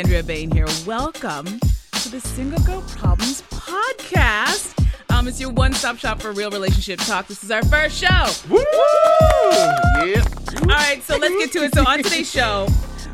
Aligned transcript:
Andrea 0.00 0.22
Bain 0.22 0.50
here. 0.50 0.66
Welcome 0.86 1.46
to 1.92 2.08
the 2.08 2.20
Single 2.20 2.58
Girl 2.64 2.82
Problems 2.82 3.42
Podcast. 3.50 4.79
Um, 5.20 5.28
it's 5.28 5.38
your 5.38 5.50
one-stop 5.50 5.98
shop 5.98 6.22
for 6.22 6.32
real 6.32 6.50
relationship 6.50 6.98
talk. 7.00 7.26
This 7.26 7.44
is 7.44 7.50
our 7.50 7.62
first 7.64 8.02
show. 8.02 8.26
Woo! 8.48 8.58
Yeah. 10.02 10.24
All 10.62 10.66
right, 10.68 11.02
so 11.02 11.18
let's 11.18 11.36
get 11.36 11.52
to 11.52 11.58
it. 11.62 11.74
So 11.74 11.84
on 11.86 11.98
today's 12.02 12.30
show, 12.30 12.66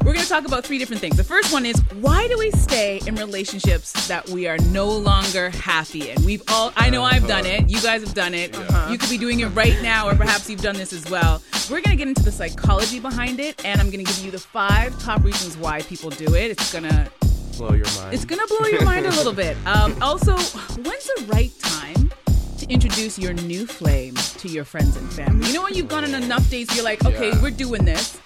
we're 0.05 0.13
going 0.13 0.23
to 0.23 0.29
talk 0.29 0.47
about 0.47 0.65
three 0.65 0.79
different 0.79 1.01
things. 1.01 1.17
The 1.17 1.25
first 1.25 1.53
one 1.53 1.67
is 1.67 1.83
why 1.95 2.29
do 2.29 2.39
we 2.39 2.53
stay 2.53 3.01
in 3.09 3.17
relationships 3.17 4.07
that 4.07 4.29
we 4.29 4.47
are 4.47 4.57
no 4.71 4.89
longer 4.89 5.51
happy 5.51 6.11
in? 6.11 6.25
We've 6.25 6.45
all, 6.47 6.73
I 6.77 6.91
know 6.91 7.03
I've 7.03 7.27
done 7.27 7.45
it. 7.45 7.69
You 7.69 7.83
guys 7.83 8.03
have 8.03 8.15
done 8.15 8.35
it. 8.35 8.57
You 8.89 8.99
could 8.99 9.11
be 9.11 9.19
doing 9.19 9.41
it 9.41 9.47
right 9.47 9.77
now, 9.83 10.09
or 10.09 10.15
perhaps 10.15 10.49
you've 10.49 10.63
done 10.63 10.77
this 10.77 10.93
as 10.93 11.11
well. 11.11 11.43
We're 11.69 11.81
going 11.81 11.97
to 11.97 11.97
get 11.97 12.07
into 12.07 12.23
the 12.23 12.31
psychology 12.31 13.01
behind 13.01 13.41
it, 13.41 13.65
and 13.65 13.81
I'm 13.81 13.91
going 13.91 14.05
to 14.05 14.13
give 14.13 14.25
you 14.25 14.31
the 14.31 14.39
five 14.39 14.97
top 15.01 15.25
reasons 15.25 15.57
why 15.57 15.83
people 15.83 16.11
do 16.11 16.37
it. 16.37 16.53
It's 16.53 16.73
going 16.73 16.85
to 16.85 17.11
Blow 17.57 17.73
your 17.73 17.87
mind. 17.97 18.13
it's 18.15 18.25
gonna 18.25 18.47
blow 18.47 18.67
your 18.69 18.85
mind 18.85 19.07
a 19.07 19.11
little 19.11 19.33
bit. 19.33 19.57
Um, 19.67 19.97
also, 20.03 20.33
when's 20.37 21.05
the 21.17 21.25
right 21.29 21.51
time 21.61 22.11
to 22.59 22.67
introduce 22.69 23.19
your 23.19 23.33
new 23.33 23.67
flame 23.67 24.15
to 24.15 24.49
your 24.49 24.65
friends 24.65 24.97
and 24.97 25.11
family? 25.13 25.47
You 25.49 25.55
know 25.55 25.63
when 25.63 25.75
you've 25.75 25.89
gone 25.89 26.05
on 26.05 26.15
enough 26.15 26.49
dates, 26.51 26.75
you're 26.77 26.85
like, 26.85 27.05
okay, 27.05 27.31
Yeah. 27.31 27.43
we're 27.43 27.51
doing 27.51 27.85
this. 27.85 28.19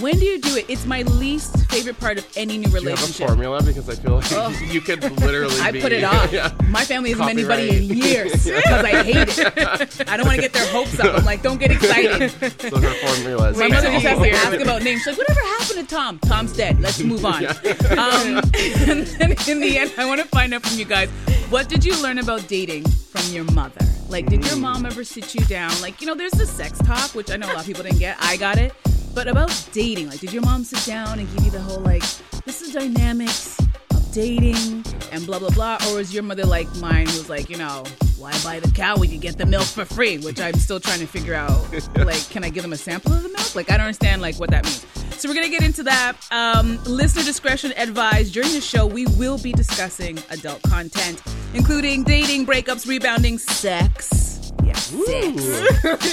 When 0.00 0.18
do 0.18 0.24
you 0.26 0.38
do 0.40 0.56
it? 0.56 0.66
It's 0.68 0.84
my 0.86 1.02
least 1.02 1.56
favorite 1.70 1.98
part 1.98 2.18
of 2.18 2.26
any 2.36 2.58
new 2.58 2.64
Do 2.64 2.70
you 2.70 2.74
have 2.76 2.82
a 2.82 2.86
relationship. 2.90 3.26
formula? 3.28 3.62
Because 3.62 3.88
I 3.88 3.94
feel 3.94 4.16
like 4.16 4.60
you 4.72 4.80
could 4.82 5.02
literally 5.20 5.58
I 5.60 5.70
be. 5.72 5.80
put 5.80 5.92
it 5.92 6.04
off. 6.04 6.30
Yeah. 6.38 6.52
My 6.68 6.84
family 6.84 7.10
hasn't 7.10 7.26
met 7.26 7.36
anybody 7.38 7.76
in 7.90 7.96
years 7.96 8.32
because 8.44 8.84
I 8.84 9.02
hate 9.02 9.38
it. 9.38 10.08
I 10.08 10.16
don't 10.18 10.26
want 10.26 10.36
to 10.36 10.42
get 10.42 10.52
their 10.52 10.66
hopes 10.70 11.00
up. 11.00 11.18
I'm 11.18 11.24
like, 11.24 11.42
don't 11.42 11.58
get 11.58 11.70
excited. 11.70 12.30
So 12.30 12.78
her 12.78 12.90
formula 13.06 13.50
is. 13.50 13.56
My 13.58 13.68
mother 13.68 13.90
just 13.90 14.04
has 14.06 14.18
to 14.18 14.30
ask 14.30 14.60
about 14.60 14.82
names. 14.82 15.02
She's 15.02 15.16
like, 15.16 15.26
whatever 15.26 15.40
happened 15.40 15.88
to 15.88 15.94
Tom? 15.94 16.18
Tom's 16.18 16.52
dead. 16.52 16.80
Let's 16.80 17.00
move 17.02 17.24
on. 17.24 17.46
Um, 17.46 18.42
and 18.54 19.06
then 19.06 19.34
in 19.48 19.60
the 19.60 19.78
end, 19.78 19.94
I 19.96 20.04
want 20.06 20.20
to 20.20 20.26
find 20.28 20.52
out 20.52 20.62
from 20.66 20.78
you 20.78 20.84
guys, 20.84 21.08
what 21.48 21.68
did 21.70 21.84
you 21.84 22.00
learn 22.02 22.18
about 22.18 22.46
dating 22.46 22.86
from 22.86 23.22
your 23.32 23.44
mother? 23.52 23.84
Like, 24.08 24.26
did 24.26 24.44
your 24.46 24.56
mom 24.56 24.84
ever 24.84 25.02
sit 25.04 25.34
you 25.34 25.40
down? 25.46 25.72
Like, 25.80 26.00
you 26.02 26.06
know, 26.06 26.14
there's 26.14 26.32
the 26.32 26.46
sex 26.46 26.78
talk, 26.78 27.14
which 27.14 27.30
I 27.30 27.36
know 27.36 27.46
a 27.46 27.52
lot 27.54 27.60
of 27.60 27.66
people 27.66 27.82
didn't 27.84 27.98
get. 28.00 28.16
I 28.20 28.36
got 28.36 28.58
it. 28.58 28.74
But 29.18 29.26
about 29.26 29.68
dating, 29.72 30.10
like, 30.10 30.20
did 30.20 30.32
your 30.32 30.42
mom 30.42 30.62
sit 30.62 30.86
down 30.86 31.18
and 31.18 31.28
give 31.34 31.46
you 31.46 31.50
the 31.50 31.58
whole, 31.58 31.80
like, 31.80 32.04
this 32.44 32.62
is 32.62 32.72
dynamics 32.72 33.58
of 33.90 34.12
dating 34.12 34.84
and 35.10 35.26
blah, 35.26 35.40
blah, 35.40 35.50
blah? 35.50 35.76
Or 35.88 35.96
was 35.96 36.14
your 36.14 36.22
mother 36.22 36.46
like 36.46 36.72
mine, 36.76 37.08
who 37.08 37.18
was 37.18 37.28
like, 37.28 37.50
you 37.50 37.56
know, 37.56 37.82
why 38.16 38.30
buy 38.44 38.60
the 38.60 38.70
cow 38.70 38.96
when 38.96 39.10
you 39.10 39.18
get 39.18 39.36
the 39.36 39.44
milk 39.44 39.64
for 39.64 39.84
free? 39.84 40.18
Which 40.18 40.40
I'm 40.40 40.54
still 40.54 40.78
trying 40.78 41.00
to 41.00 41.06
figure 41.08 41.34
out. 41.34 41.50
Like, 41.96 42.30
can 42.30 42.44
I 42.44 42.48
give 42.50 42.62
them 42.62 42.72
a 42.72 42.76
sample 42.76 43.12
of 43.12 43.24
the 43.24 43.28
milk? 43.28 43.56
Like, 43.56 43.72
I 43.72 43.76
don't 43.76 43.86
understand, 43.86 44.22
like, 44.22 44.36
what 44.36 44.50
that 44.50 44.64
means. 44.64 44.86
So 45.20 45.28
we're 45.28 45.34
gonna 45.34 45.48
get 45.48 45.64
into 45.64 45.82
that. 45.82 46.16
Um, 46.30 46.78
listener 46.84 47.24
discretion 47.24 47.72
advised. 47.76 48.32
During 48.32 48.52
the 48.52 48.60
show, 48.60 48.86
we 48.86 49.06
will 49.18 49.38
be 49.38 49.50
discussing 49.50 50.20
adult 50.30 50.62
content, 50.62 51.20
including 51.54 52.04
dating, 52.04 52.46
breakups, 52.46 52.86
rebounding, 52.86 53.38
sex. 53.38 54.27
Yes. 54.64 54.92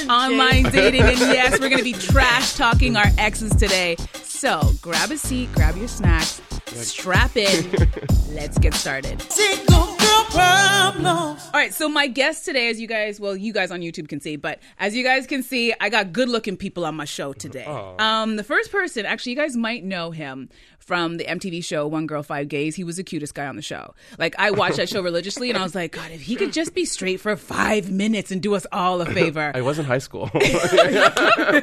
Online 0.09 0.63
dating, 0.63 1.01
and 1.01 1.19
yes, 1.19 1.59
we're 1.59 1.69
gonna 1.69 1.83
be 1.83 1.93
trash 2.11 2.55
talking 2.55 2.95
our 2.97 3.07
exes 3.17 3.55
today. 3.55 3.95
So 4.23 4.71
grab 4.81 5.11
a 5.11 5.17
seat, 5.17 5.51
grab 5.53 5.77
your 5.77 5.87
snacks, 5.87 6.41
strap 6.67 7.35
in. 7.37 7.71
Let's 8.31 8.57
get 8.57 8.73
started. 8.73 9.21
Single 9.31 9.85
girl 9.97 10.23
problem. 10.29 11.05
All 11.07 11.37
right, 11.53 11.73
so 11.73 11.87
my 11.87 12.07
guest 12.07 12.43
today, 12.45 12.69
as 12.69 12.79
you 12.79 12.87
guys, 12.87 13.19
well, 13.19 13.35
you 13.35 13.53
guys 13.53 13.71
on 13.71 13.79
YouTube 13.79 14.09
can 14.09 14.19
see, 14.19 14.35
but 14.35 14.59
as 14.77 14.93
you 14.95 15.03
guys 15.03 15.25
can 15.25 15.41
see, 15.41 15.73
I 15.79 15.89
got 15.89 16.11
good-looking 16.11 16.57
people 16.57 16.85
on 16.85 16.95
my 16.95 17.05
show 17.05 17.31
today. 17.33 17.63
Um, 17.65 18.35
the 18.35 18.43
first 18.43 18.71
person, 18.71 19.05
actually, 19.05 19.31
you 19.33 19.37
guys 19.37 19.55
might 19.55 19.83
know 19.85 20.11
him 20.11 20.49
from 20.85 21.17
the 21.17 21.25
MTV 21.25 21.63
show 21.63 21.87
One 21.87 22.05
Girl 22.07 22.23
Five 22.23 22.47
Gays. 22.47 22.75
He 22.75 22.83
was 22.83 22.97
the 22.97 23.03
cutest 23.03 23.33
guy 23.33 23.47
on 23.47 23.55
the 23.55 23.61
show. 23.61 23.93
Like 24.17 24.35
I 24.37 24.51
watched 24.51 24.77
that 24.77 24.87
show 24.87 25.01
religiously, 25.01 25.49
and 25.49 25.57
I 25.57 25.63
was 25.63 25.75
like, 25.75 25.91
God, 25.91 26.11
if 26.11 26.21
he 26.21 26.35
could 26.35 26.53
just 26.53 26.73
be 26.73 26.85
straight 26.85 27.19
for 27.19 27.35
five 27.35 27.91
minutes 27.91 28.31
and 28.31 28.41
do 28.41 28.53
us 28.55 28.65
all 28.71 29.01
a 29.01 29.05
favor. 29.05 29.51
I 29.55 29.61
was 29.61 29.79
in 29.79 29.85
high 29.85 29.97
school. 29.97 30.29
if 30.35 31.59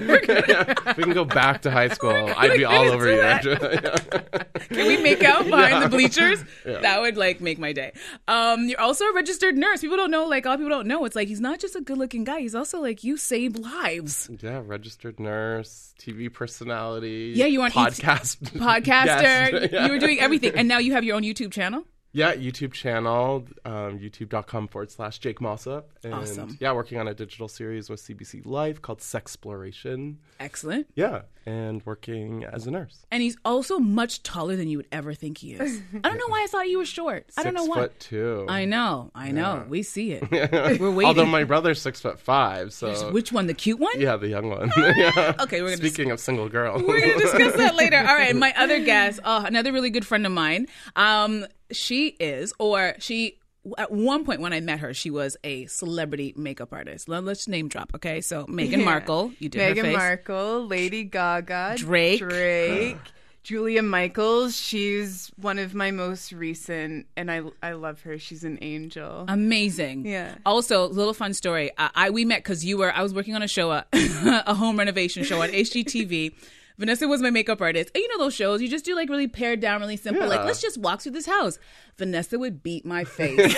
we 0.96 1.04
can 1.04 1.12
go 1.12 1.24
back 1.24 1.62
to 1.62 1.70
high 1.70 1.88
school, 1.88 2.30
I'd 2.36 2.56
be 2.56 2.64
all 2.64 2.90
over 2.90 3.10
you. 3.10 3.22
Can 4.68 4.86
we 4.86 4.96
make 5.02 5.22
out 5.22 5.44
behind 5.44 5.82
the 5.82 5.88
bleachers? 5.88 6.44
That 6.64 7.00
would 7.00 7.16
like 7.16 7.40
make 7.40 7.58
my 7.58 7.72
day. 7.72 7.92
Um, 8.28 8.68
you're 8.68 8.80
also 8.80 9.04
a 9.06 9.12
registered 9.14 9.56
nurse. 9.56 9.80
People 9.80 9.96
don't 9.96 10.10
know, 10.10 10.26
like 10.26 10.44
a 10.44 10.48
lot 10.48 10.54
of 10.54 10.60
people 10.60 10.76
don't 10.76 10.86
know. 10.86 11.04
It's 11.04 11.16
like 11.16 11.28
he's 11.28 11.40
not 11.40 11.58
just 11.60 11.76
a 11.76 11.80
good-looking 11.80 12.24
guy. 12.24 12.40
He's 12.40 12.54
also 12.54 12.80
like 12.80 13.04
you 13.04 13.16
save 13.16 13.56
lives. 13.56 14.28
yeah, 14.40 14.62
registered 14.64 15.20
nurse, 15.20 15.94
TV 15.98 16.32
personality. 16.32 17.32
Yeah, 17.36 17.46
you 17.46 17.60
were 17.60 17.66
on 17.66 17.70
podcast 17.70 18.38
podcaster. 19.20 19.72
Yeah. 19.72 19.86
You 19.86 19.92
were 19.92 19.98
doing 19.98 20.20
everything, 20.20 20.52
and 20.56 20.68
now 20.68 20.78
you 20.78 20.92
have 20.92 21.04
your 21.04 21.16
own 21.16 21.22
YouTube 21.22 21.52
channel. 21.52 21.84
Yeah, 22.14 22.34
YouTube 22.34 22.72
channel, 22.72 23.46
um, 23.64 23.98
youtube.com 23.98 24.68
forward 24.68 24.90
slash 24.90 25.18
Jake 25.18 25.40
Mossop. 25.40 25.84
And 26.04 26.12
Awesome. 26.12 26.58
yeah, 26.60 26.72
working 26.72 26.98
on 26.98 27.08
a 27.08 27.14
digital 27.14 27.48
series 27.48 27.88
with 27.88 28.00
CBC 28.02 28.44
Life 28.44 28.82
called 28.82 29.00
Sexploration. 29.00 30.16
Excellent. 30.38 30.88
Yeah, 30.94 31.22
and 31.46 31.84
working 31.86 32.44
as 32.44 32.66
a 32.66 32.70
nurse. 32.70 33.06
And 33.10 33.22
he's 33.22 33.36
also 33.44 33.78
much 33.78 34.22
taller 34.22 34.56
than 34.56 34.68
you 34.68 34.76
would 34.76 34.88
ever 34.92 35.14
think 35.14 35.38
he 35.38 35.54
is. 35.54 35.80
I 35.94 35.98
don't 36.00 36.18
know 36.18 36.28
why 36.28 36.42
I 36.42 36.46
thought 36.48 36.68
you 36.68 36.78
were 36.78 36.84
short. 36.84 37.26
I 37.38 37.42
don't 37.44 37.54
know 37.54 37.62
Six 37.64 37.70
why. 37.76 37.82
foot 37.82 38.00
two. 38.00 38.46
I 38.48 38.64
know, 38.66 39.10
I 39.14 39.30
know. 39.30 39.64
We 39.68 39.82
see 39.82 40.12
it. 40.12 40.30
We're 40.80 40.90
waiting. 40.90 41.06
Although 41.08 41.26
my 41.26 41.44
brother's 41.44 41.80
six 41.80 42.00
foot 42.00 42.18
five, 42.20 42.72
so 42.72 43.10
Which 43.10 43.32
one? 43.32 43.46
The 43.46 43.54
cute 43.54 43.78
one? 43.78 43.98
yeah, 43.98 44.16
the 44.16 44.28
young 44.28 44.50
one. 44.50 44.70
yeah. 44.76 45.34
Okay, 45.40 45.62
we're 45.62 45.68
gonna 45.70 45.80
dis- 45.80 45.92
Speaking 45.94 46.10
of 46.12 46.20
single 46.20 46.48
girl, 46.48 46.74
we're 46.86 47.00
gonna 47.00 47.18
discuss 47.18 47.54
that 47.56 47.74
later. 47.74 47.96
All 47.98 48.04
right, 48.16 48.36
my 48.36 48.52
other 48.56 48.84
guest, 48.84 49.20
oh, 49.24 49.44
another 49.44 49.72
really 49.72 49.90
good 49.90 50.06
friend 50.06 50.26
of 50.26 50.32
mine. 50.32 50.66
Um, 50.94 51.46
she 51.72 52.08
is, 52.20 52.52
or 52.58 52.94
she. 52.98 53.38
At 53.78 53.92
one 53.92 54.24
point 54.24 54.40
when 54.40 54.52
I 54.52 54.58
met 54.60 54.80
her, 54.80 54.92
she 54.92 55.08
was 55.10 55.36
a 55.44 55.66
celebrity 55.66 56.34
makeup 56.36 56.72
artist. 56.72 57.08
Let- 57.08 57.22
Let's 57.22 57.46
name 57.46 57.68
drop, 57.68 57.92
okay? 57.94 58.20
So 58.20 58.44
Meghan 58.46 58.78
Yeah. 58.78 58.84
Markle, 58.84 59.32
you 59.38 59.48
did 59.48 59.76
her 59.78 59.82
Meghan. 59.84 59.92
Markle, 59.92 60.66
Lady 60.66 61.04
Gaga, 61.04 61.74
Drake. 61.78 62.18
Drake, 62.18 62.96
Julia 63.44 63.82
Michaels. 63.82 64.56
She's 64.56 65.30
one 65.36 65.60
of 65.60 65.74
my 65.76 65.92
most 65.92 66.32
recent, 66.32 67.06
and 67.16 67.30
I 67.30 67.42
I 67.62 67.72
love 67.74 68.00
her. 68.02 68.18
She's 68.18 68.42
an 68.42 68.58
angel. 68.62 69.26
Amazing. 69.28 70.06
Yeah. 70.06 70.34
Also, 70.44 70.84
a 70.84 70.86
little 70.86 71.14
fun 71.14 71.32
story. 71.32 71.70
Uh, 71.78 71.88
I 71.94 72.10
we 72.10 72.24
met 72.24 72.38
because 72.38 72.64
you 72.64 72.78
were. 72.78 72.92
I 72.92 73.02
was 73.02 73.14
working 73.14 73.36
on 73.36 73.42
a 73.42 73.48
show, 73.48 73.70
uh, 73.70 73.82
a 73.92 74.54
home 74.54 74.76
renovation 74.76 75.22
show 75.22 75.40
on 75.40 75.50
HGTV. 75.50 76.32
Vanessa 76.78 77.06
was 77.06 77.22
my 77.22 77.30
makeup 77.30 77.60
artist. 77.60 77.90
And 77.94 78.02
you 78.02 78.08
know 78.08 78.24
those 78.24 78.34
shows, 78.34 78.62
you 78.62 78.68
just 78.68 78.84
do 78.84 78.94
like 78.94 79.08
really 79.08 79.28
pared 79.28 79.60
down, 79.60 79.80
really 79.80 79.96
simple. 79.96 80.26
Like, 80.26 80.44
let's 80.44 80.60
just 80.60 80.78
walk 80.78 81.00
through 81.00 81.12
this 81.12 81.26
house. 81.26 81.58
Vanessa 81.98 82.38
would 82.38 82.62
beat 82.62 82.84
my 82.84 83.04
face. 83.04 83.54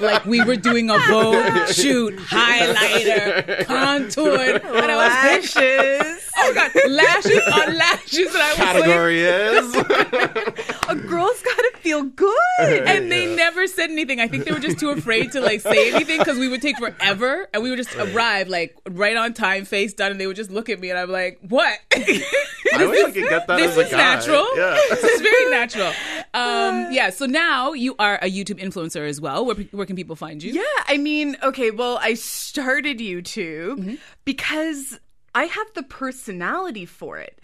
like 0.00 0.24
we 0.24 0.42
were 0.44 0.56
doing 0.56 0.88
a 0.90 0.98
Vogue 0.98 1.68
shoot, 1.68 2.16
highlighter, 2.18 3.66
contoured. 3.66 4.62
And 4.62 4.90
I 4.90 4.96
was 4.96 5.54
Lashes. 5.56 6.30
oh 6.36 6.52
my 6.54 6.54
God, 6.54 6.90
lashes 6.90 7.42
on 7.52 7.76
lashes. 7.76 8.34
And 8.34 8.36
I 8.36 8.48
was 8.50 8.58
like, 8.58 8.84
category 8.84 9.20
is 9.22 9.74
a 10.88 10.94
girl's 10.94 11.42
got 11.42 11.56
to 11.56 11.72
feel 11.80 12.02
good. 12.04 12.30
and 12.60 13.10
they 13.10 13.34
never 13.34 13.66
said 13.66 13.90
anything. 13.90 14.20
I 14.20 14.28
think 14.28 14.44
they 14.44 14.52
were 14.52 14.58
just 14.60 14.78
too 14.78 14.90
afraid 14.90 15.32
to 15.32 15.40
like 15.40 15.60
say 15.60 15.92
anything 15.92 16.18
because 16.18 16.38
we 16.38 16.48
would 16.48 16.62
take 16.62 16.78
forever, 16.78 17.48
and 17.52 17.62
we 17.62 17.70
would 17.70 17.76
just 17.76 17.94
arrive 17.96 18.48
like 18.48 18.76
right 18.88 19.16
on 19.16 19.34
time, 19.34 19.64
face 19.64 19.92
done, 19.92 20.12
and 20.12 20.20
they 20.20 20.26
would 20.26 20.36
just 20.36 20.50
look 20.50 20.68
at 20.68 20.78
me, 20.80 20.90
and 20.90 20.98
I'm 20.98 21.10
like, 21.10 21.38
"What? 21.42 21.78
I 21.94 22.86
wish 22.86 23.04
I 23.04 23.10
could 23.10 23.28
get 23.28 23.46
that 23.46 23.56
this 23.56 23.72
as 23.72 23.76
a 23.78 23.80
is 23.82 23.90
guy. 23.90 23.96
natural. 23.98 24.46
Yeah. 24.56 24.78
this 24.90 25.04
is 25.04 25.20
very 25.20 25.50
natural." 25.50 25.92
Um, 26.32 26.92
yeah. 26.92 27.10
So 27.10 27.23
now 27.26 27.72
you 27.72 27.94
are 27.98 28.16
a 28.16 28.30
YouTube 28.30 28.60
influencer 28.62 29.08
as 29.08 29.20
well. 29.20 29.44
Where, 29.44 29.56
where 29.72 29.86
can 29.86 29.96
people 29.96 30.16
find 30.16 30.42
you? 30.42 30.52
Yeah, 30.52 30.62
I 30.86 30.96
mean, 30.96 31.36
okay, 31.42 31.70
well, 31.70 31.98
I 32.00 32.14
started 32.14 32.98
YouTube 32.98 33.78
mm-hmm. 33.78 33.94
because 34.24 34.98
I 35.34 35.44
have 35.44 35.66
the 35.74 35.82
personality 35.82 36.86
for 36.86 37.18
it. 37.18 37.40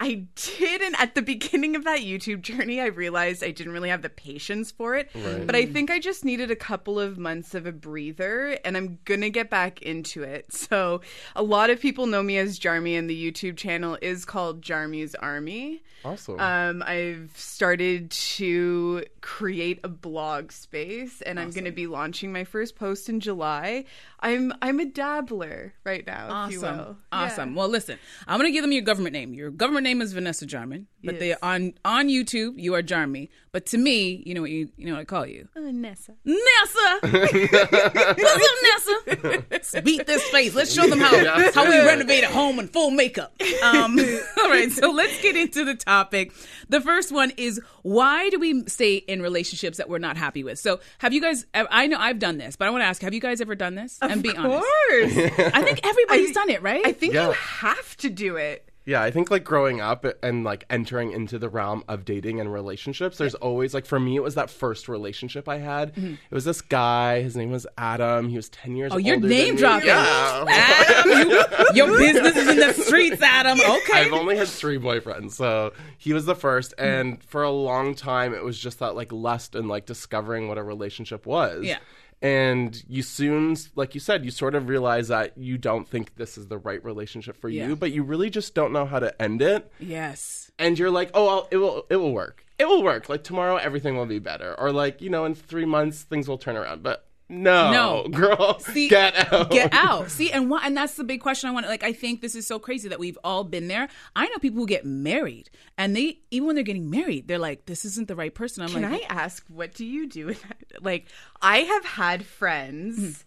I 0.00 0.26
didn't 0.58 1.00
at 1.00 1.14
the 1.16 1.22
beginning 1.22 1.74
of 1.74 1.82
that 1.84 2.00
YouTube 2.00 2.42
journey. 2.42 2.80
I 2.80 2.86
realized 2.86 3.42
I 3.42 3.50
didn't 3.50 3.72
really 3.72 3.88
have 3.88 4.02
the 4.02 4.08
patience 4.08 4.70
for 4.70 4.94
it, 4.94 5.10
but 5.44 5.56
I 5.56 5.66
think 5.66 5.90
I 5.90 5.98
just 5.98 6.24
needed 6.24 6.50
a 6.52 6.56
couple 6.56 7.00
of 7.00 7.18
months 7.18 7.54
of 7.54 7.66
a 7.66 7.72
breather, 7.72 8.58
and 8.64 8.76
I'm 8.76 8.98
gonna 9.04 9.28
get 9.30 9.50
back 9.50 9.82
into 9.82 10.22
it. 10.22 10.52
So 10.52 11.00
a 11.34 11.42
lot 11.42 11.70
of 11.70 11.80
people 11.80 12.06
know 12.06 12.22
me 12.22 12.38
as 12.38 12.58
Jarmy, 12.60 12.96
and 12.98 13.10
the 13.10 13.32
YouTube 13.32 13.56
channel 13.56 13.98
is 14.00 14.24
called 14.24 14.62
Jarmy's 14.62 15.14
Army. 15.16 15.82
Awesome. 16.04 16.38
Um, 16.38 16.82
I've 16.86 17.32
started 17.34 18.10
to 18.12 19.04
create 19.20 19.80
a 19.82 19.88
blog 19.88 20.52
space, 20.52 21.20
and 21.22 21.40
I'm 21.40 21.50
going 21.50 21.64
to 21.64 21.72
be 21.72 21.88
launching 21.88 22.32
my 22.32 22.44
first 22.44 22.76
post 22.76 23.08
in 23.08 23.18
July. 23.18 23.84
I'm 24.20 24.52
I'm 24.62 24.78
a 24.78 24.84
dabbler 24.84 25.74
right 25.84 26.06
now, 26.06 26.46
if 26.46 26.52
you 26.52 26.58
Awesome. 26.60 26.76
will. 26.78 26.96
Awesome. 27.10 27.54
Well, 27.56 27.68
listen, 27.68 27.98
I'm 28.28 28.38
going 28.38 28.48
to 28.50 28.54
give 28.54 28.62
them 28.62 28.70
your 28.70 28.82
government 28.82 29.12
name. 29.12 29.34
Your 29.34 29.50
government 29.50 29.84
name 29.88 30.02
is 30.02 30.12
Vanessa 30.12 30.44
Jarman, 30.46 30.86
but 31.02 31.14
Yes. 31.14 31.20
they 31.20 31.34
on 31.42 31.72
on 31.84 32.08
YouTube 32.08 32.54
you 32.58 32.74
are 32.74 32.82
Jarmy. 32.82 33.28
But 33.52 33.64
to 33.66 33.78
me, 33.78 34.22
you 34.26 34.34
know 34.34 34.42
what 34.42 34.50
you 34.50 34.68
you 34.76 34.86
know 34.86 34.92
what 34.92 35.00
I 35.00 35.04
call 35.04 35.26
you? 35.26 35.48
Yeah. 35.56 35.70
Nessa. 35.72 36.14
Nessa. 36.24 36.88
What's 37.02 38.48
up, 38.48 38.58
Nessa? 38.62 39.44
Let's 39.50 39.80
beat 39.84 40.06
this 40.06 40.22
face. 40.28 40.54
Let's 40.54 40.72
show 40.74 40.86
them 40.86 41.00
how 41.00 41.50
how 41.52 41.64
we 41.68 41.76
renovate 41.78 42.24
a 42.24 42.28
home 42.28 42.58
in 42.58 42.68
full 42.68 42.90
makeup. 42.90 43.32
Um, 43.62 43.98
all 44.38 44.48
right, 44.50 44.70
so 44.70 44.90
let's 44.90 45.20
get 45.22 45.36
into 45.36 45.64
the 45.64 45.74
topic. 45.74 46.32
The 46.68 46.80
first 46.80 47.10
one 47.12 47.32
is 47.36 47.60
why 47.82 48.28
do 48.30 48.38
we 48.38 48.64
stay 48.66 48.96
in 48.96 49.22
relationships 49.22 49.78
that 49.78 49.88
we're 49.88 49.98
not 49.98 50.16
happy 50.16 50.44
with? 50.44 50.58
So, 50.58 50.80
have 50.98 51.12
you 51.12 51.20
guys? 51.20 51.46
I 51.54 51.86
know 51.86 51.96
I've 51.98 52.18
done 52.18 52.36
this, 52.38 52.56
but 52.56 52.68
I 52.68 52.70
want 52.70 52.82
to 52.82 52.86
ask: 52.86 53.00
Have 53.02 53.14
you 53.14 53.20
guys 53.20 53.40
ever 53.40 53.54
done 53.54 53.74
this? 53.74 53.98
and 54.02 54.22
be 54.22 54.36
honest. 54.36 54.44
of 54.44 54.52
honest. 54.92 55.14
course. 55.36 55.50
I 55.54 55.62
think 55.62 55.80
everybody's 55.86 56.30
I- 56.30 56.32
done 56.34 56.50
it, 56.50 56.62
right? 56.62 56.86
I 56.86 56.92
think 56.92 57.14
Yeah. 57.14 57.28
you 57.28 57.32
have 57.32 57.96
to 57.98 58.10
do 58.10 58.36
it. 58.36 58.67
Yeah, 58.88 59.02
I 59.02 59.10
think 59.10 59.30
like 59.30 59.44
growing 59.44 59.82
up 59.82 60.06
and 60.22 60.44
like 60.44 60.64
entering 60.70 61.12
into 61.12 61.38
the 61.38 61.50
realm 61.50 61.84
of 61.88 62.06
dating 62.06 62.40
and 62.40 62.50
relationships, 62.50 63.18
there's 63.18 63.34
always 63.34 63.74
like 63.74 63.84
for 63.84 64.00
me 64.00 64.16
it 64.16 64.22
was 64.22 64.34
that 64.36 64.48
first 64.48 64.88
relationship 64.88 65.46
I 65.46 65.58
had. 65.58 65.92
It 65.98 66.16
was 66.34 66.46
this 66.46 66.62
guy, 66.62 67.20
his 67.20 67.36
name 67.36 67.50
was 67.50 67.66
Adam. 67.76 68.30
He 68.30 68.36
was 68.36 68.48
10 68.48 68.76
years 68.76 68.90
Mm-hmm. 68.90 68.96
Oh, 68.96 68.98
you're 69.06 69.20
name 69.20 69.56
dropping. 69.56 69.88
Yeah. 69.88 70.44
Adam, 70.48 71.30
you- 71.30 71.44
your 71.74 71.98
business 71.98 72.34
is 72.34 72.48
in 72.48 72.56
the 72.56 72.72
streets, 72.72 73.20
Adam. 73.20 73.58
Okay. 73.68 74.06
I've 74.06 74.12
only 74.14 74.36
had 74.36 74.48
three 74.48 74.78
boyfriends, 74.78 75.32
so 75.32 75.72
he 75.98 76.14
was 76.14 76.24
the 76.24 76.34
first. 76.34 76.72
And 76.78 77.22
for 77.24 77.42
a 77.42 77.50
long 77.50 77.94
time, 77.94 78.32
it 78.32 78.42
was 78.42 78.58
just 78.58 78.78
that 78.78 78.94
like 78.96 79.12
lust 79.12 79.54
and 79.54 79.68
like 79.68 79.84
discovering 79.84 80.48
what 80.48 80.56
a 80.56 80.62
relationship 80.62 81.26
was. 81.26 81.64
Yeah. 81.66 81.78
And 82.20 82.82
you 82.88 83.02
soon, 83.02 83.56
like 83.76 83.94
you 83.94 84.00
said, 84.00 84.24
you 84.24 84.30
sort 84.32 84.54
of 84.56 84.68
realize 84.68 85.08
that 85.08 85.38
you 85.38 85.56
don't 85.56 85.88
think 85.88 86.16
this 86.16 86.36
is 86.36 86.48
the 86.48 86.58
right 86.58 86.84
relationship 86.84 87.36
for 87.40 87.48
Yeah. 87.48 87.68
you, 87.68 87.76
but 87.76 87.92
you 87.92 88.02
really 88.02 88.28
just 88.28 88.54
don't 88.54 88.72
know 88.72 88.86
how 88.86 88.98
to 88.98 89.22
end 89.22 89.40
it. 89.42 89.70
yes. 89.78 90.50
And 90.58 90.76
you're 90.76 90.90
like, 90.90 91.10
oh, 91.14 91.28
I'll, 91.28 91.48
it 91.52 91.56
will, 91.58 91.86
it 91.88 91.96
will 91.96 92.12
work. 92.12 92.44
It 92.58 92.66
will 92.66 92.82
work. 92.82 93.08
Like 93.08 93.22
tomorrow, 93.22 93.54
everything 93.56 93.96
will 93.96 94.06
be 94.06 94.18
better, 94.18 94.58
or 94.58 94.72
like 94.72 95.00
you 95.00 95.08
know, 95.10 95.24
in 95.24 95.36
three 95.36 95.64
months, 95.64 96.02
things 96.02 96.26
will 96.26 96.38
turn 96.38 96.56
around. 96.56 96.82
But 96.82 97.06
no, 97.28 97.70
No. 97.70 98.08
girl, 98.08 98.58
See, 98.60 98.88
get 98.88 99.32
out, 99.32 99.50
Get 99.50 99.72
out. 99.72 100.10
See, 100.10 100.30
and 100.32 100.48
what? 100.50 100.64
And 100.64 100.76
that's 100.76 100.94
the 100.94 101.04
big 101.04 101.20
question 101.20 101.48
I 101.50 101.52
want. 101.52 101.66
To 101.66 101.70
like, 101.70 101.82
I 101.82 101.92
think 101.92 102.20
this 102.22 102.34
is 102.34 102.46
so 102.46 102.58
crazy 102.58 102.88
that 102.88 102.98
we've 102.98 103.18
all 103.22 103.44
been 103.44 103.68
there. 103.68 103.88
I 104.16 104.26
know 104.28 104.38
people 104.38 104.60
who 104.60 104.66
get 104.66 104.84
married, 104.86 105.50
and 105.76 105.94
they 105.94 106.20
even 106.30 106.46
when 106.46 106.54
they're 106.54 106.64
getting 106.64 106.88
married, 106.90 107.28
they're 107.28 107.38
like, 107.38 107.66
"This 107.66 107.84
isn't 107.84 108.08
the 108.08 108.16
right 108.16 108.34
person." 108.34 108.62
I'm 108.62 108.70
Can 108.70 108.82
like, 108.90 109.02
I 109.10 109.14
ask, 109.14 109.44
what 109.48 109.74
do 109.74 109.84
you 109.84 110.06
do 110.08 110.26
with? 110.26 110.44
Like, 110.80 111.06
I 111.42 111.58
have 111.58 111.84
had 111.84 112.24
friends. 112.24 113.24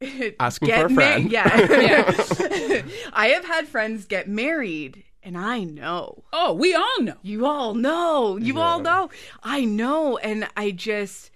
Mm-hmm. 0.00 0.28
Asking 0.40 0.68
get 0.68 0.80
for 0.80 0.86
a 0.86 0.90
ma- 0.90 0.94
friend. 1.00 1.32
yeah. 1.32 1.48
I 3.12 3.28
have 3.34 3.44
had 3.44 3.66
friends 3.66 4.04
get 4.04 4.28
married, 4.28 5.02
and 5.24 5.36
I 5.36 5.64
know. 5.64 6.22
"Oh, 6.32 6.52
we 6.52 6.72
all 6.74 7.00
know." 7.00 7.16
You 7.22 7.46
all 7.46 7.74
know. 7.74 8.36
You 8.36 8.60
all 8.60 8.78
know. 8.80 9.10
I 9.42 9.64
know. 9.64 10.16
And 10.18 10.46
I 10.56 10.70
just, 10.70 11.30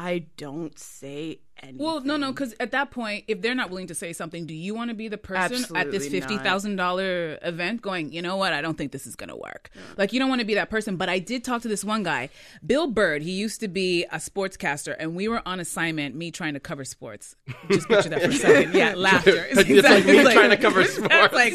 I 0.00 0.26
don't 0.36 0.78
say 0.78 1.40
anything. 1.62 1.84
Well, 1.84 2.00
no, 2.00 2.16
no, 2.16 2.32
because 2.32 2.54
at 2.60 2.70
that 2.72 2.90
point, 2.90 3.24
if 3.28 3.40
they're 3.42 3.54
not 3.54 3.70
willing 3.70 3.88
to 3.88 3.94
say 3.94 4.12
something, 4.12 4.46
do 4.46 4.54
you 4.54 4.74
want 4.74 4.90
to 4.90 4.94
be 4.94 5.08
the 5.08 5.18
person 5.18 5.64
at 5.76 5.90
this 5.90 6.04
Absolutely 6.04 6.20
fifty 6.20 6.38
thousand 6.38 6.76
dollar 6.76 7.38
event 7.42 7.82
going? 7.82 8.12
You 8.12 8.22
know 8.22 8.36
what? 8.36 8.52
I 8.52 8.60
don't 8.60 8.76
think 8.76 8.92
this 8.92 9.06
is 9.06 9.16
gonna 9.16 9.36
work. 9.36 9.70
Like, 9.96 10.12
you 10.12 10.18
don't 10.20 10.28
want 10.28 10.40
to 10.40 10.46
be 10.46 10.54
that 10.54 10.70
person. 10.70 10.96
But 10.96 11.08
I 11.08 11.18
did 11.18 11.44
talk 11.44 11.62
to 11.62 11.68
this 11.68 11.84
one 11.84 12.02
guy, 12.02 12.30
Bill 12.64 12.86
Bird. 12.86 13.22
He 13.22 13.32
used 13.32 13.60
to 13.60 13.68
be 13.68 14.04
a 14.04 14.16
sportscaster, 14.16 14.94
and 14.98 15.14
we 15.14 15.28
were 15.28 15.42
on 15.46 15.60
assignment. 15.60 16.14
Me 16.14 16.30
trying 16.30 16.54
to 16.54 16.60
cover 16.60 16.84
sports. 16.84 17.36
Just 17.70 17.88
picture 17.88 18.08
that 18.10 18.22
for 18.22 18.28
a 18.28 18.32
second. 18.34 18.74
Yeah, 18.74 18.94
laughter. 18.96 19.46
It's 19.50 19.56
like 19.88 20.04
me 20.06 20.22
trying 20.22 20.50
to 20.50 20.56
cover 20.56 20.84
sports. 20.84 21.08
Like, 21.38 21.54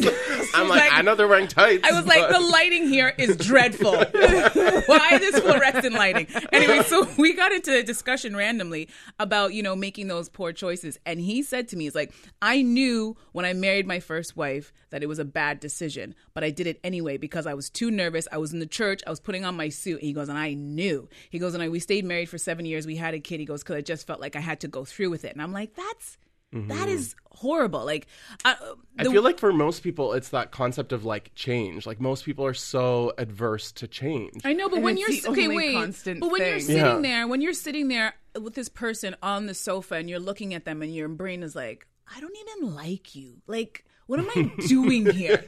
I'm 0.54 0.70
like, 0.70 0.92
I 0.94 1.02
know 1.02 1.16
they're 1.16 1.28
wearing 1.28 1.48
tights. 1.48 1.88
I 1.88 1.92
was 1.92 2.06
like, 2.06 2.30
the 2.30 2.40
lighting 2.52 2.88
here 2.88 3.14
is 3.18 3.36
dreadful. 3.38 3.94
Why 3.96 5.18
this 5.18 5.40
fluorescent 5.40 5.94
lighting? 5.94 6.28
Anyway, 6.52 6.84
so 6.84 7.08
we 7.18 7.34
got 7.34 7.52
into 7.52 7.76
a 7.78 7.84
discussion 7.84 8.36
randomly 8.36 8.90
about, 9.20 9.54
you 9.54 9.64
know, 9.64 9.76
making 9.76 9.93
those 9.98 10.30
poor 10.30 10.52
choices. 10.52 11.00
And 11.06 11.20
he 11.20 11.44
said 11.44 11.68
to 11.70 11.78
me, 11.78 11.86
he's 11.86 11.96
like, 11.96 12.14
I 12.42 12.62
knew 12.62 13.16
when 13.32 13.46
I 13.46 13.54
married 13.54 13.88
my 13.88 14.00
first 14.00 14.36
wife 14.36 14.74
that 14.90 15.04
it 15.04 15.08
was 15.08 15.20
a 15.20 15.26
bad 15.26 15.60
decision, 15.60 16.16
but 16.34 16.44
I 16.44 16.50
did 16.50 16.68
it 16.68 16.80
anyway 16.84 17.18
because 17.18 17.46
I 17.46 17.54
was 17.54 17.70
too 17.70 17.92
nervous. 17.92 18.28
I 18.32 18.38
was 18.38 18.54
in 18.54 18.60
the 18.60 18.66
church, 18.66 19.02
I 19.06 19.10
was 19.10 19.20
putting 19.20 19.46
on 19.46 19.56
my 19.56 19.70
suit. 19.70 20.00
And 20.00 20.08
he 20.08 20.14
goes, 20.14 20.30
and 20.30 20.38
I 20.38 20.54
knew. 20.54 21.08
He 21.30 21.40
goes, 21.40 21.54
and 21.54 21.64
I, 21.64 21.70
we 21.70 21.80
stayed 21.80 22.06
married 22.06 22.30
for 22.30 22.38
seven 22.38 22.66
years. 22.66 22.86
We 22.86 22.96
had 22.96 23.14
a 23.14 23.20
kid. 23.20 23.40
He 23.40 23.46
goes, 23.46 23.64
because 23.64 23.76
I 23.76 23.82
just 23.82 24.08
felt 24.08 24.20
like 24.20 24.36
I 24.36 24.40
had 24.40 24.60
to 24.62 24.68
go 24.68 24.86
through 24.86 25.10
with 25.10 25.26
it. 25.26 25.34
And 25.34 25.42
I'm 25.42 25.54
like, 25.54 25.76
that's. 25.76 26.18
That 26.54 26.88
is 26.88 27.16
horrible. 27.32 27.84
Like, 27.86 28.08
uh, 28.46 28.56
I 29.00 29.04
the- 29.04 29.12
feel 29.12 29.24
like 29.24 29.40
for 29.40 29.52
most 29.52 29.84
people, 29.84 30.14
it's 30.14 30.30
that 30.30 30.52
concept 30.52 30.92
of 30.94 31.04
like 31.04 31.32
change. 31.36 31.86
Like 31.86 32.00
most 32.00 32.24
people 32.26 32.46
are 32.46 32.54
so 32.54 33.12
adverse 33.18 33.72
to 33.74 33.88
change. 33.88 34.42
I 34.46 34.54
know, 34.54 34.70
but 34.70 34.76
And 34.78 34.86
when 34.86 34.98
you're 34.98 35.10
okay, 35.28 35.48
wait. 35.48 35.74
constant 35.74 36.20
but 36.20 36.32
when 36.32 36.42
you're 36.42 36.60
sitting 36.60 36.78
Yeah. 36.86 37.00
there, 37.02 37.28
when 37.28 37.42
you're 37.42 37.54
sitting 37.54 37.88
there 37.88 38.14
with 38.40 38.54
this 38.54 38.70
person 38.70 39.16
on 39.22 39.48
the 39.48 39.54
sofa 39.54 39.96
and 39.96 40.10
you're 40.10 40.20
looking 40.20 40.54
at 40.54 40.66
them, 40.66 40.82
and 40.82 40.94
your 40.94 41.08
brain 41.10 41.44
is 41.44 41.56
like, 41.56 41.88
I 42.16 42.20
don't 42.20 42.36
even 42.50 42.76
like 42.76 43.16
you. 43.16 43.42
Like, 43.48 43.86
what 44.08 44.20
am 44.20 44.30
I 44.36 44.52
doing 44.68 45.10
here? 45.10 45.44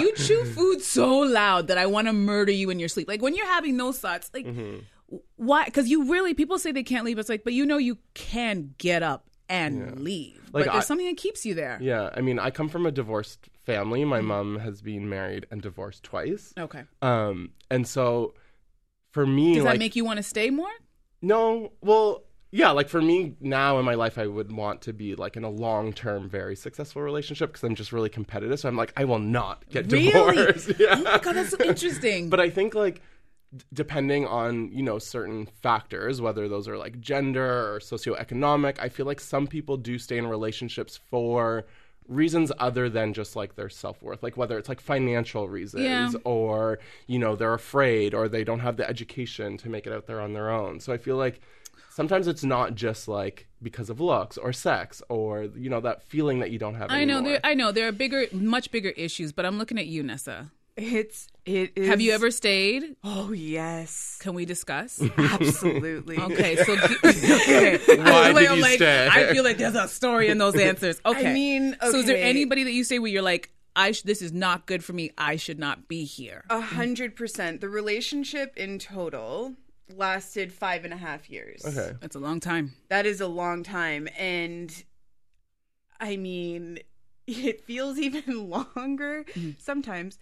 you 0.00 0.14
chew 0.14 0.44
food 0.54 0.80
so 0.80 1.18
loud 1.18 1.66
that 1.68 1.76
I 1.78 1.86
want 1.86 2.06
to 2.06 2.12
murder 2.12 2.52
you 2.52 2.70
in 2.70 2.78
your 2.78 2.88
sleep. 2.88 3.06
Like 3.08 3.20
when 3.22 3.34
you're 3.34 3.46
having 3.46 3.76
those 3.76 3.98
thoughts, 3.98 4.30
like 4.32 4.46
why? 5.36 5.64
Because 5.64 5.88
you 5.88 6.10
really 6.10 6.34
people 6.34 6.58
say 6.58 6.70
they 6.72 6.82
can't 6.82 7.04
leave. 7.04 7.18
It's 7.18 7.28
like, 7.28 7.44
but 7.44 7.52
you 7.54 7.64
know 7.66 7.78
you 7.78 7.98
can 8.14 8.74
get 8.78 9.02
up 9.02 9.27
and 9.48 10.00
leave. 10.00 10.36
Like, 10.52 10.66
but 10.66 10.72
there's 10.72 10.84
I- 10.84 10.86
something 10.86 11.06
that 11.06 11.16
keeps 11.16 11.44
you 11.46 11.54
there. 11.54 11.78
Yeah, 11.80 12.10
I 12.14 12.20
mean, 12.20 12.38
I 12.38 12.50
come 12.50 12.68
from 12.68 12.86
a 12.86 12.90
divorced 12.90 13.48
family. 13.64 14.04
My 14.04 14.20
mom 14.20 14.58
has 14.60 14.80
been 14.82 15.08
married 15.08 15.46
and 15.50 15.60
divorced 15.62 16.02
twice. 16.02 16.52
Okay. 16.58 16.84
Um, 17.02 17.50
and 17.70 17.86
so 17.86 18.34
for 19.10 19.26
me, 19.26 19.54
Does 19.54 19.64
like, 19.64 19.74
that 19.74 19.78
make 19.78 19.96
you 19.96 20.04
want 20.04 20.18
to 20.18 20.22
stay 20.22 20.50
more? 20.50 20.70
no, 21.22 21.72
well, 21.80 22.24
yeah, 22.50 22.70
like 22.70 22.88
for 22.88 23.02
me 23.02 23.34
now 23.40 23.78
in 23.78 23.84
my 23.84 23.94
life, 23.94 24.16
I 24.16 24.26
would 24.26 24.50
want 24.50 24.80
to 24.82 24.94
be 24.94 25.14
like 25.14 25.36
in 25.36 25.44
a 25.44 25.50
long 25.50 25.92
term, 25.92 26.30
very 26.30 26.56
successful 26.56 27.02
relationship 27.02 27.50
because 27.50 27.62
I'm 27.62 27.74
just 27.74 27.92
really 27.92 28.08
competitive. 28.08 28.58
So 28.60 28.68
I'm 28.70 28.76
like, 28.76 28.92
I 28.96 29.04
will 29.04 29.18
not 29.18 29.68
get 29.68 29.92
Really? 29.92 30.06
divorced. 30.12 30.72
yeah. 30.78 30.94
Oh 30.96 31.02
my 31.02 31.18
god, 31.18 31.34
that's 31.36 31.50
so 31.50 31.62
interesting. 31.62 32.30
But 32.30 32.40
I 32.40 32.48
think 32.48 32.74
like 32.74 33.02
d- 33.56 33.64
depending 33.72 34.26
on 34.26 34.70
you 34.72 34.82
know 34.82 34.98
certain 34.98 35.46
factors, 35.46 36.20
whether 36.20 36.48
those 36.48 36.68
are 36.68 36.76
like 36.78 37.00
gender 37.00 37.74
or 37.74 37.78
socioeconomic, 37.80 38.78
I 38.80 38.88
feel 38.88 39.06
like 39.06 39.20
some 39.20 39.46
people 39.46 39.76
do 39.76 39.98
stay 39.98 40.18
in 40.18 40.26
relationships 40.26 40.98
for 41.10 41.66
reasons 42.06 42.50
other 42.58 42.88
than 42.88 43.12
just 43.12 43.36
like 43.36 43.54
their 43.54 43.68
self-worth 43.68 44.22
like 44.22 44.34
whether 44.34 44.56
it's 44.56 44.66
like 44.70 44.80
financial 44.80 45.46
reasons 45.46 45.84
Yeah. 45.84 46.10
or 46.24 46.78
you 47.06 47.18
know 47.18 47.36
they're 47.36 47.52
afraid 47.52 48.14
or 48.14 48.30
they 48.30 48.44
don't 48.44 48.60
have 48.60 48.78
the 48.78 48.88
education 48.88 49.58
to 49.58 49.68
make 49.68 49.86
it 49.86 49.92
out 49.92 50.06
there 50.06 50.18
on 50.22 50.32
their 50.32 50.48
own 50.48 50.80
so 50.80 50.90
i 50.90 50.96
feel 50.96 51.16
like 51.18 51.42
sometimes 51.90 52.26
it's 52.26 52.42
not 52.42 52.74
just 52.74 53.08
like 53.08 53.46
because 53.62 53.90
of 53.90 54.00
looks 54.00 54.38
or 54.38 54.54
sex 54.54 55.02
or 55.10 55.48
you 55.54 55.68
know 55.68 55.80
that 55.82 56.02
feeling 56.02 56.38
that 56.38 56.50
you 56.50 56.58
don't 56.58 56.76
have 56.76 56.90
I 56.90 57.04
know 57.04 57.20
there. 57.20 57.40
I 57.44 57.52
know 57.52 57.72
there 57.72 57.88
are 57.88 57.92
bigger, 57.92 58.24
much 58.32 58.70
bigger 58.70 58.90
issues. 58.90 59.32
But 59.32 59.44
I'm 59.44 59.58
looking 59.58 59.78
at 59.78 59.86
you, 59.86 60.02
Nessa. 60.04 60.50
It's, 60.78 61.26
it 61.44 61.72
is. 61.74 61.88
Have 61.88 62.00
you 62.00 62.12
ever 62.12 62.30
stayed? 62.30 62.94
Oh, 63.02 63.32
yes. 63.32 64.18
Can 64.20 64.34
we 64.34 64.44
discuss? 64.44 65.02
Absolutely. 65.18 66.16
Okay, 66.28 66.56
so 66.56 66.72
okay. 67.04 67.78
Why 67.86 68.28
I'm 68.28 68.34
did 68.34 68.46
I'm 68.48 68.56
you 68.56 68.62
like, 68.62 68.76
stay? 68.76 69.08
I 69.10 69.32
feel 69.32 69.42
like 69.42 69.58
there's 69.58 69.74
a 69.74 69.88
story 69.88 70.28
in 70.28 70.38
those 70.38 70.56
answers. 70.56 71.00
Okay, 71.04 71.30
I 71.30 71.32
mean, 71.32 71.76
so 71.80 71.96
is 71.96 72.06
there 72.06 72.16
anybody 72.16 72.64
that 72.64 72.72
you 72.72 72.84
say 72.84 72.98
where 72.98 73.10
you're 73.10 73.22
like, 73.22 73.50
I 73.74 73.92
sh- 73.92 74.02
this 74.02 74.22
is 74.22 74.32
not 74.32 74.66
good 74.66 74.84
for 74.84 74.92
me. 74.92 75.10
I 75.18 75.36
should 75.36 75.58
not 75.58 75.88
be 75.88 76.04
here. 76.04 76.44
A 76.50 76.60
hundred 76.60 77.16
percent. 77.16 77.60
The 77.60 77.68
relationship 77.68 78.56
in 78.56 78.78
total 78.78 79.54
lasted 79.94 80.52
five 80.52 80.84
and 80.84 80.92
a 80.92 80.96
half 80.96 81.30
years. 81.30 81.64
Okay. 81.64 81.92
That's 82.00 82.14
a 82.16 82.20
long 82.20 82.40
time. 82.40 82.74
That 82.88 83.06
is 83.06 83.20
a 83.20 83.28
long 83.28 83.62
time. 83.62 84.08
And 84.18 84.72
I 86.00 86.16
mean, 86.16 86.78
it 87.28 87.60
feels 87.64 87.98
even 87.98 88.48
longer 88.76 89.24
sometimes 89.58 90.18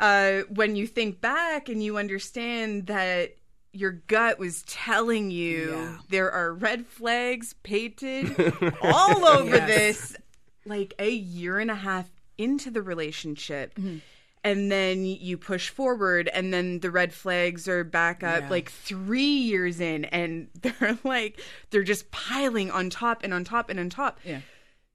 uh, 0.00 0.40
when 0.48 0.74
you 0.76 0.86
think 0.86 1.20
back 1.20 1.68
and 1.68 1.82
you 1.82 1.96
understand 1.98 2.86
that 2.86 3.36
your 3.72 3.92
gut 3.92 4.38
was 4.38 4.62
telling 4.62 5.30
you 5.30 5.72
Yeah. 5.72 5.98
there 6.08 6.30
are 6.32 6.54
red 6.54 6.86
flags 6.86 7.54
painted 7.62 8.34
all 8.82 9.24
over 9.26 9.56
Yes. 9.56 9.68
this 9.68 10.16
like 10.64 10.94
a 10.98 11.10
year 11.10 11.58
and 11.58 11.70
a 11.70 11.74
half 11.74 12.10
into 12.38 12.70
the 12.70 12.82
relationship. 12.82 13.74
Mm-hmm. 13.74 13.98
And 14.44 14.70
then 14.70 15.04
you 15.04 15.36
push 15.36 15.68
forward, 15.68 16.28
and 16.28 16.54
then 16.54 16.78
the 16.80 16.90
red 16.92 17.12
flags 17.12 17.66
are 17.66 17.82
back 17.84 18.22
up 18.22 18.42
Yeah. 18.44 18.48
like 18.48 18.70
three 18.70 19.20
years 19.50 19.80
in, 19.80 20.04
and 20.06 20.48
they're 20.62 20.96
like, 21.04 21.40
they're 21.70 21.82
just 21.82 22.10
piling 22.12 22.70
on 22.70 22.88
top 22.88 23.22
and 23.24 23.34
on 23.34 23.44
top 23.44 23.68
and 23.68 23.80
on 23.80 23.90
top 23.90 24.20
Yeah. 24.24 24.40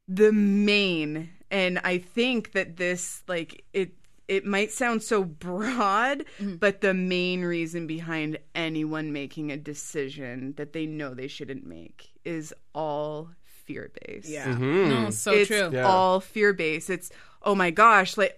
the 0.08 0.32
main 0.32 1.30
and 1.54 1.80
i 1.86 1.98
think 1.98 2.52
that 2.52 2.76
this 2.78 3.24
like 3.28 3.64
it 3.74 3.92
it 4.28 4.46
might 4.46 4.72
sound 4.72 5.02
so 5.04 5.24
broad 5.24 6.26
Mm-hmm. 6.40 6.56
but 6.56 6.82
the 6.82 6.94
main 6.94 7.42
reason 7.44 7.88
behind 7.88 8.38
anyone 8.56 9.12
making 9.14 9.52
a 9.52 9.58
decision 9.58 10.54
that 10.58 10.74
they 10.74 10.86
know 10.86 11.14
they 11.14 11.28
shouldn't 11.28 11.66
make 11.66 12.12
is 12.26 12.54
all 12.74 13.30
fear 13.66 13.92
based 14.06 14.28
Yeah. 14.30 14.54
No, 14.56 15.10
so 15.10 15.32
it's 15.32 15.48
true. 15.48 15.70
Yeah. 15.72 15.84
all 15.88 16.20
fear 16.20 16.52
based 16.54 16.90
it's 16.90 17.10
oh 17.44 17.56
my 17.56 17.72
gosh 17.72 18.18
like 18.18 18.38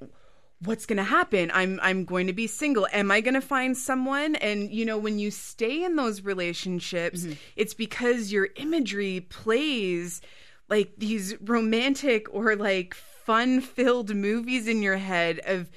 what's 0.63 0.85
going 0.85 0.97
to 0.97 1.03
happen 1.03 1.51
i'm 1.53 1.79
i'm 1.83 2.05
going 2.05 2.27
to 2.27 2.33
be 2.33 2.47
single 2.47 2.87
am 2.93 3.11
i 3.11 3.21
going 3.21 3.33
to 3.33 3.41
find 3.41 3.77
someone 3.77 4.35
and 4.35 4.71
you 4.71 4.85
know 4.85 4.97
when 4.97 5.19
you 5.19 5.29
stay 5.29 5.83
in 5.83 5.95
those 5.95 6.21
relationships 6.21 7.21
Mm-hmm. 7.23 7.33
it's 7.55 7.73
because 7.73 8.31
your 8.31 8.49
imagery 8.55 9.19
plays 9.29 10.21
like 10.69 10.93
these 10.97 11.35
romantic 11.41 12.33
or 12.33 12.55
like 12.55 12.93
fun 12.93 13.61
filled 13.61 14.15
movies 14.15 14.67
in 14.67 14.81
your 14.81 14.97
head 14.97 15.39
of 15.45 15.69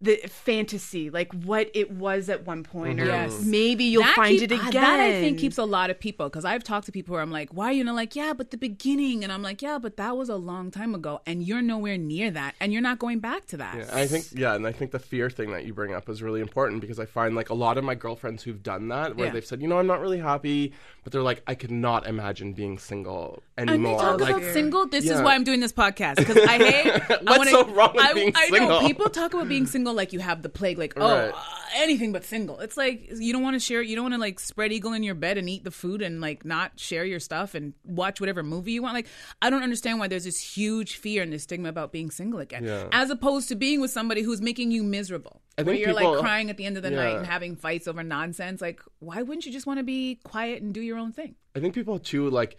the 0.00 0.16
fantasy 0.28 1.10
like 1.10 1.32
what 1.32 1.68
it 1.74 1.90
was 1.90 2.28
at 2.28 2.46
one 2.46 2.62
point 2.62 3.00
or 3.00 3.06
Yes. 3.06 3.42
maybe 3.42 3.82
you'll 3.84 4.04
That 4.04 4.14
find 4.14 4.38
keep- 4.38 4.52
it 4.52 4.54
uh, 4.60 4.68
again 4.68 4.82
That 4.82 5.00
I 5.00 5.10
think 5.20 5.38
keeps 5.38 5.58
a 5.58 5.64
lot 5.64 5.90
of 5.90 5.98
people 5.98 6.28
because 6.28 6.44
I've 6.44 6.62
talked 6.62 6.86
to 6.86 6.92
people 6.92 7.14
where 7.14 7.22
I'm 7.22 7.32
like, 7.32 7.50
why 7.52 7.66
are 7.66 7.72
you 7.72 7.82
not 7.82 7.96
like, 7.96 8.14
yeah, 8.14 8.32
but 8.32 8.50
the 8.52 8.56
beginning, 8.56 9.24
and 9.24 9.32
I'm 9.32 9.42
like, 9.42 9.60
yeah, 9.60 9.78
but 9.78 9.96
that 9.96 10.16
was 10.16 10.28
a 10.28 10.36
long 10.36 10.70
time 10.70 10.94
ago, 10.94 11.20
and 11.26 11.42
you're 11.42 11.62
nowhere 11.62 11.98
near 11.98 12.30
that, 12.30 12.54
and 12.60 12.72
you're 12.72 12.80
not 12.82 12.98
going 13.00 13.18
back 13.18 13.46
to 13.46 13.56
that. 13.56 13.76
Yeah, 13.76 13.90
I 13.92 14.06
think 14.06 14.26
yeah, 14.34 14.54
and 14.54 14.66
I 14.66 14.72
think 14.72 14.92
the 14.92 14.98
fear 15.00 15.30
thing 15.30 15.50
that 15.50 15.64
you 15.64 15.74
bring 15.74 15.92
up 15.92 16.08
is 16.08 16.22
really 16.22 16.40
important 16.40 16.80
because 16.80 17.00
I 17.00 17.04
find 17.06 17.34
like 17.34 17.50
a 17.50 17.54
lot 17.54 17.76
of 17.76 17.82
my 17.84 17.96
girlfriends 17.96 18.44
who've 18.44 18.62
done 18.62 18.88
that, 18.88 19.16
where 19.16 19.26
Yeah. 19.26 19.32
they've 19.32 19.44
said, 19.46 19.60
you 19.60 19.66
know, 19.68 19.78
I'm 19.78 19.86
not 19.88 20.00
really 20.00 20.18
happy, 20.18 20.72
but 21.02 21.12
they're 21.12 21.22
like, 21.22 21.42
I 21.48 21.54
could 21.56 21.72
not 21.72 22.06
imagine 22.06 22.52
being 22.52 22.78
single 22.78 23.42
And 23.56 23.68
they 23.68 23.74
anymore. 23.74 24.00
talk 24.00 24.20
like, 24.20 24.30
about 24.36 24.52
single. 24.52 24.86
This 24.86 25.06
is 25.10 25.20
why 25.22 25.34
I'm 25.34 25.44
doing 25.44 25.58
this 25.60 25.72
podcast 25.72 26.16
because 26.16 26.36
I 26.36 26.58
hate. 26.58 26.86
I 27.10 27.18
What's 27.22 27.38
wanna, 27.38 27.50
so 27.50 27.66
wrong 27.68 27.92
with 27.94 28.04
I, 28.04 28.12
being 28.14 28.32
I 28.36 28.48
know 28.48 28.56
single? 28.58 28.80
people 28.80 29.08
talk 29.10 29.34
about 29.34 29.48
being 29.48 29.66
single 29.66 29.87
like 29.92 30.12
you 30.12 30.20
have 30.20 30.42
the 30.42 30.48
plague, 30.48 30.78
like 30.78 30.94
oh, 30.96 31.00
Right. 31.08 31.30
uh, 31.34 31.38
anything 31.76 32.12
but 32.12 32.24
single. 32.24 32.58
It's 32.60 32.76
like 32.76 33.10
you 33.18 33.32
don't 33.32 33.42
want 33.42 33.54
to 33.54 33.60
share. 33.60 33.82
You 33.82 33.96
don't 33.96 34.04
want 34.04 34.14
to 34.14 34.20
like 34.20 34.40
spread 34.40 34.72
eagle 34.72 34.92
in 34.92 35.02
your 35.02 35.14
bed 35.14 35.38
and 35.38 35.48
eat 35.48 35.64
the 35.64 35.70
food 35.70 36.02
and 36.02 36.20
like 36.20 36.44
not 36.44 36.78
share 36.78 37.04
your 37.04 37.20
stuff 37.20 37.54
and 37.54 37.74
watch 37.84 38.20
whatever 38.20 38.42
movie 38.42 38.72
you 38.72 38.82
want. 38.82 38.94
Like 38.94 39.06
I 39.42 39.50
don't 39.50 39.62
understand 39.62 39.98
why 39.98 40.08
there's 40.08 40.24
this 40.24 40.40
huge 40.40 40.96
fear 40.96 41.22
and 41.22 41.32
this 41.32 41.42
stigma 41.44 41.68
about 41.68 41.92
being 41.92 42.10
single 42.10 42.40
again, 42.40 42.64
Yeah. 42.64 42.88
as 42.92 43.10
opposed 43.10 43.48
to 43.48 43.54
being 43.54 43.80
with 43.80 43.90
somebody 43.90 44.22
who's 44.22 44.40
making 44.40 44.70
you 44.70 44.82
miserable. 44.82 45.42
I 45.56 45.62
where 45.62 45.74
think 45.74 45.86
you're 45.86 45.94
people- 45.96 46.12
like 46.12 46.20
crying 46.20 46.50
at 46.50 46.56
the 46.56 46.64
end 46.66 46.76
of 46.76 46.82
the 46.82 46.90
night 46.90 47.10
Yeah. 47.12 47.18
and 47.18 47.26
having 47.26 47.56
fights 47.56 47.88
over 47.88 48.02
nonsense. 48.02 48.60
Like 48.60 48.80
why 49.00 49.22
wouldn't 49.22 49.44
you 49.46 49.52
just 49.52 49.66
want 49.66 49.78
to 49.78 49.84
be 49.84 50.16
quiet 50.24 50.62
and 50.62 50.72
do 50.72 50.80
your 50.80 50.98
own 50.98 51.12
thing? 51.12 51.34
I 51.56 51.60
think 51.60 51.74
people 51.74 51.98
too 51.98 52.30
like 52.30 52.56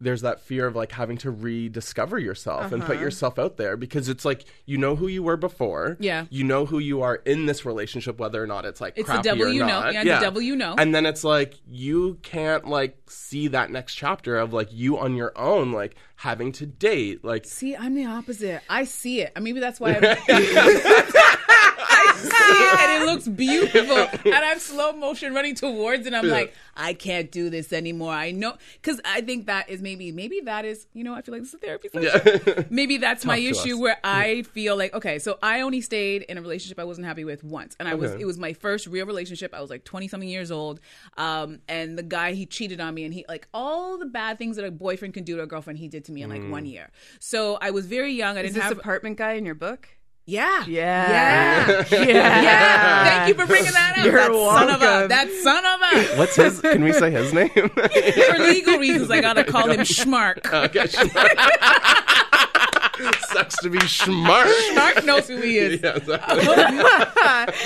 there's 0.00 0.22
that 0.22 0.40
fear 0.40 0.66
of 0.66 0.74
like 0.74 0.92
having 0.92 1.18
to 1.18 1.30
rediscover 1.30 2.18
yourself 2.18 2.72
and 2.72 2.82
put 2.82 2.92
Uh-huh. 2.96 3.04
yourself 3.04 3.38
out 3.38 3.56
there 3.58 3.76
because 3.76 4.08
it's 4.08 4.24
like 4.24 4.44
you 4.64 4.78
know 4.78 4.96
who 4.96 5.06
you 5.08 5.22
were 5.22 5.36
before. 5.36 5.96
Yeah. 6.00 6.24
You 6.30 6.44
know 6.44 6.64
who 6.66 6.78
you 6.78 7.02
are 7.02 7.16
in 7.16 7.46
this 7.46 7.66
relationship, 7.66 8.18
whether 8.18 8.42
or 8.42 8.46
not 8.46 8.64
it's 8.64 8.80
like 8.80 8.94
It's 8.96 9.06
the 9.06 9.14
crappy 9.14 9.28
devil 9.28 9.44
or 9.46 9.48
you 9.50 9.60
know. 9.60 9.66
not. 9.66 9.92
Yeah, 9.92 10.04
the 10.04 10.24
devil 10.24 10.40
you 10.40 10.56
know. 10.56 10.74
And 10.78 10.94
then 10.94 11.04
it's 11.06 11.22
like 11.24 11.54
you 11.68 12.18
can't 12.22 12.66
like 12.66 12.96
see 13.10 13.48
that 13.48 13.70
next 13.70 13.94
chapter 13.94 14.36
of 14.38 14.52
like 14.52 14.68
you 14.72 14.98
on 14.98 15.14
your 15.16 15.32
own, 15.36 15.72
like 15.72 15.96
having 16.16 16.52
to 16.52 16.66
date, 16.66 17.24
like 17.24 17.44
See, 17.44 17.76
I'm 17.76 17.94
the 17.94 18.06
opposite. 18.06 18.62
I 18.68 18.84
see 18.84 19.20
it. 19.20 19.32
And 19.36 19.44
maybe 19.44 19.60
that's 19.60 19.80
why 19.80 19.92
I'm. 20.02 20.16
I 22.12 22.16
see 22.16 22.64
it 22.64 22.80
and 22.80 23.02
it 23.02 23.06
looks 23.12 23.28
beautiful. 23.28 23.96
And 24.32 24.44
I'm 24.44 24.58
slow 24.58 24.92
motion 24.92 25.34
running 25.34 25.54
towards 25.54 26.06
it. 26.06 26.14
I'm 26.14 26.26
Yeah. 26.26 26.32
like, 26.32 26.54
I 26.76 26.92
can't 26.94 27.30
do 27.30 27.50
this 27.50 27.72
anymore. 27.72 28.12
I 28.12 28.30
know. 28.30 28.54
Because 28.80 29.00
I 29.04 29.20
think 29.20 29.46
that 29.46 29.68
is 29.68 29.80
maybe, 29.82 30.12
maybe 30.12 30.40
that 30.44 30.64
is, 30.64 30.86
you 30.92 31.04
know, 31.04 31.14
I 31.14 31.22
feel 31.22 31.32
like 31.32 31.42
this 31.42 31.48
is 31.50 31.54
a 31.54 31.58
therapy 31.58 31.88
session. 31.88 32.40
yeah. 32.46 32.62
Maybe 32.70 32.96
that's 32.98 33.24
my 33.24 33.36
issue 33.36 33.74
us. 33.74 33.80
where 33.80 33.98
I 34.04 34.42
feel 34.42 34.76
like 34.76 34.94
okay, 34.94 35.18
so 35.18 35.38
I 35.42 35.60
only 35.62 35.80
stayed 35.80 36.22
in 36.22 36.38
a 36.38 36.42
relationship 36.42 36.78
I 36.78 36.84
wasn't 36.84 37.06
happy 37.06 37.24
with 37.24 37.42
once, 37.44 37.76
and 37.78 37.88
I 37.88 37.94
was 37.94 38.12
it 38.12 38.24
was 38.24 38.38
my 38.38 38.52
first 38.52 38.86
real 38.86 39.06
relationship. 39.06 39.54
I 39.54 39.60
was 39.60 39.70
like 39.70 39.84
twenty 39.84 40.08
something 40.08 40.28
years 40.28 40.50
old, 40.50 40.80
um, 41.16 41.60
and 41.68 41.98
the 41.98 42.02
guy 42.02 42.32
he 42.32 42.46
cheated 42.46 42.80
on 42.80 42.94
me, 42.94 43.04
and 43.04 43.12
he 43.14 43.24
like 43.28 43.48
all 43.52 43.98
the 43.98 44.06
bad 44.06 44.38
things 44.38 44.56
that 44.56 44.64
a 44.64 44.70
boyfriend 44.70 45.14
can 45.14 45.24
do 45.24 45.36
to 45.36 45.42
a 45.42 45.46
girlfriend, 45.46 45.78
he 45.78 45.88
did 45.88 46.04
to 46.06 46.12
me 46.12 46.22
in 46.22 46.30
like 46.30 46.40
Mm. 46.42 46.50
one 46.50 46.66
year. 46.66 46.90
So 47.18 47.58
I 47.60 47.70
was 47.70 47.86
very 47.86 48.12
young. 48.12 48.36
I 48.36 48.40
is 48.40 48.52
didn't 48.52 48.54
this 48.56 48.64
have 48.64 48.78
apartment 48.78 49.16
guy 49.18 49.32
in 49.32 49.44
your 49.44 49.54
book 49.54 49.88
yeah 50.30 50.64
yeah 50.66 51.10
yeah. 51.10 51.84
Yeah, 51.90 52.06
yeah. 52.06 53.04
thank 53.04 53.28
you 53.28 53.34
for 53.34 53.46
bringing 53.46 53.72
that 53.72 53.98
up. 53.98 54.04
You're 54.04 54.14
that 54.14 54.28
son 54.32 54.70
of 54.70 54.82
a, 54.82 54.84
welcome. 54.84 55.08
that 55.08 55.30
son 55.42 55.64
of 55.64 55.80
a. 55.82 56.18
What's 56.18 56.36
his 56.36 56.60
can 56.60 56.84
we 56.84 56.92
say 56.92 57.10
his 57.10 57.32
name? 57.32 57.48
For 57.50 58.38
legal 58.38 58.78
reasons, 58.78 59.10
I 59.10 59.20
gotta 59.20 59.44
call 59.44 59.70
him 59.70 59.80
Schmark. 59.80 60.46
okay, 60.66 60.86
Sucks 63.32 63.56
to 63.62 63.70
be 63.70 63.80
smart. 63.86 64.48
Schmark 64.48 65.04
knows 65.04 65.26
who 65.26 65.38
he 65.40 65.58
is. 65.58 65.80
Yeah, 65.82 65.98
so- 66.04 66.18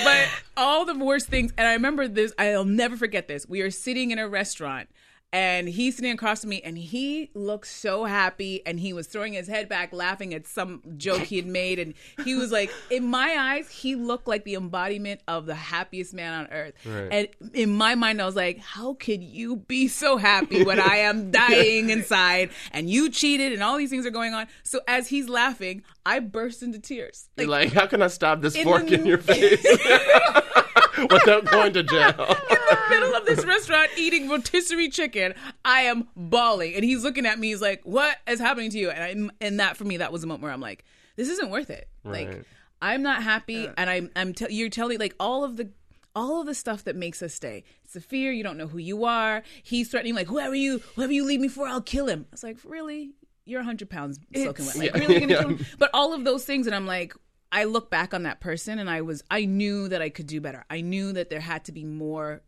but 0.05 0.29
all 0.57 0.85
the 0.85 0.95
worst 0.95 1.27
things 1.29 1.53
and 1.59 1.67
i 1.67 1.73
remember 1.73 2.07
this 2.07 2.33
i'll 2.39 2.65
never 2.65 2.97
forget 2.97 3.27
this 3.27 3.49
we 3.49 3.61
are 3.61 3.71
sitting 3.73 4.13
in 4.13 4.21
a 4.21 4.29
restaurant 4.29 4.89
and 5.35 5.69
he's 5.69 5.97
sitting 5.97 6.13
across 6.13 6.43
from 6.43 6.51
me 6.51 6.63
and 6.65 6.79
he 6.79 7.29
looked 7.35 7.67
so 7.67 8.05
happy 8.05 8.63
and 8.65 8.79
he 8.79 8.93
was 8.93 9.09
throwing 9.09 9.33
his 9.33 9.49
head 9.49 9.69
back 9.69 9.93
laughing 9.93 10.33
at 10.33 10.47
some 10.47 10.81
joke 10.97 11.23
he 11.23 11.37
had 11.37 11.47
made 11.47 11.81
and 11.81 11.93
he 12.25 12.35
was 12.37 12.53
like 12.53 12.71
in 12.89 13.05
my 13.05 13.35
eyes 13.37 13.69
he 13.69 13.97
looked 13.97 14.29
like 14.29 14.45
the 14.45 14.55
embodiment 14.55 15.21
of 15.27 15.45
the 15.47 15.55
happiest 15.57 16.15
man 16.15 16.33
on 16.33 16.47
earth. 16.53 16.75
Right. 16.87 17.09
and 17.11 17.29
in 17.53 17.71
my 17.75 17.97
mind 17.97 18.23
i 18.23 18.25
was 18.25 18.37
like 18.37 18.59
how 18.61 18.95
could 18.95 19.25
you 19.25 19.57
be 19.57 19.89
so 19.89 20.17
happy 20.19 20.63
when 20.63 20.79
i 20.79 20.97
am 20.99 21.31
dying 21.33 21.91
inside 21.91 22.51
and 22.71 22.89
you 22.89 23.11
cheated 23.11 23.53
and 23.53 23.61
all 23.63 23.77
these 23.77 23.91
things 23.91 24.07
are 24.07 24.11
going 24.11 24.35
on? 24.35 24.47
So 24.63 24.81
as 24.87 25.09
he's 25.09 25.29
laughing 25.29 25.83
i 26.07 26.21
burst 26.21 26.63
into 26.63 26.79
tears. 26.79 27.29
You're 27.37 27.49
like, 27.49 27.73
how 27.73 27.87
can 27.87 28.03
I 28.03 28.09
stop 28.09 28.41
this 28.41 28.55
In 28.55 28.65
fork 28.65 28.87
the- 28.87 28.95
in 28.95 29.07
your 29.07 29.19
face 29.31 29.65
without 31.11 31.45
going 31.47 31.73
to 31.75 31.83
jail? 31.83 32.09
in 32.51 32.57
the 32.57 32.79
middle 32.91 33.15
of 33.15 33.27
this 33.27 33.45
restaurant 33.45 33.91
eating 33.97 34.29
rotisserie 34.29 34.89
chicken. 34.89 35.35
I 35.65 35.83
am 35.83 36.09
bawling, 36.17 36.75
and 36.75 36.85
he's 36.85 37.03
looking 37.05 37.27
at 37.27 37.39
me. 37.39 37.49
He's 37.49 37.63
like, 37.63 37.83
"What 37.85 38.17
is 38.27 38.41
happening 38.41 38.71
to 38.71 38.79
you?" 38.79 38.91
And 38.91 39.03
I'm, 39.03 39.33
and 39.41 39.61
that 39.61 39.77
for 39.77 39.85
me, 39.85 39.99
that 39.99 40.13
was 40.13 40.25
a 40.25 40.27
moment 40.27 40.43
where 40.43 40.53
I'm 40.53 40.61
like, 40.61 40.85
"This 41.17 41.29
isn't 41.29 41.51
worth 41.51 41.71
it." 41.71 41.89
Right. 42.05 42.29
Like, 42.29 42.45
I'm 42.83 43.03
not 43.03 43.23
happy, 43.23 43.67
uh. 43.69 43.73
and 43.77 43.89
I'm 43.91 44.11
I'm 44.17 44.33
te- 44.35 44.53
you're 44.55 44.69
telling 44.69 44.99
like 44.99 45.15
all 45.19 45.45
of 45.45 45.57
the 45.57 45.71
all 46.17 46.41
of 46.41 46.47
the 46.47 46.55
stuff 46.55 46.85
that 46.85 46.95
makes 46.97 47.23
us 47.23 47.35
stay. 47.35 47.65
It's 47.85 47.95
the 47.95 48.01
fear. 48.01 48.31
You 48.31 48.43
don't 48.45 48.57
know 48.59 48.69
who 48.69 48.79
you 48.79 49.05
are. 49.05 49.43
He's 49.63 49.89
threatening 49.91 50.15
like, 50.15 50.29
"Whoever 50.29 50.55
you, 50.55 50.81
whoever 50.97 51.13
you 51.13 51.25
leave 51.25 51.41
me 51.41 51.49
for, 51.49 51.67
I'll 51.67 51.81
kill 51.81 52.07
him." 52.07 52.27
It's 52.33 52.43
like, 52.43 52.59
really, 52.65 53.11
you're 53.47 53.61
100 53.61 53.91
pounds 53.91 54.19
soaking 54.35 54.67
wet. 54.67 54.77
Like, 54.77 54.93
Yeah. 54.95 54.99
really, 55.01 55.13
you're 55.19 55.21
gonna 55.29 55.39
kill 55.41 55.49
him? 55.57 55.67
But 55.79 55.91
all 55.93 56.13
of 56.15 56.25
those 56.25 56.45
things, 56.45 56.67
and 56.67 56.75
I'm 56.77 56.87
like, 56.87 57.15
I 57.55 57.65
look 57.65 57.89
back 57.89 58.13
on 58.13 58.25
that 58.25 58.41
person, 58.41 58.79
and 58.79 58.91
I 58.91 59.01
was, 59.01 59.23
I 59.31 59.45
knew 59.45 59.89
that 59.89 60.03
I 60.03 60.11
could 60.11 60.27
do 60.27 60.41
better. 60.41 60.65
I 60.69 60.81
knew 60.81 61.13
that 61.13 61.31
there 61.31 61.41
had 61.41 61.65
to 61.67 61.73
be 61.73 61.85
more 61.85 62.43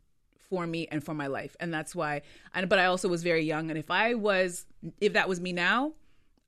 for 0.50 0.66
me 0.66 0.88
and 0.90 1.02
for 1.02 1.14
my 1.14 1.28
life, 1.28 1.56
and 1.60 1.72
that's 1.72 1.94
why. 1.94 2.22
And 2.52 2.68
but 2.68 2.80
I 2.80 2.86
also 2.86 3.08
was 3.08 3.22
very 3.22 3.44
young, 3.44 3.70
and 3.70 3.78
if 3.78 3.90
I 3.90 4.14
was, 4.14 4.66
if 5.00 5.14
that 5.14 5.28
was 5.28 5.40
me 5.40 5.52
now. 5.52 5.92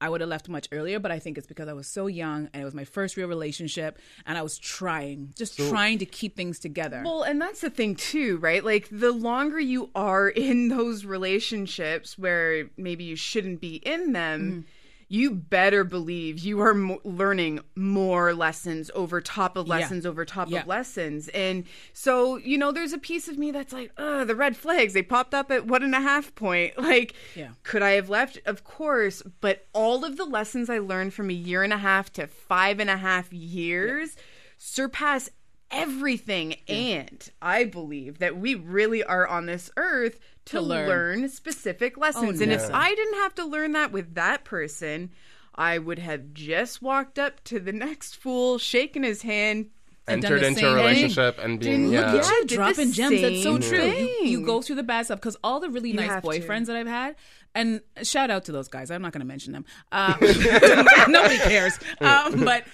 I 0.01 0.09
would 0.09 0.21
have 0.21 0.31
left 0.31 0.49
much 0.49 0.69
earlier, 0.71 1.01
but 1.01 1.11
I 1.11 1.19
think 1.19 1.39
it's 1.39 1.49
because 1.49 1.67
I 1.67 1.73
was 1.73 1.89
so 1.89 2.07
young 2.07 2.49
and 2.53 2.63
it 2.63 2.65
was 2.65 2.73
my 2.73 2.85
first 2.85 3.17
real 3.17 3.27
relationship 3.27 3.99
and 4.27 4.39
I 4.39 4.43
was 4.43 4.57
trying, 4.57 5.33
just 5.37 5.59
trying 5.59 5.99
to 5.99 6.07
keep 6.07 6.37
things 6.37 6.61
together. 6.61 7.03
Well, 7.05 7.25
and 7.25 7.41
that's 7.41 7.63
the 7.63 7.69
thing 7.71 7.97
too, 7.97 8.37
right? 8.37 8.65
Like 8.65 8.89
the 8.93 9.11
longer 9.11 9.59
you 9.59 9.91
are 9.97 10.29
in 10.29 10.69
those 10.69 11.05
relationships 11.05 12.17
where 12.17 12.71
maybe 12.77 13.03
you 13.03 13.17
shouldn't 13.17 13.61
be 13.61 13.77
in 13.77 14.13
them, 14.13 14.41
mm-hmm. 14.41 14.61
You 15.11 15.31
better 15.31 15.85
believe 15.85 16.39
you 16.41 16.61
are 16.61 16.75
mo- 16.75 17.01
learning 17.03 17.61
more 17.75 18.35
lessons 18.35 18.91
over 18.95 19.21
top 19.23 19.57
of 19.57 19.67
lessons 19.67 20.05
over 20.05 20.25
top 20.27 20.51
Yeah. 20.51 20.61
of 20.61 20.67
lessons. 20.67 21.29
And 21.29 21.65
so, 21.95 22.37
you 22.37 22.59
know, 22.59 22.73
there's 22.73 22.93
a 22.93 22.99
piece 22.99 23.27
of 23.27 23.39
me 23.39 23.51
that's 23.51 23.73
like, 23.73 23.91
oh, 23.97 24.25
the 24.25 24.35
red 24.37 24.55
flags, 24.57 24.93
they 24.93 25.03
popped 25.03 25.33
up 25.33 25.51
at 25.51 25.67
one 25.67 25.83
and 25.83 25.95
a 25.95 26.01
half 26.01 26.35
point. 26.35 26.75
Like, 26.79 27.15
Yeah. 27.35 27.49
could 27.63 27.83
I 27.83 27.93
have 27.93 28.11
left? 28.11 28.39
Of 28.45 28.65
course. 28.65 29.23
But 29.41 29.67
all 29.73 30.05
of 30.05 30.17
the 30.19 30.25
lessons 30.27 30.69
I 30.69 30.79
learned 30.79 31.15
from 31.15 31.31
a 31.31 31.35
year 31.35 31.63
and 31.63 31.73
a 31.73 31.79
half 31.79 32.13
to 32.15 32.27
five 32.27 32.79
and 32.79 32.91
a 32.91 32.97
half 32.99 33.33
years 33.33 34.15
surpass 34.59 35.31
everything. 35.71 36.57
And 36.69 37.29
I 37.43 37.65
believe 37.65 38.19
that 38.19 38.37
we 38.37 38.55
really 38.55 39.03
are 39.05 39.27
on 39.27 39.47
this 39.47 39.71
earth 39.77 40.19
to, 40.47 40.53
To 40.53 40.61
learn. 40.61 40.89
learn. 40.89 41.29
specific 41.29 41.97
lessons. 41.99 42.41
and 42.41 42.53
if. 42.53 42.63
I 42.73 42.95
didn't 42.95 43.15
have 43.21 43.35
to 43.37 43.45
learn 43.45 43.73
that 43.73 43.93
with 43.93 44.15
that 44.15 44.45
person, 44.45 45.11
I 45.55 45.79
would 45.79 45.99
have 45.99 46.33
just 46.35 46.81
walked 46.81 47.19
up 47.19 47.43
to 47.45 47.59
the 47.61 47.73
next 47.73 48.17
fool, 48.17 48.59
shaken 48.59 49.03
his 49.03 49.23
hand. 49.23 49.71
Entered 50.07 50.43
into 50.43 50.47
a 50.47 50.55
same 50.55 50.65
thing. 50.65 50.75
relationship 50.75 51.39
and 51.39 51.61
being 51.61 51.91
Didn't- 51.91 51.93
yeah. 51.93 52.13
look 52.13 52.25
at 52.25 52.31
Yeah, 52.51 52.57
dropping 52.57 52.93
gems. 52.93 53.21
That's 53.21 53.43
so 53.43 53.59
true. 53.59 53.85
You, 53.85 54.25
you 54.25 54.41
go 54.47 54.63
through 54.63 54.77
the 54.77 54.83
bad 54.83 55.05
stuff 55.05 55.19
because 55.21 55.37
all 55.45 55.61
the 55.61 55.69
really 55.69 55.91
You 55.91 55.97
nice 55.97 56.09
have 56.09 56.23
to. 56.23 56.29
boyfriends 56.31 56.65
that 56.69 56.77
I've 56.77 56.87
had, 56.87 57.15
and 57.55 57.83
shout 58.05 58.31
out 58.31 58.47
to 58.47 58.53
those 58.53 58.69
guys. 58.69 58.91
I'm 58.91 59.03
not 59.03 59.13
going 59.13 59.21
to 59.21 59.27
mention 59.27 59.53
them. 59.53 59.67
Uh, 59.93 60.15
nobody 61.09 61.37
cares. 61.39 61.79
Um, 62.01 62.43
but 62.43 62.65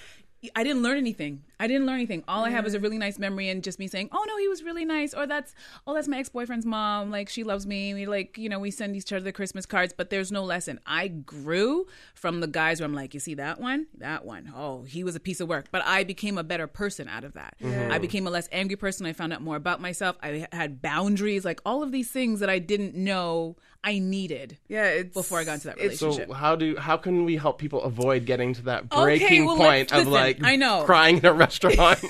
I 0.55 0.63
didn't 0.63 0.83
learn 0.83 0.97
anything. 0.97 1.43
I 1.59 1.67
didn't 1.67 1.85
learn 1.85 1.95
anything. 1.95 2.23
All 2.27 2.43
I 2.43 2.49
have 2.49 2.65
is 2.65 2.73
a 2.73 2.79
mm. 2.79 2.83
really 2.83 2.97
nice 2.97 3.17
memory 3.17 3.49
and 3.49 3.63
just 3.63 3.79
me 3.79 3.87
saying, 3.87 4.09
"Oh 4.11 4.23
no, 4.27 4.37
he 4.37 4.47
was 4.47 4.63
really 4.63 4.85
nice," 4.85 5.13
or 5.13 5.25
"That's 5.25 5.55
oh 5.87 5.93
that's 5.93 6.07
my 6.07 6.19
ex 6.19 6.29
boyfriend's 6.29 6.65
mom. 6.65 7.11
Like 7.11 7.29
she 7.29 7.43
loves 7.43 7.65
me. 7.65 7.93
We 7.93 8.05
like 8.05 8.37
you 8.37 8.49
know 8.49 8.59
we 8.59 8.71
send 8.71 8.95
each 8.95 9.11
other 9.13 9.23
the 9.23 9.31
Christmas 9.31 9.65
cards." 9.65 9.93
But 9.95 10.09
there's 10.09 10.31
no 10.31 10.43
lesson. 10.43 10.79
I 10.85 11.07
grew 11.07 11.87
from 12.13 12.39
the 12.39 12.47
guys 12.47 12.79
where 12.79 12.85
I'm 12.85 12.93
like, 12.93 13.13
"You 13.13 13.19
see 13.19 13.35
that 13.35 13.59
one? 13.59 13.87
That 13.97 14.25
one? 14.25 14.51
Oh, 14.55 14.83
he 14.83 15.03
was 15.03 15.15
a 15.15 15.19
piece 15.19 15.39
of 15.39 15.47
work." 15.47 15.67
But 15.71 15.83
I 15.85 16.03
became 16.03 16.37
a 16.37 16.43
better 16.43 16.67
person 16.67 17.07
out 17.07 17.23
of 17.23 17.33
that. 17.33 17.55
Mm-hmm. 17.61 17.91
I 17.91 17.99
became 17.99 18.27
a 18.27 18.31
less 18.31 18.49
angry 18.51 18.75
person. 18.75 19.05
I 19.05 19.13
found 19.13 19.33
out 19.33 19.41
more 19.41 19.55
about 19.55 19.81
myself. 19.81 20.17
I 20.21 20.47
had 20.51 20.81
boundaries, 20.81 21.45
like 21.45 21.61
all 21.65 21.83
of 21.83 21.91
these 21.91 22.09
things 22.09 22.39
that 22.41 22.49
I 22.49 22.59
didn't 22.59 22.95
know 22.95 23.55
I 23.87 23.99
needed. 23.99 24.57
Yeah, 24.67 24.85
it's, 24.85 25.13
Before 25.13 25.37
I 25.39 25.43
got 25.43 25.53
into 25.53 25.67
that 25.67 25.77
relationship. 25.77 26.27
So 26.29 26.33
how 26.33 26.55
do 26.55 26.75
how 26.75 26.97
can 26.97 27.23
we 27.23 27.35
help 27.37 27.59
people 27.59 27.83
avoid 27.83 28.25
getting 28.25 28.53
to 28.55 28.63
that 28.63 28.85
Okay, 28.91 29.03
breaking 29.03 29.45
well, 29.45 29.57
point 29.57 29.91
let's- 29.91 29.91
of 29.91 29.97
listen, 29.99 30.11
like 30.11 30.43
I 30.43 30.55
know. 30.55 30.83
crying 30.85 31.17
in 31.19 31.25
a 31.25 31.33
restaurant? 31.33 31.99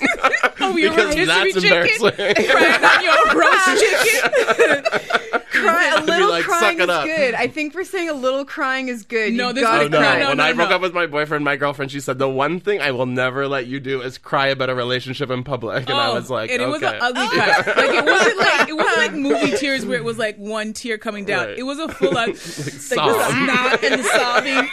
Oh, 0.58 0.76
you're 0.76 0.90
because 0.96 1.14
right. 1.14 1.26
that's 1.26 1.54
Rotisserie 1.54 1.88
chicken. 1.88 2.06
embarrassing. 2.08 2.46
Frying 2.50 2.84
on 2.84 3.04
your 3.04 3.40
roast 3.40 3.84
chicken. 3.84 5.42
Cry, 5.62 5.88
a 5.92 5.96
I'd 5.98 6.06
be 6.06 6.12
little 6.12 6.28
like, 6.30 6.44
crying 6.44 6.80
is 6.80 6.88
up." 6.88 7.04
good. 7.04 7.34
I 7.34 7.46
think 7.48 7.74
we're 7.74 7.84
saying 7.84 8.08
a 8.08 8.14
little 8.14 8.44
crying 8.44 8.88
is 8.88 9.04
good. 9.04 9.32
No, 9.34 9.48
You 9.48 9.54
this 9.54 9.64
gotta 9.64 9.84
Oh 9.84 9.88
no! 9.88 9.98
cry. 9.98 10.18
no, 10.20 10.28
when 10.28 10.36
no, 10.38 10.44
I 10.44 10.52
broke 10.52 10.70
up 10.70 10.80
with 10.80 10.94
my 10.94 11.06
boyfriend, 11.06 11.44
my 11.44 11.56
girlfriend, 11.56 11.90
she 11.92 12.00
said 12.00 12.18
the 12.18 12.28
one 12.28 12.60
thing 12.60 12.80
I 12.80 12.90
will 12.92 13.06
never 13.06 13.46
let 13.48 13.66
you 13.66 13.80
do 13.80 14.00
is 14.02 14.18
cry 14.18 14.48
about 14.48 14.70
a 14.70 14.74
relationship 14.74 15.30
in 15.30 15.44
public, 15.44 15.88
and 15.88 15.98
I 15.98 16.08
oh, 16.10 16.14
was 16.14 16.30
like, 16.30 16.50
Oh, 16.50 16.54
and 16.54 16.62
it 16.62 16.66
okay. 16.66 16.72
was 16.72 16.82
an 16.82 16.98
ugly 17.00 17.22
oh. 17.24 17.30
cry. 17.30 17.72
Like 17.76 17.90
it 17.94 18.04
wasn't 18.04 18.38
like 18.38 18.68
it 18.68 18.76
wasn't 18.76 18.96
like 18.98 19.12
movie 19.14 19.56
tears 19.56 19.84
where 19.86 19.96
it 19.98 20.04
was 20.04 20.18
like 20.18 20.36
one 20.36 20.72
tear 20.72 20.98
coming 20.98 21.24
down. 21.24 21.46
Right. 21.48 21.58
It 21.58 21.62
was 21.64 21.78
a 21.78 21.88
full 21.88 22.08
on 22.08 22.14
like, 22.14 22.36
sob. 22.36 23.08
the 23.08 23.30
snot 23.30 23.84
and 23.84 24.00
the 24.00 24.04
sobbing. 24.04 24.68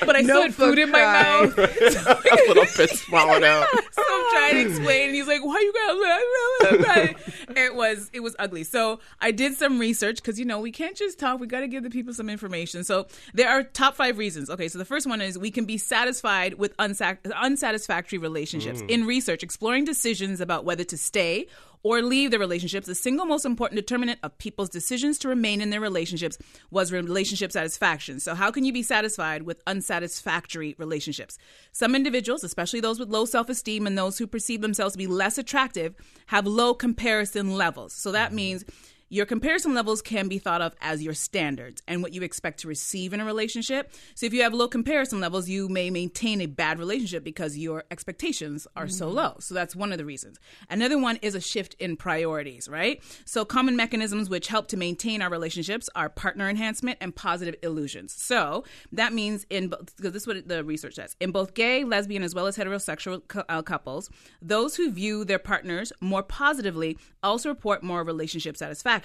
But 0.00 0.16
I 0.16 0.22
still 0.22 0.42
had 0.42 0.50
Notebook 0.50 0.68
food 0.68 0.78
in 0.78 0.90
my 0.90 0.98
cry. 0.98 1.22
mouth. 1.46 1.58
a 1.58 2.48
little 2.48 2.64
bit 2.76 2.90
swallowed 2.90 3.42
out. 3.44 3.66
So 3.92 4.02
I'm 4.08 4.30
trying 4.32 4.54
to 4.54 4.70
explain, 4.70 5.06
and 5.08 5.14
he's 5.14 5.26
like, 5.26 5.44
"Why 5.44 5.58
you 5.60 5.72
got?" 5.72 7.56
It 7.56 7.74
was 7.74 8.10
it 8.12 8.20
was 8.20 8.34
ugly. 8.38 8.64
So 8.64 9.00
I 9.20 9.30
did 9.30 9.54
some 9.54 9.78
research 9.78 10.21
because 10.22 10.38
you 10.38 10.44
know 10.44 10.60
we 10.60 10.72
can't 10.72 10.96
just 10.96 11.18
talk. 11.18 11.40
We 11.40 11.46
got 11.46 11.60
to 11.60 11.68
give 11.68 11.82
the 11.82 11.90
people 11.90 12.14
some 12.14 12.30
information. 12.30 12.84
So 12.84 13.06
there 13.34 13.48
are 13.48 13.62
top 13.62 13.96
five 13.96 14.18
reasons. 14.18 14.48
Okay, 14.50 14.68
so 14.68 14.78
the 14.78 14.84
first 14.84 15.06
one 15.06 15.20
is 15.20 15.38
we 15.38 15.50
can 15.50 15.64
be 15.64 15.78
satisfied 15.78 16.54
with 16.54 16.76
unsac- 16.78 17.18
unsatisfactory 17.34 18.18
relationships. 18.18 18.82
Mm. 18.82 18.90
In 18.90 19.06
research, 19.06 19.42
exploring 19.42 19.84
decisions 19.84 20.40
about 20.40 20.64
whether 20.64 20.84
to 20.84 20.96
stay 20.96 21.46
or 21.84 22.00
leave 22.00 22.30
their 22.30 22.38
relationships, 22.38 22.86
the 22.86 22.94
single 22.94 23.26
most 23.26 23.44
important 23.44 23.76
determinant 23.76 24.20
of 24.22 24.36
people's 24.38 24.68
decisions 24.68 25.18
to 25.18 25.28
remain 25.28 25.60
in 25.60 25.70
their 25.70 25.80
relationships 25.80 26.38
was 26.70 26.92
relationship 26.92 27.50
satisfaction. 27.50 28.20
So, 28.20 28.34
how 28.34 28.50
can 28.50 28.64
you 28.64 28.72
be 28.72 28.82
satisfied 28.82 29.42
with 29.42 29.60
unsatisfactory 29.66 30.76
relationships? 30.78 31.38
Some 31.72 31.94
individuals, 31.94 32.44
especially 32.44 32.80
those 32.80 33.00
with 33.00 33.08
low 33.08 33.24
self 33.24 33.48
esteem 33.48 33.86
and 33.86 33.98
those 33.98 34.18
who 34.18 34.26
perceive 34.26 34.60
themselves 34.60 34.92
to 34.92 34.98
be 34.98 35.06
less 35.06 35.38
attractive, 35.38 35.94
have 36.26 36.46
low 36.46 36.74
comparison 36.74 37.56
levels. 37.56 37.92
So, 37.92 38.12
that 38.12 38.28
mm-hmm. 38.28 38.36
means 38.36 38.64
your 39.12 39.26
comparison 39.26 39.74
levels 39.74 40.00
can 40.00 40.26
be 40.26 40.38
thought 40.38 40.62
of 40.62 40.74
as 40.80 41.02
your 41.02 41.12
standards 41.12 41.82
and 41.86 42.02
what 42.02 42.14
you 42.14 42.22
expect 42.22 42.60
to 42.60 42.66
receive 42.66 43.12
in 43.12 43.20
a 43.20 43.26
relationship. 43.26 43.92
So 44.14 44.24
if 44.24 44.32
you 44.32 44.42
have 44.42 44.54
low 44.54 44.68
comparison 44.68 45.20
levels, 45.20 45.50
you 45.50 45.68
may 45.68 45.90
maintain 45.90 46.40
a 46.40 46.46
bad 46.46 46.78
relationship 46.78 47.22
because 47.22 47.58
your 47.58 47.84
expectations 47.90 48.66
are 48.74 48.88
so 48.88 49.10
low. 49.10 49.36
So 49.38 49.54
that's 49.54 49.76
one 49.76 49.92
of 49.92 49.98
the 49.98 50.06
reasons. 50.06 50.38
Another 50.70 50.98
one 50.98 51.18
is 51.20 51.34
a 51.34 51.42
shift 51.42 51.74
in 51.78 51.98
priorities, 51.98 52.70
right? 52.70 53.02
So 53.26 53.44
common 53.44 53.76
mechanisms 53.76 54.30
which 54.30 54.48
help 54.48 54.68
to 54.68 54.78
maintain 54.78 55.20
our 55.20 55.28
relationships 55.28 55.90
are 55.94 56.08
partner 56.08 56.48
enhancement 56.48 56.96
and 57.02 57.14
positive 57.14 57.56
illusions. 57.62 58.14
So 58.14 58.64
that 58.92 59.12
means 59.12 59.44
in 59.50 59.68
both, 59.68 59.94
because 59.94 60.12
this 60.12 60.22
is 60.22 60.26
what 60.26 60.48
the 60.48 60.64
research 60.64 60.94
says, 60.94 61.16
in 61.20 61.32
both 61.32 61.52
gay, 61.52 61.84
lesbian, 61.84 62.22
as 62.22 62.34
well 62.34 62.46
as 62.46 62.56
heterosexual 62.56 63.20
uh, 63.46 63.60
couples, 63.60 64.08
those 64.40 64.76
who 64.76 64.90
view 64.90 65.26
their 65.26 65.38
partners 65.38 65.92
more 66.00 66.22
positively 66.22 66.96
also 67.22 67.50
report 67.50 67.82
more 67.82 68.02
relationship 68.04 68.56
satisfaction. 68.56 69.01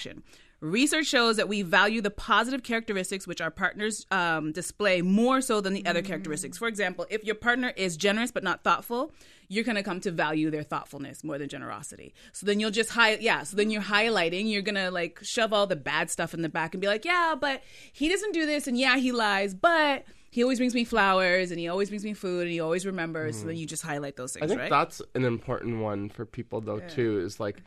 Research 0.59 1.05
shows 1.05 1.37
that 1.37 1.47
we 1.47 1.61
value 1.61 2.01
the 2.01 2.09
positive 2.09 2.63
characteristics 2.63 3.27
which 3.27 3.41
our 3.41 3.51
partners 3.51 4.07
um, 4.09 4.51
display 4.51 5.03
more 5.03 5.39
so 5.39 5.61
than 5.61 5.73
the 5.73 5.85
other 5.85 6.01
characteristics. 6.01 6.57
For 6.57 6.67
example, 6.67 7.05
if 7.11 7.23
your 7.23 7.35
partner 7.35 7.73
is 7.77 7.95
generous 7.95 8.31
but 8.31 8.43
not 8.43 8.63
thoughtful, 8.63 9.11
you're 9.49 9.63
going 9.63 9.75
to 9.75 9.83
come 9.83 9.99
to 10.01 10.09
value 10.09 10.49
their 10.49 10.63
thoughtfulness 10.63 11.23
more 11.23 11.37
than 11.37 11.47
generosity. 11.47 12.15
So 12.33 12.47
then 12.47 12.59
you'll 12.59 12.71
just 12.71 12.89
high, 12.89 13.17
yeah. 13.17 13.43
So 13.43 13.55
then 13.55 13.69
you're 13.69 13.83
highlighting. 13.83 14.49
You're 14.49 14.63
gonna 14.63 14.89
like 14.89 15.19
shove 15.21 15.53
all 15.53 15.67
the 15.67 15.75
bad 15.75 16.09
stuff 16.09 16.33
in 16.33 16.41
the 16.41 16.49
back 16.49 16.73
and 16.73 16.81
be 16.81 16.87
like, 16.87 17.05
yeah, 17.05 17.35
but 17.39 17.61
he 17.93 18.09
doesn't 18.09 18.33
do 18.33 18.45
this, 18.45 18.67
and 18.67 18.77
yeah, 18.77 18.97
he 18.97 19.11
lies, 19.11 19.53
but 19.53 20.05
he 20.31 20.43
always 20.43 20.57
brings 20.57 20.73
me 20.73 20.83
flowers, 20.83 21.51
and 21.51 21.59
he 21.59 21.67
always 21.67 21.89
brings 21.89 22.03
me 22.03 22.13
food, 22.13 22.43
and 22.43 22.51
he 22.51 22.59
always 22.59 22.85
remembers. 22.85 23.39
So 23.39 23.47
then 23.47 23.57
you 23.57 23.65
just 23.65 23.83
highlight 23.83 24.15
those 24.15 24.33
things, 24.33 24.43
I 24.43 24.47
think 24.47 24.59
right? 24.61 24.69
that's 24.69 25.01
an 25.13 25.23
important 25.23 25.79
one 25.81 26.09
for 26.09 26.25
people 26.25 26.61
though 26.61 26.79
too 26.79 27.19
is 27.19 27.39
like 27.39 27.61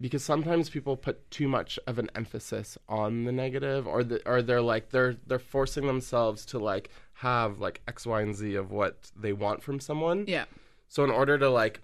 because 0.00 0.24
sometimes 0.24 0.70
people 0.70 0.96
put 0.96 1.30
too 1.30 1.48
much 1.48 1.78
of 1.86 1.98
an 1.98 2.10
emphasis 2.14 2.78
on 2.88 3.24
the 3.24 3.32
negative 3.32 3.86
or 3.86 4.04
the, 4.04 4.26
or 4.28 4.42
they're 4.42 4.62
like 4.62 4.90
they're 4.90 5.16
they're 5.26 5.38
forcing 5.38 5.86
themselves 5.86 6.44
to 6.46 6.58
like 6.58 6.90
have 7.14 7.58
like 7.58 7.80
X, 7.88 8.06
Y, 8.06 8.20
and 8.22 8.34
Z 8.34 8.54
of 8.54 8.70
what 8.70 9.10
they 9.16 9.32
want 9.32 9.62
from 9.62 9.80
someone. 9.80 10.24
yeah. 10.28 10.44
So 10.88 11.04
in 11.04 11.10
order 11.10 11.36
to 11.38 11.50
like 11.50 11.80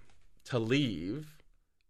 to 0.46 0.58
leave, 0.58 1.42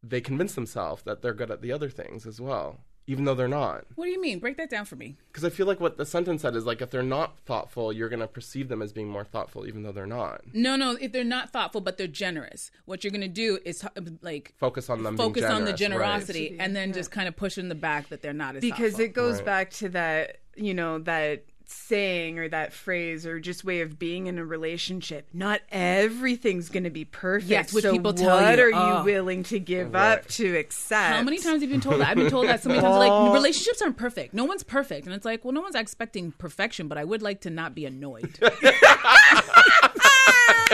they 0.02 0.20
convince 0.20 0.54
themselves 0.54 1.02
that 1.04 1.22
they're 1.22 1.34
good 1.34 1.50
at 1.50 1.62
the 1.62 1.72
other 1.72 1.90
things 1.90 2.26
as 2.26 2.40
well, 2.40 2.80
even 3.06 3.24
though 3.24 3.34
they're 3.34 3.48
not. 3.48 3.84
What 3.96 4.06
do 4.06 4.10
you 4.10 4.20
mean? 4.20 4.38
Break 4.38 4.56
that 4.56 4.70
down 4.70 4.84
for 4.86 4.96
me. 4.96 5.16
Because 5.28 5.44
I 5.44 5.50
feel 5.50 5.66
like 5.66 5.80
what 5.80 5.96
the 5.96 6.06
sentence 6.06 6.42
said 6.42 6.56
is 6.56 6.64
like 6.64 6.80
if 6.80 6.90
they're 6.90 7.02
not 7.02 7.38
thoughtful, 7.46 7.92
you're 7.92 8.08
gonna 8.08 8.26
perceive 8.26 8.68
them 8.68 8.80
as 8.82 8.92
being 8.92 9.08
more 9.08 9.24
thoughtful, 9.24 9.66
even 9.66 9.82
though 9.82 9.92
they're 9.92 10.06
not. 10.06 10.42
No, 10.52 10.76
no. 10.76 10.92
If 11.00 11.12
they're 11.12 11.24
not 11.24 11.50
thoughtful, 11.50 11.80
but 11.80 11.98
they're 11.98 12.06
generous, 12.06 12.70
what 12.86 13.04
you're 13.04 13.10
going 13.10 13.20
to 13.20 13.28
do 13.28 13.58
is 13.64 13.84
uh, 13.84 13.88
like 14.22 14.54
Focus 14.58 14.88
on 14.88 15.02
them. 15.02 15.16
being 15.16 15.28
focus 15.28 15.44
on 15.44 15.64
the 15.64 15.72
generous, 15.72 16.00
right. 16.00 16.08
generosity, 16.26 16.56
and 16.58 16.74
then 16.74 16.92
just 16.92 17.10
kind 17.10 17.28
of 17.28 17.36
push 17.36 17.58
in 17.58 17.68
the 17.68 17.74
back 17.74 18.08
that 18.08 18.22
they're 18.22 18.32
not 18.32 18.56
as 18.56 18.60
because 18.60 18.92
thoughtful. 18.92 19.04
it 19.04 19.12
goes 19.14 19.36
Right. 19.36 19.44
back 19.44 19.70
to 19.70 19.88
that 19.90 20.38
you 20.56 20.72
know 20.72 20.98
that 21.00 21.44
saying 21.66 22.38
or 22.38 22.48
that 22.48 22.72
phrase 22.72 23.27
or 23.27 23.40
just 23.40 23.64
way 23.64 23.81
of 23.81 23.98
being 23.98 24.27
in 24.27 24.38
a 24.38 24.44
relationship 24.44 25.27
not 25.33 25.61
everything's 25.70 26.68
going 26.68 26.85
to 26.85 26.90
be 26.90 27.05
perfect 27.05 27.50
Yes, 27.50 27.72
what 27.72 27.83
so 27.83 27.92
people 27.92 28.12
tell 28.14 28.40
what 28.40 28.59
you. 28.59 28.64
are 28.64 28.68
you 28.70 28.74
Oh. 28.77 29.03
willing 29.05 29.42
to 29.44 29.59
give 29.59 29.92
Right. 29.94 30.12
up 30.18 30.27
to 30.29 30.57
accept 30.57 31.14
How 31.16 31.22
many 31.22 31.38
times 31.38 31.62
have 31.62 31.62
you 31.62 31.68
been 31.68 31.81
told 31.81 32.00
that? 32.00 32.09
I've 32.09 32.16
been 32.16 32.31
told 32.31 32.48
that 32.48 32.62
so 32.62 32.68
many 32.68 32.81
times. 32.81 32.96
Like 32.96 33.11
oh. 33.12 33.33
relationships 33.33 33.81
aren't 33.83 33.96
perfect. 33.96 34.35
No 34.35 34.44
one's 34.44 34.62
perfect, 34.62 35.07
and 35.07 35.14
it's 35.14 35.24
like, 35.24 35.44
well, 35.44 35.53
no 35.53 35.61
one's 35.61 35.74
expecting 35.74 36.33
perfection, 36.33 36.88
but 36.88 36.98
I 36.98 37.05
would 37.05 37.22
like 37.22 37.40
to 37.42 37.50
not 37.50 37.74
be 37.74 37.85
annoyed. 37.87 38.24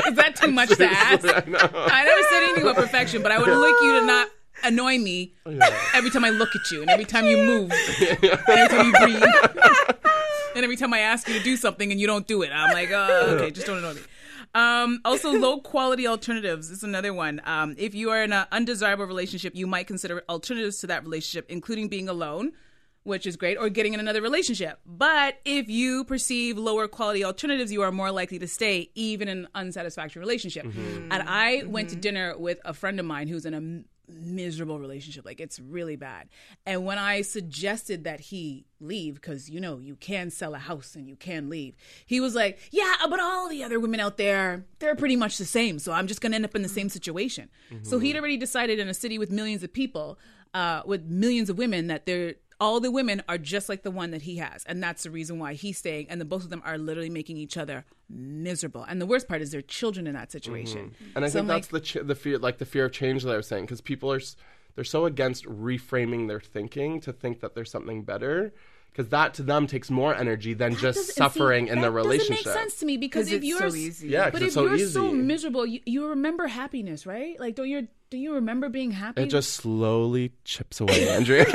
Is 0.07 0.16
that 0.16 0.37
too 0.40 0.50
much 0.50 0.70
to 0.70 0.85
ask? 0.87 1.24
I 1.26 2.05
never 2.05 2.22
said 2.31 2.42
anything 2.44 2.62
about 2.62 2.76
perfection, 2.76 3.22
but 3.22 3.33
I 3.33 3.38
would 3.38 3.48
like 3.48 3.74
you 3.83 4.00
to 4.00 4.07
not 4.07 4.29
annoy 4.64 4.98
me 4.98 5.35
every 5.94 6.11
time 6.11 6.24
I 6.24 6.31
look 6.31 6.55
at 6.55 6.70
you, 6.70 6.81
and 6.83 6.90
every 6.90 7.05
time 7.05 7.26
you 7.26 7.37
move, 7.38 7.70
and 7.72 8.24
every 8.48 8.68
time 8.68 8.87
you 8.87 8.92
breathe, 8.92 9.22
and 10.54 10.64
every 10.64 10.76
time 10.76 10.92
I 10.92 11.00
ask 11.00 11.28
you 11.28 11.34
to 11.34 11.42
do 11.42 11.56
something 11.56 11.90
and 11.90 12.00
you 12.00 12.06
don't 12.06 12.26
do 12.26 12.42
it. 12.42 12.50
I'm 12.52 12.72
like, 12.72 12.90
oh, 12.92 13.26
okay, 13.36 13.50
just 13.50 13.66
don't 13.66 13.78
annoy 13.78 13.94
me. 13.94 14.00
Um, 14.54 15.00
also, 15.04 15.30
low 15.32 15.60
quality 15.60 16.06
alternatives 16.06 16.70
is 16.70 16.82
another 16.82 17.14
one. 17.14 17.40
Um, 17.44 17.76
if 17.78 17.94
you 17.94 18.10
are 18.10 18.22
in 18.24 18.32
an 18.32 18.46
undesirable 18.50 19.04
relationship, 19.06 19.54
you 19.54 19.66
might 19.66 19.86
consider 19.86 20.22
alternatives 20.28 20.78
to 20.78 20.88
that 20.88 21.04
relationship, 21.04 21.46
including 21.48 21.86
being 21.88 22.08
alone, 22.08 22.52
which 23.04 23.26
is 23.26 23.36
great, 23.36 23.56
or 23.58 23.68
getting 23.68 23.94
in 23.94 24.00
another 24.00 24.20
relationship. 24.20 24.80
But 24.84 25.38
if 25.44 25.68
you 25.68 26.02
perceive 26.04 26.58
lower 26.58 26.88
quality 26.88 27.22
alternatives, 27.24 27.70
you 27.72 27.82
are 27.82 27.92
more 27.92 28.10
likely 28.10 28.40
to 28.40 28.48
stay 28.48 28.90
even 28.96 29.28
in 29.28 29.38
an 29.38 29.48
unsatisfactory 29.54 30.18
relationship. 30.20 30.64
And 30.64 31.12
I 31.12 31.62
went 31.66 31.90
to 31.90 31.96
dinner 31.96 32.36
with 32.36 32.58
a 32.64 32.74
friend 32.74 32.98
of 32.98 33.06
mine 33.06 33.28
who's 33.28 33.46
in 33.46 33.54
a 33.54 33.58
m- 33.58 33.84
miserable 34.11 34.79
relationship. 34.79 35.25
Like 35.25 35.40
it's 35.40 35.59
really 35.59 35.96
bad. 35.96 36.29
And 36.66 36.85
when 36.85 36.99
I 36.99 37.23
suggested 37.23 38.05
that 38.05 38.20
he 38.20 38.66
leave, 38.81 39.14
because 39.14 39.49
you 39.51 39.61
know, 39.61 39.79
you 39.79 39.96
can 39.96 40.31
sell 40.31 40.55
a 40.55 40.59
house 40.59 40.94
and 40.94 41.09
you 41.09 41.16
can 41.16 41.49
leave, 41.49 41.77
he 42.07 42.20
was 42.20 42.35
like, 42.35 42.59
Yeah, 42.70 42.94
but 43.09 43.20
all 43.20 43.49
the 43.49 43.62
other 43.62 43.79
women 43.81 44.01
out 44.01 44.16
there, 44.16 44.64
they're 44.79 44.94
pretty 44.96 45.16
much 45.16 45.38
the 45.38 45.44
same. 45.44 45.79
So 45.79 45.92
I'm 45.92 46.07
just 46.07 46.20
going 46.20 46.33
to 46.33 46.37
end 46.37 46.44
up 46.44 46.55
in 46.55 46.62
the 46.62 46.68
same 46.68 46.88
situation. 46.88 47.49
So 47.83 47.99
he'd 47.99 48.16
already 48.16 48.37
decided 48.37 48.79
in 48.79 48.88
a 48.88 48.94
city 48.94 49.18
with 49.18 49.31
millions 49.31 49.62
of 49.62 49.73
people, 49.73 50.18
uh, 50.55 50.83
with 50.85 51.05
millions 51.05 51.49
of 51.51 51.59
women, 51.59 51.87
that 51.87 52.07
there 52.07 52.35
all 52.61 52.79
the 52.81 52.90
women 52.90 53.23
are 53.29 53.38
just 53.38 53.68
like 53.68 53.83
the 53.83 53.90
one 53.90 54.11
that 54.11 54.23
he 54.23 54.37
has, 54.37 54.64
and 54.66 54.83
that's 54.83 55.03
the 55.05 55.11
reason 55.11 55.38
why 55.38 55.55
he's 55.55 55.79
staying. 55.79 56.07
And 56.11 56.20
the 56.20 56.25
both 56.27 56.44
of 56.44 56.51
them 56.51 56.62
are 56.64 56.77
literally 56.79 57.11
making 57.11 57.37
each 57.38 57.57
other 57.57 57.85
miserable. 58.09 58.83
And 58.85 59.01
the 59.01 59.07
worst 59.07 59.29
part 59.29 59.40
is 59.40 59.51
their 59.51 59.62
children 59.62 60.07
in 60.07 60.14
that 60.14 60.31
situation. 60.31 60.90
Mm-hmm. 60.94 61.16
And 61.16 61.25
I 61.25 61.29
So 61.29 61.33
think 61.33 61.42
I'm 61.44 61.46
that's 61.49 61.73
like, 61.73 61.83
the 61.83 61.87
ch- 61.87 62.07
the 62.07 62.14
fear, 62.14 62.38
like 62.38 62.59
the 62.59 62.66
fear 62.66 62.85
of 62.87 62.92
change 62.92 63.23
that 63.25 63.33
I 63.33 63.37
was 63.37 63.46
saying, 63.46 63.64
because 63.64 63.81
people 63.81 64.12
are 64.12 64.20
they're 64.77 64.85
so 64.85 65.05
against 65.07 65.44
reframing 65.46 66.29
their 66.29 66.40
thinking 66.40 67.01
to 67.01 67.12
think 67.12 67.40
that 67.40 67.55
there's 67.55 67.70
something 67.70 68.03
better, 68.05 68.53
because 68.92 69.09
that 69.09 69.35
to 69.35 69.42
them 69.42 69.66
takes 69.66 69.90
more 69.90 70.14
energy 70.14 70.55
than 70.55 70.77
just 70.77 71.14
suffering 71.16 71.66
see, 71.66 71.73
in 71.73 71.81
the 71.81 71.88
that 71.88 71.92
relationship. 71.92 72.44
Doesn't 72.44 72.53
make 72.55 72.61
sense 72.70 72.81
to 72.81 72.87
me 72.87 72.96
because 72.96 73.27
Because 73.27 73.33
if 73.33 73.38
it's 73.42 73.46
you're 73.49 73.70
so 73.70 73.77
easy. 73.77 74.09
Yeah, 74.09 74.25
'cause 74.25 74.33
but 74.33 74.42
it's 74.42 74.49
if 74.49 74.55
so 74.55 74.64
you're 74.66 74.75
easy. 74.75 74.92
so 74.92 75.12
miserable, 75.12 75.66
you, 75.66 75.81
you 75.87 76.07
remember 76.09 76.46
happiness, 76.46 77.07
right? 77.07 77.38
Like 77.40 77.55
don't 77.57 77.68
you 77.68 77.88
do 78.11 78.18
you 78.18 78.35
remember 78.35 78.68
being 78.68 78.90
happy? 78.90 79.23
It 79.23 79.27
just 79.27 79.55
slowly 79.55 80.33
chips 80.44 80.81
away, 80.81 81.09
Andrea. 81.14 81.44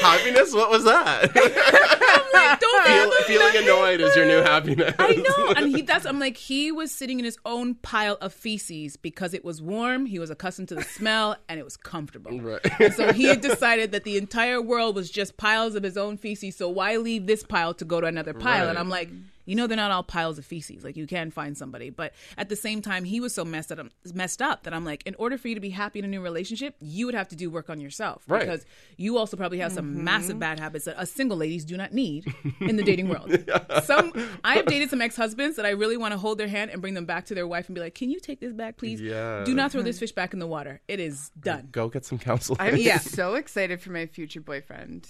Happiness? 0.00 0.52
What 0.54 0.70
was 0.70 0.84
that? 0.84 1.34
like, 2.34 2.60
don't 2.60 2.86
Feel, 2.86 3.10
feeling 3.22 3.64
annoyed 3.64 4.00
is 4.00 4.14
your 4.14 4.26
new 4.26 4.42
happiness. 4.42 4.94
I 4.98 5.14
know, 5.14 5.52
and 5.56 5.74
he 5.74 5.82
that's 5.82 6.04
I'm 6.04 6.18
like 6.18 6.36
he 6.36 6.70
was 6.70 6.92
sitting 6.92 7.18
in 7.18 7.24
his 7.24 7.38
own 7.44 7.74
pile 7.76 8.18
of 8.20 8.32
feces 8.32 8.96
because 8.96 9.34
it 9.34 9.44
was 9.44 9.62
warm. 9.62 10.06
He 10.06 10.18
was 10.18 10.30
accustomed 10.30 10.68
to 10.68 10.74
the 10.74 10.82
smell, 10.82 11.36
and 11.48 11.58
it 11.58 11.64
was 11.64 11.76
comfortable. 11.76 12.38
Right. 12.38 12.60
And 12.80 12.92
so 12.94 13.12
he 13.12 13.24
had 13.24 13.40
decided 13.40 13.92
that 13.92 14.04
the 14.04 14.18
entire 14.18 14.60
world 14.60 14.94
was 14.94 15.10
just 15.10 15.36
piles 15.36 15.74
of 15.74 15.82
his 15.82 15.96
own 15.96 16.16
feces. 16.16 16.56
So 16.56 16.68
why 16.68 16.96
leave 16.96 17.26
this 17.26 17.42
pile 17.42 17.74
to 17.74 17.84
go 17.84 18.00
to 18.00 18.06
another 18.06 18.34
pile? 18.34 18.68
And 18.68 18.78
I'm 18.78 18.88
like, 18.90 19.10
you 19.50 19.56
know, 19.56 19.66
they're 19.66 19.76
not 19.76 19.90
all 19.90 20.04
piles 20.04 20.38
of 20.38 20.46
feces. 20.46 20.84
Like 20.84 20.96
you 20.96 21.06
can 21.06 21.30
find 21.32 21.58
somebody, 21.58 21.90
but 21.90 22.14
at 22.38 22.48
the 22.48 22.54
same 22.56 22.80
time, 22.80 23.02
he 23.04 23.18
was 23.20 23.34
so 23.34 23.44
messed 23.44 23.72
up, 23.72 23.84
messed 24.14 24.40
up 24.40 24.62
that 24.62 24.72
I'm 24.72 24.84
like, 24.84 25.02
in 25.06 25.16
order 25.16 25.36
for 25.36 25.48
you 25.48 25.56
to 25.56 25.60
be 25.60 25.70
happy 25.70 25.98
in 25.98 26.04
a 26.04 26.08
new 26.08 26.20
relationship, 26.20 26.76
you 26.80 27.04
would 27.06 27.14
have 27.16 27.26
to 27.28 27.36
do 27.36 27.50
work 27.50 27.68
on 27.68 27.80
yourself 27.80 28.22
Right. 28.28 28.40
because 28.40 28.64
you 28.96 29.18
also 29.18 29.36
probably 29.36 29.58
have 29.58 29.72
some 29.72 29.80
Mm-hmm. 29.90 30.04
massive 30.04 30.38
bad 30.38 30.60
habits 30.60 30.84
that 30.84 30.96
us 30.98 31.10
single 31.10 31.36
ladies 31.36 31.64
do 31.64 31.76
not 31.76 31.92
need 31.92 32.32
in 32.60 32.76
the 32.76 32.82
dating 32.84 33.08
world. 33.08 33.36
Some 33.84 34.12
I 34.44 34.54
have 34.56 34.66
dated 34.66 34.90
some 34.90 35.00
ex-husbands 35.02 35.56
that 35.56 35.66
I 35.66 35.70
really 35.70 35.96
want 35.96 36.12
to 36.12 36.18
hold 36.18 36.38
their 36.38 36.46
hand 36.48 36.70
and 36.70 36.80
bring 36.80 36.94
them 36.94 37.06
back 37.06 37.24
to 37.26 37.34
their 37.34 37.46
wife 37.46 37.66
and 37.68 37.74
be 37.74 37.80
like, 37.80 37.94
"Can 37.94 38.10
you 38.10 38.20
take 38.20 38.40
this 38.40 38.52
back, 38.52 38.76
please? 38.76 39.00
Yeah. 39.00 39.42
Do 39.44 39.54
not 39.54 39.72
throw 39.72 39.82
this 39.82 39.98
fish 39.98 40.12
back 40.12 40.32
in 40.32 40.38
the 40.38 40.46
water. 40.46 40.80
It 40.86 41.00
is 41.00 41.30
done." 41.40 41.68
Go 41.72 41.88
get 41.88 42.04
some 42.04 42.18
counseling. 42.18 42.58
I'm 42.60 42.76
Yeah. 42.76 42.98
so 42.98 43.34
excited 43.34 43.80
for 43.80 43.90
my 43.90 44.06
future 44.06 44.40
boyfriend. 44.40 45.08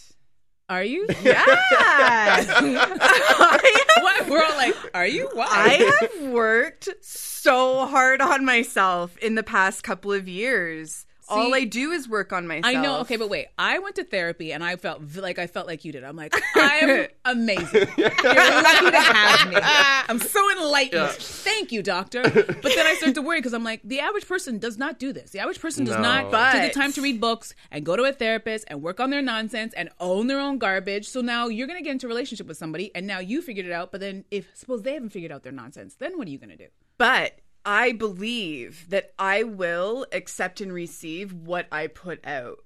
Are 0.70 0.85
you? 0.85 1.07
Yeah. 1.22 1.44
what? 4.00 4.29
We're 4.29 4.44
all 4.44 4.57
like, 4.57 4.76
"Are 4.94 5.07
you? 5.07 5.29
Why?" 5.33 5.46
I 5.50 5.98
have 6.00 6.31
worked 6.31 6.88
so 7.00 7.87
hard 7.87 8.20
on 8.20 8.44
myself 8.44 9.16
in 9.18 9.35
the 9.35 9.42
past 9.42 9.83
couple 9.83 10.12
of 10.12 10.29
years. 10.29 11.07
All 11.30 11.54
I 11.54 11.64
do 11.64 11.90
is 11.92 12.08
work 12.08 12.32
on 12.32 12.46
myself. 12.46 12.66
I 12.66 12.80
know. 12.80 12.98
Okay, 13.00 13.16
but 13.16 13.28
wait. 13.30 13.48
I 13.58 13.78
went 13.78 13.96
to 13.96 14.04
therapy 14.04 14.52
and 14.52 14.62
I 14.64 14.76
felt 14.76 15.00
v- 15.00 15.20
like 15.20 15.38
I 15.38 15.46
felt 15.46 15.66
like 15.66 15.84
you 15.84 15.92
did. 15.92 16.04
I'm 16.04 16.16
like, 16.16 16.34
I'm 16.56 17.06
amazing. 17.24 17.88
You're 17.96 18.08
lucky 18.08 18.90
to 18.90 19.00
have 19.00 19.48
me. 19.50 19.56
I'm 19.60 20.18
so 20.18 20.50
enlightened. 20.58 21.10
Thank 21.12 21.72
you, 21.72 21.82
doctor. 21.82 22.22
But 22.22 22.62
then 22.62 22.86
I 22.86 22.94
start 22.98 23.14
to 23.14 23.22
worry 23.22 23.38
because 23.38 23.54
I'm 23.54 23.64
like, 23.64 23.80
the 23.84 24.00
average 24.00 24.26
person 24.28 24.58
does 24.58 24.78
not 24.78 24.98
do 24.98 25.12
this. 25.12 25.30
The 25.30 25.38
average 25.40 25.60
person 25.60 25.84
does 25.84 25.96
No. 25.96 26.02
not 26.02 26.52
take 26.52 26.72
the 26.72 26.78
time 26.78 26.92
to 26.92 27.02
read 27.02 27.20
books 27.20 27.54
and 27.70 27.84
go 27.84 27.96
to 27.96 28.04
a 28.04 28.12
therapist 28.12 28.64
and 28.68 28.82
work 28.82 29.00
on 29.00 29.10
their 29.10 29.22
nonsense 29.22 29.72
and 29.74 29.88
own 30.00 30.26
their 30.26 30.40
own 30.40 30.58
garbage. 30.58 31.08
So 31.08 31.20
now 31.20 31.48
you're 31.48 31.66
gonna 31.66 31.82
get 31.82 31.92
into 31.92 32.06
a 32.06 32.08
relationship 32.08 32.46
with 32.46 32.56
somebody 32.56 32.90
and 32.94 33.06
now 33.06 33.18
you 33.20 33.42
figured 33.42 33.66
it 33.66 33.72
out. 33.72 33.92
But 33.92 34.00
then 34.00 34.24
if 34.30 34.48
suppose 34.54 34.82
they 34.82 34.94
haven't 34.94 35.10
figured 35.10 35.32
out 35.32 35.42
their 35.42 35.52
nonsense, 35.52 35.94
then 35.94 36.18
what 36.18 36.26
are 36.26 36.30
you 36.30 36.38
gonna 36.38 36.56
do? 36.56 36.66
But 36.98 37.38
I 37.64 37.92
believe 37.92 38.88
that 38.88 39.12
I 39.18 39.42
will 39.42 40.06
accept 40.12 40.60
and 40.60 40.72
receive 40.72 41.32
what 41.32 41.66
I 41.70 41.86
put 41.86 42.24
out. 42.26 42.58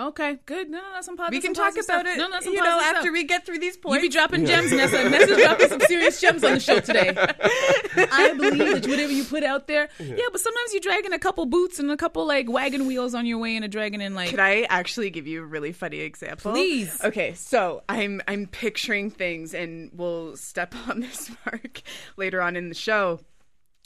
Okay, 0.00 0.38
good. 0.46 0.70
No, 0.70 0.78
no, 0.78 0.84
that's 0.94 1.04
some 1.04 1.16
positive. 1.18 1.36
We 1.36 1.42
can 1.42 1.52
talk 1.52 1.74
about 1.74 1.84
stuff. 1.84 2.06
it, 2.06 2.16
No, 2.16 2.24
no, 2.24 2.30
that's 2.30 2.46
some 2.46 2.54
you 2.54 2.60
know, 2.60 2.70
positive 2.70 2.96
after 2.96 3.00
stuff. 3.02 3.12
we 3.12 3.24
get 3.24 3.44
through 3.44 3.58
these 3.58 3.76
points. 3.76 3.96
You 3.96 4.00
points. 4.00 4.14
be 4.14 4.18
dropping 4.18 4.46
gems, 4.46 4.72
Nessa. 4.72 5.10
Nessa's 5.10 5.36
dropping 5.36 5.68
some 5.68 5.80
serious 5.80 6.20
gems 6.20 6.42
on 6.42 6.54
the 6.54 6.60
show 6.60 6.80
today. 6.80 7.14
I 8.10 8.32
believe 8.32 8.80
that 8.80 8.86
whatever 8.88 9.12
you 9.12 9.24
put 9.24 9.44
out 9.44 9.66
there, 9.66 9.90
yeah. 9.98 10.16
but 10.32 10.40
sometimes 10.40 10.72
you're 10.72 10.80
dragging 10.80 11.12
a 11.12 11.18
couple 11.18 11.44
boots 11.44 11.78
and 11.78 11.90
a 11.90 11.98
couple 11.98 12.26
like 12.26 12.50
wagon 12.50 12.86
wheels 12.86 13.14
on 13.14 13.26
your 13.26 13.36
way 13.36 13.56
and 13.56 13.64
a 13.64 13.68
dragon 13.68 14.00
in 14.00 14.14
like. 14.14 14.30
Could 14.30 14.40
I 14.40 14.62
actually 14.70 15.10
give 15.10 15.26
you 15.26 15.42
a 15.42 15.46
really 15.46 15.72
funny 15.72 15.98
example? 15.98 16.52
Please. 16.52 16.98
Okay, 17.04 17.34
so 17.34 17.82
I'm 17.86 18.22
I'm 18.26 18.46
picturing 18.46 19.10
things, 19.10 19.52
and 19.52 19.90
we'll 19.92 20.34
step 20.38 20.74
on 20.88 21.00
this 21.00 21.30
mark 21.44 21.82
later 22.16 22.40
on 22.40 22.56
in 22.56 22.70
the 22.70 22.74
show. 22.74 23.20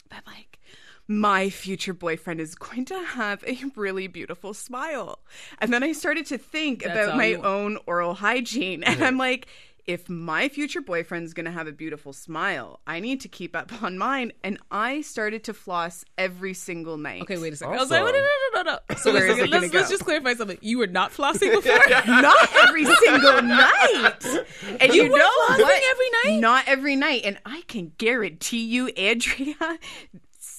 But 0.09 0.19
like, 0.25 0.59
my 1.07 1.49
future 1.49 1.93
boyfriend 1.93 2.41
is 2.41 2.55
going 2.55 2.85
to 2.85 2.99
have 2.99 3.43
a 3.45 3.57
really 3.75 4.07
beautiful 4.07 4.53
smile, 4.53 5.19
and 5.59 5.71
then 5.73 5.83
I 5.83 5.91
started 5.91 6.25
to 6.27 6.37
think 6.37 6.83
That's 6.83 6.97
about 6.97 7.17
my 7.17 7.33
own 7.33 7.77
oral 7.85 8.15
hygiene, 8.15 8.83
and 8.85 9.03
I'm 9.03 9.17
like. 9.17 9.47
If 9.87 10.09
my 10.09 10.49
future 10.49 10.81
boyfriend's 10.81 11.33
gonna 11.33 11.51
have 11.51 11.67
a 11.67 11.71
beautiful 11.71 12.11
smile, 12.11 12.79
I 12.87 12.99
need 12.99 13.21
to 13.21 13.27
keep 13.27 13.55
up 13.55 13.71
on 13.83 13.97
mine. 13.99 14.31
And 14.43 14.57
I 14.71 15.01
started 15.01 15.43
to 15.43 15.53
floss 15.53 16.03
every 16.17 16.55
single 16.55 16.97
night. 16.97 17.21
Okay, 17.21 17.37
wait 17.37 17.53
a 17.53 17.55
second. 17.55 17.75
I 17.75 17.81
was 17.81 17.91
like, 17.91 18.01
Awesome. 18.01 18.13
wait, 18.15 18.21
no, 18.53 18.61
no, 18.61 18.63
no, 18.63 18.79
no. 18.89 18.95
So 18.97 19.13
Where 19.13 19.27
let's, 19.27 19.37
is 19.39 19.43
it 19.45 19.49
let's, 19.51 19.65
gonna 19.67 19.77
let's 19.79 19.89
just 19.91 20.03
clarify 20.03 20.33
something. 20.33 20.57
You 20.61 20.79
were 20.79 20.87
not 20.87 21.11
flossing 21.11 21.51
before. 21.53 21.77
not 22.21 22.55
every 22.55 22.85
single 22.85 23.41
night. 23.43 24.25
And 24.81 24.91
you, 24.93 25.03
You 25.03 25.11
were 25.11 25.19
know 25.19 25.29
flossing 25.49 25.59
what? 25.59 25.83
every 25.91 26.31
night? 26.31 26.39
Not 26.41 26.63
every 26.67 26.95
night. 26.95 27.21
And 27.25 27.37
I 27.45 27.61
can 27.67 27.91
guarantee 27.99 28.65
you, 28.65 28.87
Andrea, 28.87 29.55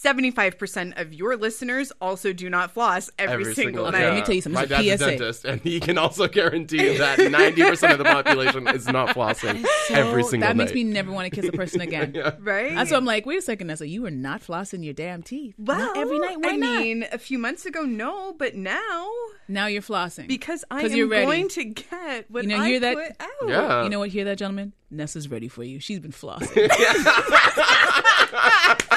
75% 0.07 1.01
of 1.01 1.13
your 1.13 1.37
listeners 1.37 1.93
also 2.01 2.33
do 2.33 2.49
not 2.49 2.71
floss 2.71 3.11
every, 3.19 3.55
single, 3.55 3.87
Okay, 3.87 3.99
night. 3.99 4.05
let 4.07 4.15
me 4.15 4.23
tell 4.23 4.35
you 4.35 4.41
something. 4.41 4.55
My 4.55 4.63
It's 4.63 4.73
a 4.73 4.83
dad's 4.85 5.03
a 5.03 5.07
dentist, 5.11 5.45
and 5.45 5.61
he 5.63 5.81
can 5.81 5.99
also 5.99 6.29
guarantee 6.29 6.97
that 6.99 7.19
90% 7.19 7.93
of 7.93 7.99
the 7.99 8.05
population 8.05 8.69
is 8.69 8.87
not 8.87 9.09
flossing 9.17 9.65
every 9.91 10.23
So 10.23 10.31
single 10.31 10.49
that 10.49 10.57
night. 10.57 10.65
makes 10.65 10.75
me 10.75 10.85
never 10.85 11.11
want 11.11 11.33
to 11.33 11.41
kiss 11.41 11.49
a 11.49 11.53
person 11.53 11.81
again. 11.81 12.15
Right? 12.41 12.75
That's 12.75 12.91
what 12.91 12.99
I'm 12.99 13.05
like. 13.05 13.27
Wait 13.27 13.39
a 13.39 13.43
second, 13.43 13.67
Nessa. 13.69 13.87
You 13.89 14.03
were 14.03 14.11
not 14.11 14.41
flossing 14.43 14.85
your 14.85 14.95
damn 14.95 15.23
teeth. 15.23 15.55
well, 15.59 15.79
not 15.79 15.97
every 15.97 16.19
night. 16.19 16.39
Why 16.41 16.51
I 16.51 16.57
not? 16.57 16.83
mean, 16.83 17.05
a 17.13 17.19
few 17.19 17.39
months 17.39 17.67
ago, 17.67 17.83
no, 17.83 18.33
but 18.33 18.55
now 18.55 19.09
now 19.49 19.67
you're 19.67 19.83
flossing 19.83 20.29
because 20.29 20.65
I 20.71 20.83
am 20.83 20.93
you're 20.93 21.09
ready. 21.09 21.27
going 21.27 21.49
to 21.51 21.65
get 21.65 22.31
what 22.31 22.45
You 22.45 22.51
know, 22.51 22.59
I 22.61 22.69
hear 22.69 22.81
that? 22.81 22.95
put 22.97 23.21
out. 23.21 23.49
Yeah. 23.49 23.83
You 23.85 23.91
know 23.91 23.99
what? 23.99 24.11
Hear 24.11 24.25
that, 24.27 24.39
gentlemen? 24.39 24.73
Nessa's 24.91 25.29
ready 25.29 25.49
for 25.49 25.65
you. 25.65 25.81
She's 25.81 25.99
been 25.99 26.13
flossing. 26.13 26.71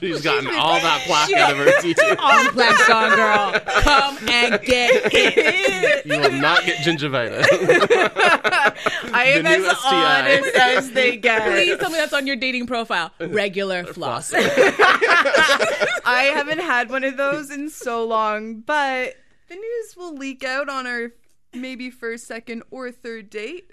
She's 0.00 0.22
gotten 0.22 0.46
all 0.54 0.74
that 0.80 1.02
plaque 1.06 1.32
out 1.34 1.52
of 1.52 1.58
her 1.58 1.80
teeth. 1.80 1.98
All 2.18 2.44
the 2.44 2.50
plaques 2.52 2.86
gone, 2.88 3.16
girl. 3.16 3.60
Come 3.82 4.18
and 4.28 4.60
get 4.62 4.90
it. 5.12 6.06
You 6.06 6.18
will 6.20 6.32
not 6.32 6.64
get 6.64 6.78
gingivitis. 6.78 7.46
I 9.12 9.24
am 9.26 9.44
The 9.44 9.50
new 9.58 9.66
as 9.68 9.78
STI. 9.78 10.20
honest 10.20 10.56
as 10.56 10.90
they 10.92 11.16
get. 11.16 11.42
Please 11.50 11.78
tell 11.78 11.90
me 11.90 11.96
that's 11.96 12.12
on 12.12 12.26
your 12.26 12.36
dating 12.36 12.66
profile. 12.66 13.12
Regular 13.20 13.84
floss. 13.84 14.32
I 14.34 16.30
haven't 16.34 16.60
had 16.60 16.90
one 16.90 17.04
of 17.04 17.16
those 17.16 17.50
in 17.50 17.70
so 17.70 18.04
long, 18.04 18.60
but 18.60 19.14
the 19.48 19.54
news 19.56 19.96
will 19.96 20.14
leak 20.16 20.44
out 20.44 20.68
on 20.68 20.86
our 20.86 21.12
maybe 21.52 21.90
first, 21.90 22.26
second, 22.26 22.62
or 22.70 22.90
third 22.90 23.30
date. 23.30 23.72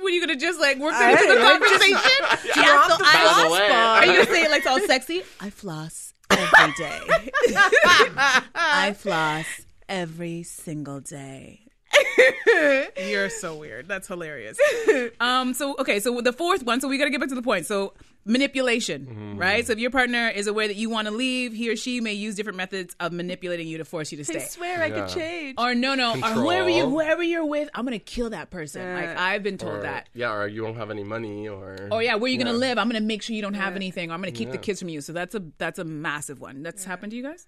Were 0.00 0.08
you 0.10 0.20
gonna 0.20 0.36
just 0.38 0.60
like 0.60 0.78
work 0.78 0.92
that 0.92 1.20
into 1.20 1.34
the 1.34 1.40
I- 1.40 1.50
conversation? 1.50 2.54
Drop 2.54 2.90
so 2.90 2.96
the 2.98 3.04
I- 3.04 3.12
By 3.12 3.20
floss 3.48 3.52
way. 3.52 3.70
Are 3.70 4.06
you 4.06 4.12
gonna 4.12 4.26
say 4.36 4.42
it 4.44 4.50
like 4.50 4.66
all 4.66 4.80
sexy? 4.86 5.22
I 5.40 5.50
floss 5.50 6.14
every 6.30 6.72
day. 6.78 7.00
I 8.54 8.94
floss 8.98 9.46
every 9.88 10.42
single 10.42 11.00
day. 11.00 11.60
You're 12.96 13.28
so 13.28 13.54
weird. 13.56 13.86
That's 13.88 14.08
hilarious. 14.08 14.58
Um. 15.20 15.52
So 15.54 15.76
okay. 15.78 16.00
So 16.00 16.20
the 16.20 16.32
fourth 16.32 16.62
one. 16.64 16.80
So 16.80 16.88
we 16.88 16.96
got 16.98 17.04
to 17.04 17.10
get 17.10 17.20
back 17.20 17.28
to 17.28 17.34
the 17.34 17.42
point. 17.42 17.66
So 17.66 17.92
manipulation, 18.24 19.06
Mm-hmm. 19.06 19.38
right? 19.38 19.66
So 19.66 19.72
if 19.72 19.78
your 19.78 19.90
partner 19.90 20.28
is 20.28 20.46
aware 20.46 20.68
that 20.68 20.76
you 20.76 20.88
want 20.90 21.08
to 21.08 21.14
leave, 21.14 21.52
he 21.52 21.70
or 21.70 21.76
she 21.76 22.00
may 22.00 22.12
use 22.12 22.34
different 22.34 22.56
methods 22.56 22.94
of 23.00 23.12
manipulating 23.12 23.66
you 23.66 23.78
to 23.78 23.84
force 23.84 24.12
you 24.12 24.18
to 24.18 24.24
stay. 24.24 24.36
I 24.36 24.38
stay. 24.38 24.48
swear 24.48 24.82
I 24.82 24.90
could 24.90 25.08
change. 25.08 25.54
Or 25.58 25.74
no, 25.74 25.94
no, 25.94 26.12
or 26.12 26.16
whoever 26.16 26.68
you 26.70 26.88
whoever 26.88 27.22
you're 27.22 27.44
with, 27.46 27.68
I'm 27.74 27.84
gonna 27.84 27.98
kill 27.98 28.30
that 28.30 28.50
person. 28.50 28.94
like 28.94 29.16
I've 29.16 29.42
been 29.42 29.58
told 29.58 29.76
or, 29.78 29.82
that. 29.82 30.08
Yeah, 30.14 30.32
or 30.32 30.46
you 30.46 30.62
won't 30.64 30.76
have 30.76 30.90
any 30.90 31.04
money, 31.04 31.48
or 31.48 31.88
Oh 31.90 31.98
yeah, 31.98 32.14
where 32.16 32.30
you 32.30 32.38
gonna 32.38 32.52
live? 32.52 32.78
I'm 32.78 32.88
gonna 32.88 33.00
make 33.00 33.22
sure 33.22 33.34
you 33.36 33.42
don't 33.42 33.54
have 33.54 33.76
anything. 33.76 34.10
Or 34.10 34.14
I'm 34.14 34.20
gonna 34.20 34.32
keep 34.32 34.50
the 34.52 34.58
kids 34.58 34.78
from 34.80 34.88
you. 34.88 35.00
So 35.00 35.12
that's 35.12 35.34
a 35.34 35.42
that's 35.58 35.78
a 35.78 35.84
massive 35.84 36.40
one. 36.40 36.62
That's 36.62 36.84
happened 36.84 37.10
to 37.12 37.16
you 37.16 37.22
guys. 37.22 37.46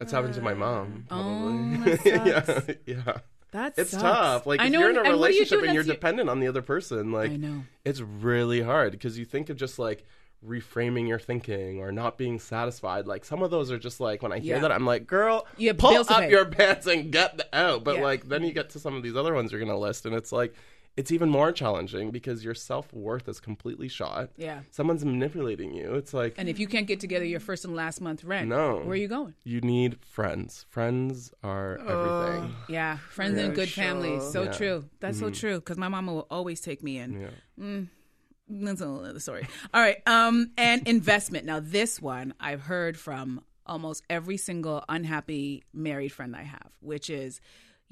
It's 0.00 0.10
happened 0.10 0.34
to 0.34 0.40
my 0.42 0.54
mom. 0.54 1.06
Oh, 1.12 1.78
Probably. 1.84 1.96
that 1.96 2.46
sucks. 2.46 2.68
yeah, 2.86 2.94
yeah. 3.06 3.18
That's 3.52 3.78
It's 3.78 3.90
tough. 3.92 4.46
Like 4.46 4.60
I 4.60 4.66
if 4.66 4.72
know. 4.72 4.80
you're 4.80 4.90
in 4.90 4.96
a 4.96 5.00
and 5.02 5.08
what 5.20 5.32
you 5.32 5.40
relationship 5.40 5.62
and 5.64 5.74
you're 5.74 5.84
dependent 5.84 6.28
on 6.28 6.40
the 6.40 6.48
other 6.48 6.62
person, 6.62 7.12
like 7.12 7.30
I 7.30 7.36
know. 7.36 7.62
it's 7.84 8.00
really 8.00 8.62
hard 8.62 8.90
because 8.92 9.16
you 9.18 9.24
think 9.24 9.48
of 9.50 9.56
just 9.56 9.78
like 9.78 10.04
reframing 10.44 11.06
your 11.06 11.20
thinking 11.20 11.78
or 11.78 11.92
not 11.92 12.18
being 12.18 12.38
satisfied. 12.40 13.06
Like 13.06 13.24
some 13.24 13.42
of 13.42 13.50
those 13.52 13.70
are 13.70 13.78
just 13.78 14.00
like 14.00 14.22
when 14.22 14.32
I 14.32 14.38
hear 14.40 14.56
Yeah. 14.56 14.62
that, 14.62 14.72
I'm 14.72 14.84
like, 14.84 15.06
girl, 15.06 15.46
You 15.56 15.72
pull 15.74 15.96
up 15.96 16.28
your 16.30 16.46
pants 16.46 16.86
and 16.86 17.12
get 17.12 17.36
the 17.36 17.46
out. 17.56 17.84
But 17.84 17.96
Yeah. 17.96 18.02
like 18.02 18.28
then 18.28 18.42
you 18.42 18.52
get 18.52 18.70
to 18.70 18.80
some 18.80 18.96
of 18.96 19.02
these 19.04 19.14
other 19.16 19.34
ones 19.34 19.52
you're 19.52 19.60
gonna 19.60 19.78
list, 19.78 20.04
and 20.06 20.14
it's 20.16 20.32
like 20.32 20.54
it's 20.96 21.10
even 21.10 21.30
more 21.30 21.52
challenging 21.52 22.10
because 22.10 22.44
your 22.44 22.54
self 22.54 22.92
worth 22.92 23.28
is 23.28 23.40
completely 23.40 23.88
shot. 23.88 24.30
Yeah. 24.36 24.60
Someone's 24.70 25.04
manipulating 25.04 25.72
you. 25.72 25.94
It's 25.94 26.12
like 26.12 26.34
And 26.36 26.48
if 26.48 26.58
you 26.58 26.66
can't 26.66 26.86
get 26.86 27.00
together 27.00 27.24
your 27.24 27.40
first 27.40 27.64
and 27.64 27.74
last 27.74 28.00
month 28.00 28.24
rent, 28.24 28.48
No. 28.48 28.76
where 28.76 28.90
are 28.90 28.96
you 28.96 29.08
going? 29.08 29.34
you 29.44 29.60
need 29.62 29.98
friends. 30.04 30.66
Friends 30.68 31.32
are 31.42 31.78
everything. 31.78 32.54
Yeah, 32.68 32.98
friends 33.10 33.38
and 33.38 33.54
good 33.54 33.70
families. 33.70 34.22
So 34.30 34.42
Yeah. 34.42 34.48
Mm-hmm. 34.50 34.56
true. 34.58 34.84
That's 35.00 35.18
so 35.18 35.30
true. 35.30 35.56
Because 35.60 35.78
my 35.78 35.88
mama 35.88 36.12
will 36.12 36.26
always 36.30 36.60
take 36.60 36.82
me 36.82 36.98
in. 36.98 37.20
Yeah. 37.58 37.80
That's 38.48 38.80
a 38.82 38.86
whole 38.86 39.18
story. 39.18 39.46
All 39.72 39.80
right. 39.80 39.96
Um, 40.06 40.50
and 40.58 40.86
investment. 40.86 41.46
Now, 41.46 41.60
this 41.60 42.02
one 42.02 42.34
I've 42.38 42.60
heard 42.62 42.98
from 42.98 43.42
almost 43.64 44.02
every 44.10 44.36
single 44.36 44.84
unhappy 44.88 45.62
married 45.72 46.10
friend 46.12 46.36
I 46.36 46.42
have, 46.42 46.70
which 46.80 47.08
is, 47.08 47.40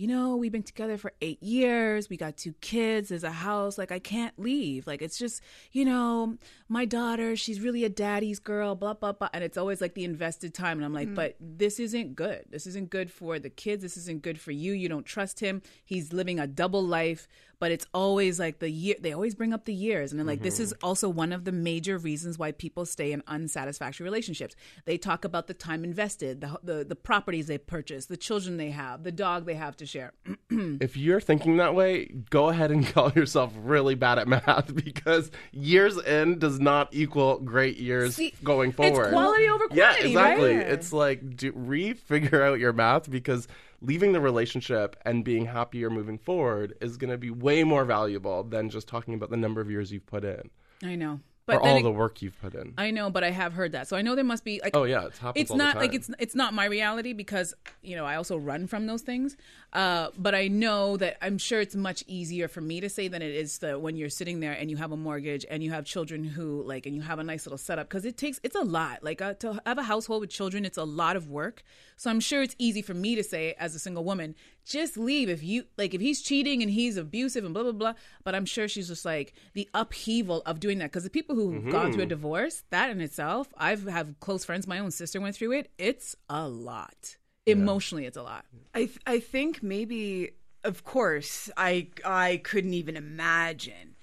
you 0.01 0.07
know, 0.07 0.35
we've 0.35 0.51
been 0.51 0.63
together 0.63 0.97
for 0.97 1.13
eight 1.21 1.43
years. 1.43 2.09
We 2.09 2.17
got 2.17 2.39
two 2.39 2.55
kids. 2.63 3.11
There's 3.11 3.23
a 3.23 3.31
house. 3.31 3.77
Like, 3.77 3.93
I 3.93 3.99
can't 3.99 4.33
leave. 4.39 4.87
Like, 4.87 5.03
it's 5.03 5.19
just, 5.19 5.43
you 5.73 5.85
know, 5.85 6.39
my 6.71 6.87
daughter, 6.87 7.37
she's 7.37 7.61
really 7.61 7.85
a 7.85 7.91
daddy's 7.91 8.39
girl, 8.39 8.75
blah, 8.75 8.95
blah, 8.95 9.13
blah. 9.13 9.29
And 9.35 9.45
it's 9.45 9.59
always 9.59 9.83
like 9.83 9.93
the 9.93 10.05
invested 10.05 10.55
time. 10.55 10.79
And 10.79 10.87
I'm 10.87 10.95
like, 10.95 11.09
mm. 11.09 11.15
but 11.15 11.37
this 11.39 11.79
isn't 11.79 12.17
good. 12.17 12.47
This 12.49 12.67
isn't 12.67 12.89
good 12.89 13.11
for 13.11 13.39
the 13.39 13.51
kids. 13.51 13.83
This 13.83 13.99
isn't 13.99 14.23
good 14.23 14.41
for 14.41 14.53
you. 14.53 14.73
You 14.73 14.89
don't 14.89 15.05
trust 15.05 15.41
him. 15.41 15.61
He's 15.85 16.15
living 16.15 16.41
a 16.41 16.47
double 16.47 16.83
life. 16.83 17.29
But 17.61 17.71
it's 17.71 17.87
always 17.95 18.41
like 18.41 18.59
the 18.59 18.71
year, 18.71 18.97
they 18.99 19.13
always 19.13 19.37
bring 19.37 19.53
up 19.53 19.67
the 19.67 19.75
years. 19.75 20.11
And 20.11 20.19
then, 20.19 20.27
like, 20.27 20.43
this 20.43 20.59
is 20.59 20.73
mm-hmm. 20.73 20.87
also 20.87 21.09
one 21.09 21.33
of 21.33 21.45
the 21.45 21.53
major 21.53 21.99
reasons 21.99 22.39
why 22.39 22.51
people 22.53 22.85
stay 22.87 23.13
in 23.13 23.23
unsatisfactory 23.29 24.05
relationships. 24.05 24.57
They 24.87 24.99
talk 24.99 25.25
about 25.25 25.47
the 25.47 25.55
time 25.55 25.85
invested, 25.85 26.41
the, 26.41 26.59
the, 26.63 26.85
the 26.85 26.97
properties 26.97 27.47
they 27.47 27.59
purchase 27.59 28.07
the 28.07 28.17
children 28.17 28.57
they 28.57 28.71
have, 28.71 29.05
the 29.05 29.13
dog 29.13 29.47
they 29.47 29.55
have 29.55 29.77
to 29.77 29.87
share. 29.87 30.13
If 30.81 30.97
you're 30.97 31.21
thinking 31.21 31.59
that 31.59 31.75
way, 31.75 32.07
go 32.31 32.49
ahead 32.49 32.71
and 32.71 32.87
call 32.95 33.13
yourself 33.13 33.53
really 33.57 33.95
bad 33.95 34.19
at 34.19 34.27
math 34.27 34.75
because 34.85 35.31
years 35.53 35.97
in 35.97 36.39
does 36.39 36.59
not 36.59 36.89
equal 36.93 37.39
great 37.39 37.77
years 37.77 38.17
See, 38.17 38.35
going 38.43 38.71
it's 38.71 38.77
forward. 38.77 39.13
quality 39.13 39.49
over 39.49 39.69
quantity 39.69 39.81
Yeah, 39.81 40.07
exactly. 40.07 40.57
right? 40.57 40.67
It's 40.67 40.93
like 40.93 41.37
do, 41.37 41.53
re-figure 41.55 42.43
out 42.43 42.59
your 42.59 42.73
math 42.73 43.11
because 43.11 43.47
leaving 43.81 44.13
the 44.13 44.21
relationship 44.21 44.97
and 45.05 45.25
being 45.25 45.47
happier 45.47 45.91
moving 45.91 46.19
forward 46.19 46.75
is 46.81 46.97
going 46.97 47.11
to 47.11 47.19
be 47.19 47.31
way 47.31 47.65
more 47.65 47.85
valuable 47.85 48.43
than 48.45 48.69
just 48.71 48.87
talking 48.89 49.15
about 49.15 49.31
the 49.31 49.37
number 49.37 49.61
of 49.61 49.71
years 49.71 49.91
you've 49.93 50.07
put 50.07 50.25
in 50.25 50.51
I 50.85 50.95
know. 50.97 51.21
But 51.47 51.63
then 51.65 51.73
all 51.73 51.79
it- 51.79 51.83
the 51.83 51.91
work 51.91 52.23
you've 52.23 52.41
put 52.41 52.55
in. 52.55 52.75
I 52.79 52.93
know, 52.93 53.11
but 53.11 53.25
I 53.25 53.31
have 53.31 53.55
heard 53.55 53.73
that. 53.73 53.89
So 53.89 53.97
I 53.97 54.03
know 54.03 54.15
there 54.15 54.25
must 54.25 54.45
be 54.45 54.61
like 54.63 54.77
oh 54.77 54.85
yeah, 54.85 55.07
it's 55.07 55.19
it's 55.35 55.53
not 55.53 55.77
like 55.77 55.95
it's 55.95 56.09
it's 56.19 56.35
not 56.37 56.55
my 56.55 56.65
reality 56.67 57.13
because 57.13 57.55
you 57.83 57.97
know 57.97 58.05
I 58.05 58.15
also 58.17 58.37
run 58.37 58.67
from 58.69 58.87
those 58.87 59.03
things. 59.03 59.37
Uh, 59.73 60.09
but 60.19 60.35
I 60.35 60.49
know 60.49 60.97
that 60.97 61.17
I'm 61.23 61.39
sure 61.39 61.61
it's 61.61 61.77
much 61.77 62.03
easier 62.09 62.49
for 62.49 62.61
me 62.61 62.81
to 62.81 62.89
say 62.89 63.07
than 63.07 63.23
it 63.23 63.33
is 63.33 63.59
the 63.59 63.79
when 63.79 63.97
you're 63.97 64.09
sitting 64.09 64.41
there 64.41 64.53
and 64.53 64.69
you 64.69 64.77
have 64.77 64.91
a 64.91 64.97
mortgage 64.97 65.47
and 65.49 65.63
you 65.63 65.71
have 65.71 65.85
children 65.85 66.25
who 66.25 66.63
like 66.65 66.87
and 66.87 66.97
you 66.97 67.03
have 67.03 67.21
a 67.21 67.25
nice 67.25 67.47
little 67.47 67.59
setup 67.59 67.89
because 67.89 68.05
it 68.05 68.17
takes 68.17 68.41
it's 68.43 68.57
a 68.57 68.63
lot 68.63 69.05
like 69.05 69.23
uh, 69.23 69.35
to 69.35 69.61
have 69.65 69.79
a 69.79 69.85
household 69.85 70.23
with 70.23 70.31
children 70.31 70.65
it's 70.65 70.79
a 70.79 70.85
lot 70.85 71.15
of 71.15 71.29
work. 71.29 71.63
So 71.97 72.11
I'm 72.11 72.19
sure 72.19 72.43
it's 72.43 72.57
easy 72.59 72.83
for 72.83 72.95
me 72.95 73.15
to 73.15 73.23
say 73.23 73.55
as 73.59 73.75
a 73.75 73.79
single 73.79 74.03
woman 74.03 74.35
just 74.65 74.97
leave 74.97 75.29
if 75.29 75.43
you 75.43 75.65
like 75.79 75.95
if 75.95 76.01
he's 76.01 76.21
cheating 76.21 76.63
and 76.63 76.71
he's 76.71 76.97
abusive 76.97 77.45
and 77.45 77.55
blah 77.55 77.63
blah 77.63 77.73
blah. 77.73 77.95
But 78.25 78.35
I'm 78.35 78.47
sure 78.47 78.67
she's 78.67 78.89
just 78.89 79.05
like 79.05 79.35
the 79.53 79.69
upheaval 79.73 80.43
of 80.47 80.59
doing 80.59 80.79
that 80.79 80.91
because 80.91 81.05
the 81.05 81.11
people 81.11 81.37
who've 81.37 81.71
gone 81.71 81.93
through 81.93 82.05
a 82.05 82.07
divorce 82.07 82.65
that 82.71 82.91
in 82.91 83.01
itself 83.01 83.49
I've 83.57 83.87
have 83.87 84.19
close 84.19 84.45
friends. 84.45 84.67
My 84.67 84.81
own 84.81 84.91
sister 84.91 85.21
went 85.21 85.37
through 85.37 85.53
it. 85.53 85.71
It's 85.79 86.17
a 86.29 86.49
lot. 86.49 87.17
Emotionally, 87.47 88.07
it's 88.07 88.17
a 88.17 88.23
lot. 88.23 88.45
I 88.75 88.79
th- 88.81 89.01
I 89.07 89.19
think 89.21 89.63
maybe 89.63 90.33
of 90.65 90.85
course 90.85 91.51
I 91.57 91.89
I 92.05 92.41
couldn't 92.45 92.75
even 92.75 92.97
imagine 92.97 93.97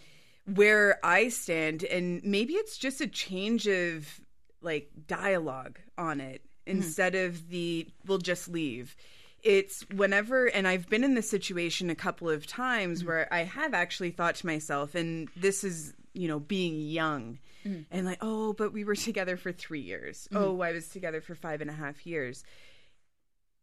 where 0.55 0.99
I 1.03 1.29
stand 1.29 1.83
and 1.83 2.23
maybe 2.23 2.53
it's 2.53 2.77
just 2.77 3.01
a 3.01 3.07
change 3.07 3.67
of 3.67 4.21
like 4.61 4.89
dialogue 5.07 5.79
on 5.97 6.21
it 6.21 6.41
mm-hmm. 6.41 6.77
instead 6.77 7.15
of 7.15 7.49
the 7.49 7.87
we'll 8.05 8.17
just 8.17 8.47
leave. 8.47 8.95
It's 9.43 9.85
whenever 9.93 10.47
and 10.47 10.67
I've 10.67 10.89
been 10.89 11.03
in 11.03 11.13
this 11.13 11.29
situation 11.29 11.89
a 11.89 11.95
couple 11.95 12.29
of 12.29 12.47
times 12.47 13.03
mm. 13.03 13.07
where 13.07 13.33
I 13.33 13.43
have 13.43 13.73
actually 13.73 14.11
thought 14.11 14.35
to 14.35 14.45
myself 14.45 14.95
and 14.95 15.29
this 15.35 15.63
is, 15.63 15.93
you 16.13 16.27
know, 16.27 16.39
being 16.39 16.79
young 16.79 17.37
mm. 17.65 17.85
and 17.91 18.05
like, 18.05 18.17
oh, 18.21 18.53
but 18.53 18.73
we 18.73 18.83
were 18.83 18.95
together 18.95 19.37
for 19.37 19.51
three 19.51 19.81
years. 19.81 20.27
Mm-hmm. 20.31 20.43
Oh, 20.43 20.61
I 20.61 20.71
was 20.71 20.89
together 20.89 21.21
for 21.21 21.35
five 21.35 21.61
and 21.61 21.69
a 21.69 21.73
half 21.73 22.05
years 22.05 22.43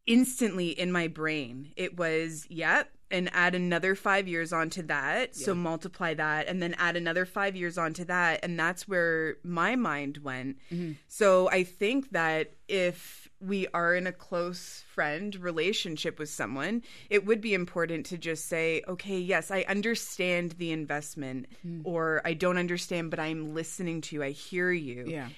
instantly 0.06 0.68
in 0.68 0.92
my 0.92 1.08
brain. 1.08 1.72
It 1.76 1.96
was 1.96 2.46
yep 2.48 2.90
and 3.10 3.30
add 3.32 3.54
another 3.54 3.94
five 3.94 4.26
years 4.26 4.52
onto 4.52 4.82
that. 4.82 5.36
So 5.36 5.54
multiply 5.54 6.14
that 6.14 6.48
and 6.48 6.60
then 6.60 6.74
add 6.78 6.96
another 6.96 7.24
five 7.24 7.54
years 7.54 7.78
onto 7.78 8.04
that. 8.06 8.40
And 8.42 8.58
that's 8.58 8.88
where 8.88 9.36
my 9.44 9.76
mind 9.76 10.18
went. 10.18 10.58
Mm-hmm. 10.72 10.92
So 11.06 11.48
i 11.50 11.62
think 11.62 12.10
that 12.10 12.54
if 12.68 13.28
we 13.40 13.66
are 13.74 13.94
in 13.94 14.06
a 14.06 14.12
close 14.12 14.82
friend 14.88 15.36
relationship 15.36 16.18
with 16.18 16.30
someone 16.30 16.82
it 17.10 17.26
would 17.26 17.40
be 17.40 17.52
important 17.52 18.06
to 18.06 18.16
just 18.16 18.46
say 18.46 18.82
okay 18.88 19.18
yes 19.18 19.50
i 19.50 19.64
understand 19.68 20.52
the 20.52 20.72
investment 20.72 21.46
mm-hmm. 21.66 21.82
or 21.84 22.22
i 22.24 22.32
don't 22.32 22.56
understand 22.56 23.10
but 23.10 23.20
i'm 23.20 23.54
listening 23.54 24.00
to 24.00 24.16
you. 24.16 24.22
I 24.22 24.30
hear 24.30 24.72
you. 24.72 25.04
Yeah. 25.06 25.28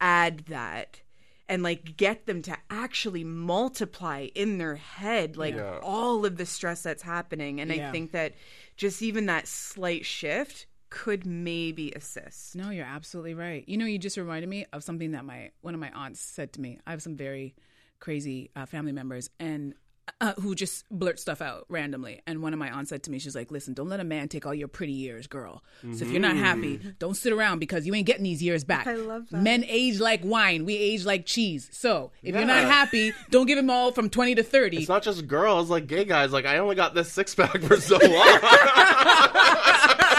add 0.00 0.40
that 0.46 1.02
and 1.50 1.62
like 1.62 1.96
get 1.98 2.24
them 2.26 2.40
to 2.42 2.56
actually 2.70 3.24
multiply 3.24 4.28
in 4.34 4.56
their 4.58 4.76
head 4.76 5.36
like 5.36 5.54
Yeah. 5.54 5.80
all 5.82 6.24
of 6.24 6.36
the 6.36 6.46
stress 6.46 6.82
that's 6.82 7.02
happening 7.02 7.60
and 7.60 7.70
Yeah. 7.70 7.88
i 7.88 7.92
think 7.92 8.12
that 8.12 8.34
just 8.76 9.02
even 9.02 9.26
that 9.26 9.46
slight 9.46 10.06
shift 10.06 10.66
could 10.88 11.24
maybe 11.26 11.92
assist 11.94 12.56
No, 12.56 12.70
you're 12.70 12.84
absolutely 12.84 13.34
right. 13.34 13.62
You 13.68 13.76
know, 13.76 13.86
you 13.86 13.96
just 13.98 14.16
reminded 14.16 14.48
me 14.48 14.66
of 14.72 14.82
something 14.82 15.12
that 15.12 15.24
my 15.24 15.50
one 15.60 15.72
of 15.74 15.78
my 15.80 15.90
aunts 15.90 16.20
said 16.20 16.52
to 16.54 16.60
me. 16.60 16.80
I 16.84 16.90
have 16.90 17.00
some 17.02 17.14
very 17.16 17.54
crazy 18.00 18.50
uh, 18.56 18.66
family 18.66 18.90
members 18.90 19.30
and 19.38 19.74
uh, 20.20 20.34
who 20.34 20.54
just 20.54 20.84
blurt 20.90 21.18
stuff 21.18 21.40
out 21.40 21.66
randomly. 21.68 22.20
And 22.26 22.42
one 22.42 22.52
of 22.52 22.58
my 22.58 22.70
aunts 22.70 22.90
said 22.90 23.02
to 23.04 23.10
me, 23.10 23.18
she's 23.18 23.34
like, 23.34 23.50
"Listen, 23.50 23.74
don't 23.74 23.88
let 23.88 24.00
a 24.00 24.04
man 24.04 24.28
take 24.28 24.46
all 24.46 24.54
your 24.54 24.68
pretty 24.68 24.92
years, 24.92 25.26
girl. 25.26 25.62
So 25.80 26.04
if 26.04 26.10
you're 26.10 26.20
not 26.20 26.36
happy, 26.36 26.80
don't 26.98 27.16
sit 27.16 27.32
around 27.32 27.58
because 27.58 27.86
you 27.86 27.94
ain't 27.94 28.06
getting 28.06 28.24
these 28.24 28.42
years 28.42 28.64
back. 28.64 28.86
I 28.86 28.94
love 28.94 29.28
that. 29.30 29.42
Men 29.42 29.64
age 29.66 30.00
like 30.00 30.20
wine. 30.24 30.64
We 30.64 30.76
age 30.76 31.04
like 31.04 31.26
cheese. 31.26 31.68
So 31.72 32.12
if 32.22 32.34
you're 32.34 32.44
not 32.44 32.64
happy, 32.64 33.12
don't 33.30 33.46
give 33.46 33.58
him 33.58 33.70
all 33.70 33.92
from 33.92 34.10
20 34.10 34.34
to 34.36 34.42
30. 34.42 34.78
It's 34.78 34.88
not 34.88 35.02
just 35.02 35.26
girls, 35.26 35.70
like 35.70 35.86
gay 35.86 36.04
guys. 36.04 36.32
Like 36.32 36.46
I 36.46 36.58
only 36.58 36.76
got 36.76 36.94
this 36.94 37.10
six 37.10 37.34
pack 37.34 37.60
for 37.62 37.80
so 37.80 37.96
long. 37.96 38.38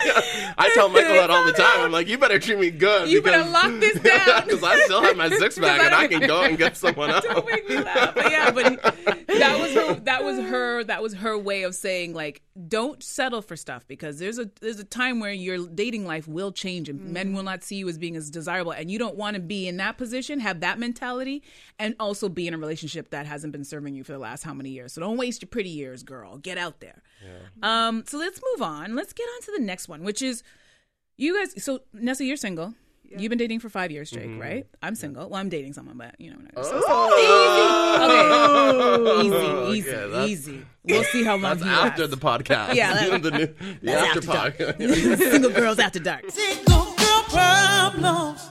I 0.58 0.70
tell 0.74 0.88
Michael 0.88 1.14
that 1.14 1.30
all 1.30 1.44
the 1.44 1.52
time. 1.52 1.80
I'm 1.80 1.92
like, 1.92 2.08
you 2.08 2.18
better 2.18 2.38
treat 2.38 2.58
me 2.58 2.70
good. 2.70 3.08
You 3.08 3.22
better 3.22 3.48
lock 3.48 3.70
this 3.80 3.98
down. 4.00 4.44
because 4.44 4.62
I 4.62 4.78
still 4.80 5.02
have 5.02 5.16
my 5.16 5.28
six 5.38 5.58
pack 5.58 5.80
and 5.80 5.94
I 5.94 6.06
can 6.06 6.26
go 6.26 6.42
and 6.42 6.56
get 6.56 6.76
someone 6.76 7.10
else. 7.10 7.24
Don't 7.24 7.46
make 7.46 7.68
me 7.68 7.76
laugh. 7.76 8.14
But 8.14 8.30
yeah, 8.30 8.50
but 8.50 8.82
that 9.26 9.58
was 9.60 9.72
her. 9.74 9.94
That 10.00 10.24
was 10.24 10.38
her. 10.38 10.84
That 10.84 11.02
was 11.02 11.14
her 11.14 11.38
way 11.38 11.62
of 11.62 11.74
saying 11.74 12.14
like, 12.14 12.42
don't 12.66 13.02
settle 13.02 13.42
for 13.42 13.56
stuff 13.56 13.86
because 13.86 14.18
there's 14.18 14.38
a 14.38 14.50
there's 14.60 14.80
a 14.80 14.84
time 14.84 15.20
where 15.20 15.32
your 15.32 15.66
dating 15.68 16.06
life 16.06 16.26
will 16.26 16.50
change 16.50 16.88
and 16.88 17.00
men 17.12 17.32
will 17.32 17.40
mm-hmm. 17.40 17.46
not 17.46 17.64
see 17.64 17.76
you 17.76 17.88
as 17.88 17.98
being 17.98 18.16
as 18.16 18.30
desirable, 18.30 18.72
and 18.72 18.90
you 18.90 18.98
don't 18.98 19.16
want 19.16 19.34
to 19.34 19.40
be 19.40 19.68
in 19.68 19.76
that 19.76 19.98
position, 19.98 20.40
have 20.40 20.60
that 20.60 20.78
mentality, 20.78 21.42
and 21.78 21.94
also 22.00 22.28
be 22.28 22.46
in 22.46 22.54
a 22.54 22.58
relationship 22.58 23.10
that 23.10 23.26
hasn't 23.26 23.52
been 23.52 23.64
serving 23.64 23.94
you 23.94 24.04
for 24.04 24.12
the 24.12 24.18
last 24.18 24.42
how 24.42 24.54
many 24.54 24.70
years. 24.70 24.92
So 24.92 25.00
don't 25.00 25.16
waste 25.16 25.42
your 25.42 25.48
pretty 25.48 25.70
years, 25.70 26.02
girl. 26.02 26.38
Get 26.38 26.58
out 26.58 26.80
there. 26.80 27.02
Um. 27.62 28.04
So 28.06 28.18
let's 28.18 28.40
move 28.52 28.62
on. 28.62 28.94
Let's 28.94 29.12
get 29.12 29.24
on 29.24 29.40
to 29.42 29.52
the 29.58 29.64
next 29.64 29.88
one, 29.88 30.04
which 30.04 30.22
is 30.22 30.42
you 31.16 31.36
guys. 31.38 31.62
So 31.64 31.80
Nessa, 31.92 32.24
you're 32.24 32.36
single. 32.36 32.74
You've 33.10 33.30
been 33.30 33.38
dating 33.38 33.60
for 33.60 33.70
five 33.70 33.90
years, 33.90 34.10
Jake, 34.10 34.26
Mm-hmm. 34.26 34.38
right? 34.38 34.66
I'm 34.82 34.94
single. 34.94 35.30
Well, 35.30 35.40
I'm 35.40 35.48
dating 35.48 35.72
someone, 35.72 35.96
but 35.96 36.14
you 36.20 36.30
know. 36.30 36.36
we're 36.36 36.42
not 36.44 36.54
gonna- 36.54 36.82
Oh, 36.86 37.08
Okay, 39.18 39.30
okay, 39.30 39.70
easy, 39.72 39.78
easy, 39.78 39.90
that's- 39.90 40.28
easy. 40.28 40.62
We'll 40.84 41.04
see 41.04 41.24
how 41.24 41.32
long 41.36 41.58
That's 41.58 41.62
he 41.62 41.68
after 41.70 42.02
lasts. 42.06 42.14
the 42.14 42.20
podcast. 42.20 42.74
Yeah, 42.74 42.92
that- 43.08 43.22
the, 43.26 43.30
new, 43.30 43.46
the 43.82 43.92
after 43.92 44.30
after 44.30 44.72
podcast. 44.74 45.18
Single 45.32 45.50
girls 45.52 45.78
after 45.78 46.00
dark. 46.00 46.30
Single 46.30 46.84
girl 46.96 47.22
problems. 47.30 48.50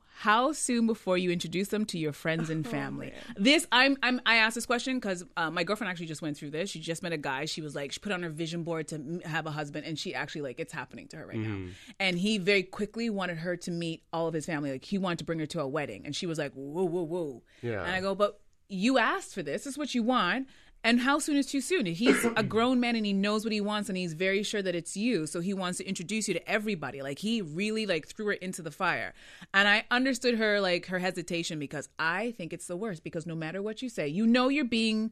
How 0.21 0.51
soon 0.51 0.85
before 0.85 1.17
you 1.17 1.31
introduce 1.31 1.69
them 1.69 1.83
to 1.85 1.97
your 1.97 2.13
friends 2.13 2.51
and 2.51 2.65
Oh, 2.67 2.69
family? 2.69 3.11
this 3.37 3.65
I'm, 3.71 3.97
I'm 4.03 4.21
I 4.23 4.35
asked 4.35 4.53
this 4.53 4.67
question 4.67 4.97
because 4.97 5.25
uh, 5.35 5.49
my 5.49 5.63
girlfriend 5.63 5.89
actually 5.89 6.05
just 6.05 6.21
went 6.21 6.37
through 6.37 6.51
this. 6.51 6.69
She 6.69 6.79
just 6.79 7.01
met 7.01 7.11
a 7.11 7.17
guy. 7.17 7.45
She 7.45 7.61
was 7.61 7.73
like 7.73 7.91
she 7.91 7.99
put 7.99 8.11
on 8.11 8.21
her 8.21 8.29
vision 8.29 8.61
board 8.63 8.87
to 8.89 9.21
have 9.25 9.47
a 9.47 9.51
husband, 9.51 9.87
and 9.87 9.97
she 9.97 10.13
actually 10.13 10.41
like 10.41 10.59
it's 10.59 10.73
happening 10.73 11.07
to 11.07 11.17
her 11.17 11.25
right 11.25 11.37
now. 11.39 11.57
And 11.99 12.19
he 12.19 12.37
very 12.37 12.61
quickly 12.61 13.09
wanted 13.09 13.37
her 13.37 13.57
to 13.57 13.71
meet 13.71 14.03
all 14.13 14.27
of 14.27 14.33
his 14.35 14.45
family. 14.45 14.71
Like 14.71 14.85
he 14.85 14.99
wanted 14.99 15.17
to 15.19 15.25
bring 15.25 15.39
her 15.39 15.47
to 15.47 15.61
a 15.61 15.67
wedding, 15.67 16.05
and 16.05 16.15
she 16.15 16.27
was 16.27 16.37
like, 16.37 16.53
whoa, 16.53 16.83
whoa, 16.83 17.01
whoa. 17.01 17.41
Yeah. 17.63 17.81
And 17.83 17.95
I 17.95 17.99
go, 17.99 18.13
but 18.13 18.39
you 18.69 18.99
asked 18.99 19.33
for 19.33 19.41
this. 19.43 19.63
This 19.63 19.73
is 19.73 19.77
what 19.77 19.93
you 19.95 20.03
want. 20.03 20.47
And 20.83 20.99
how 20.99 21.19
soon 21.19 21.37
is 21.37 21.45
too 21.45 21.61
soon? 21.61 21.85
He's 21.85 22.25
a 22.35 22.43
grown 22.43 22.79
man 22.79 22.95
and 22.95 23.05
he 23.05 23.13
knows 23.13 23.43
what 23.43 23.51
he 23.51 23.61
wants 23.61 23.87
and 23.87 23.97
he's 23.97 24.13
very 24.13 24.41
sure 24.41 24.63
that 24.63 24.73
it's 24.73 24.97
you. 24.97 25.27
So 25.27 25.39
he 25.39 25.53
wants 25.53 25.77
to 25.77 25.87
introduce 25.87 26.27
you 26.27 26.33
to 26.33 26.49
everybody. 26.49 27.03
Like 27.03 27.19
he 27.19 27.41
really 27.41 27.85
like 27.85 28.07
threw 28.07 28.27
her 28.27 28.33
into 28.33 28.63
the 28.63 28.71
fire. 28.71 29.13
And 29.53 29.67
I 29.67 29.85
understood 29.91 30.39
her 30.39 30.59
like 30.59 30.87
her 30.87 30.97
hesitation 30.97 31.59
because 31.59 31.87
I 31.99 32.31
think 32.31 32.51
it's 32.51 32.65
the 32.65 32.77
worst 32.77 33.03
because 33.03 33.27
no 33.27 33.35
matter 33.35 33.61
what 33.61 33.81
you 33.83 33.89
say, 33.89 34.07
you 34.07 34.25
know 34.25 34.47
you're 34.49 34.65
being 34.65 35.11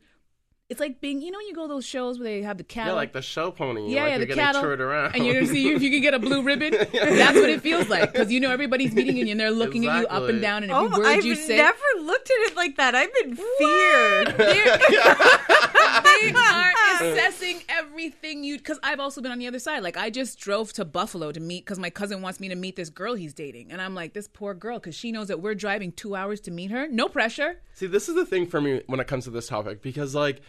it's 0.69 0.79
like 0.79 1.01
being 1.01 1.19
you 1.21 1.31
know 1.31 1.39
when 1.39 1.47
you 1.47 1.55
go 1.55 1.63
to 1.63 1.67
those 1.67 1.85
shows 1.85 2.19
where 2.19 2.25
they 2.29 2.41
have 2.43 2.57
the 2.59 2.63
cattle 2.63 2.93
Yeah, 2.93 2.97
like 2.97 3.11
the 3.11 3.23
show 3.23 3.49
pony. 3.49 3.81
yeah, 3.81 3.85
like 3.85 3.93
yeah, 3.95 4.07
you're 4.09 4.19
the 4.19 4.25
getting 4.27 4.43
cattle, 4.43 4.61
toured 4.61 4.81
around. 4.81 5.15
and 5.15 5.25
you're 5.25 5.33
gonna 5.33 5.47
see 5.47 5.69
if 5.71 5.81
you 5.81 5.89
can 5.89 6.01
get 6.01 6.13
a 6.13 6.19
blue 6.19 6.43
ribbon. 6.43 6.71
That's 6.93 7.35
what 7.35 7.49
it 7.49 7.61
feels 7.61 7.89
like 7.89 8.11
because 8.11 8.31
you 8.31 8.39
know 8.39 8.51
everybody's 8.51 8.93
meeting 8.93 9.17
you 9.17 9.27
and 9.31 9.39
they're 9.39 9.49
looking 9.51 9.87
at 9.87 10.01
you 10.01 10.07
up 10.07 10.29
and 10.29 10.39
down, 10.41 10.61
and 10.63 10.71
every 10.71 10.87
Oh, 10.93 10.97
word 10.99 11.07
I've 11.07 11.25
you 11.25 11.35
say, 11.35 11.57
never 11.57 11.77
looked 12.01 12.29
at 12.29 12.51
it 12.51 12.55
like 12.55 12.75
that. 12.77 12.95
I'm 12.95 13.09
in 13.23 13.35
fear. 13.35 14.25
they 16.03 16.31
are 16.35 16.71
uh. 16.71 17.05
assessing 17.05 17.61
everything 17.69 18.43
you 18.43 18.57
because 18.57 18.79
I've 18.83 18.99
also 18.99 19.21
been 19.21 19.31
on 19.31 19.39
the 19.39 19.47
other 19.47 19.59
side. 19.59 19.83
Like 19.83 19.97
I 19.97 20.09
just 20.09 20.39
drove 20.39 20.71
to 20.73 20.85
Buffalo 20.85 21.31
to 21.31 21.39
meet 21.39 21.65
because 21.65 21.79
my 21.79 21.89
cousin 21.89 22.21
wants 22.21 22.39
me 22.39 22.47
to 22.49 22.55
meet 22.55 22.75
this 22.75 22.89
girl 22.89 23.15
he's 23.15 23.33
dating, 23.33 23.71
and 23.71 23.81
I'm 23.81 23.95
like, 23.95 24.13
this 24.13 24.27
poor 24.27 24.53
girl 24.53 24.79
because 24.79 24.95
she 24.95 25.11
knows 25.11 25.27
that 25.29 25.41
we're 25.41 25.55
driving 25.55 25.91
two 25.91 26.15
hours 26.15 26.39
to 26.41 26.51
meet 26.51 26.71
her. 26.71 26.87
No 26.87 27.07
pressure. 27.07 27.61
See, 27.73 27.87
this 27.87 28.07
is 28.09 28.15
the 28.15 28.25
thing 28.25 28.45
for 28.45 28.61
me 28.61 28.81
when 28.87 28.99
it 28.99 29.07
comes 29.07 29.23
to 29.25 29.31
this 29.31 29.47
topic 29.47 29.81
because 29.81 30.13
like 30.13 30.41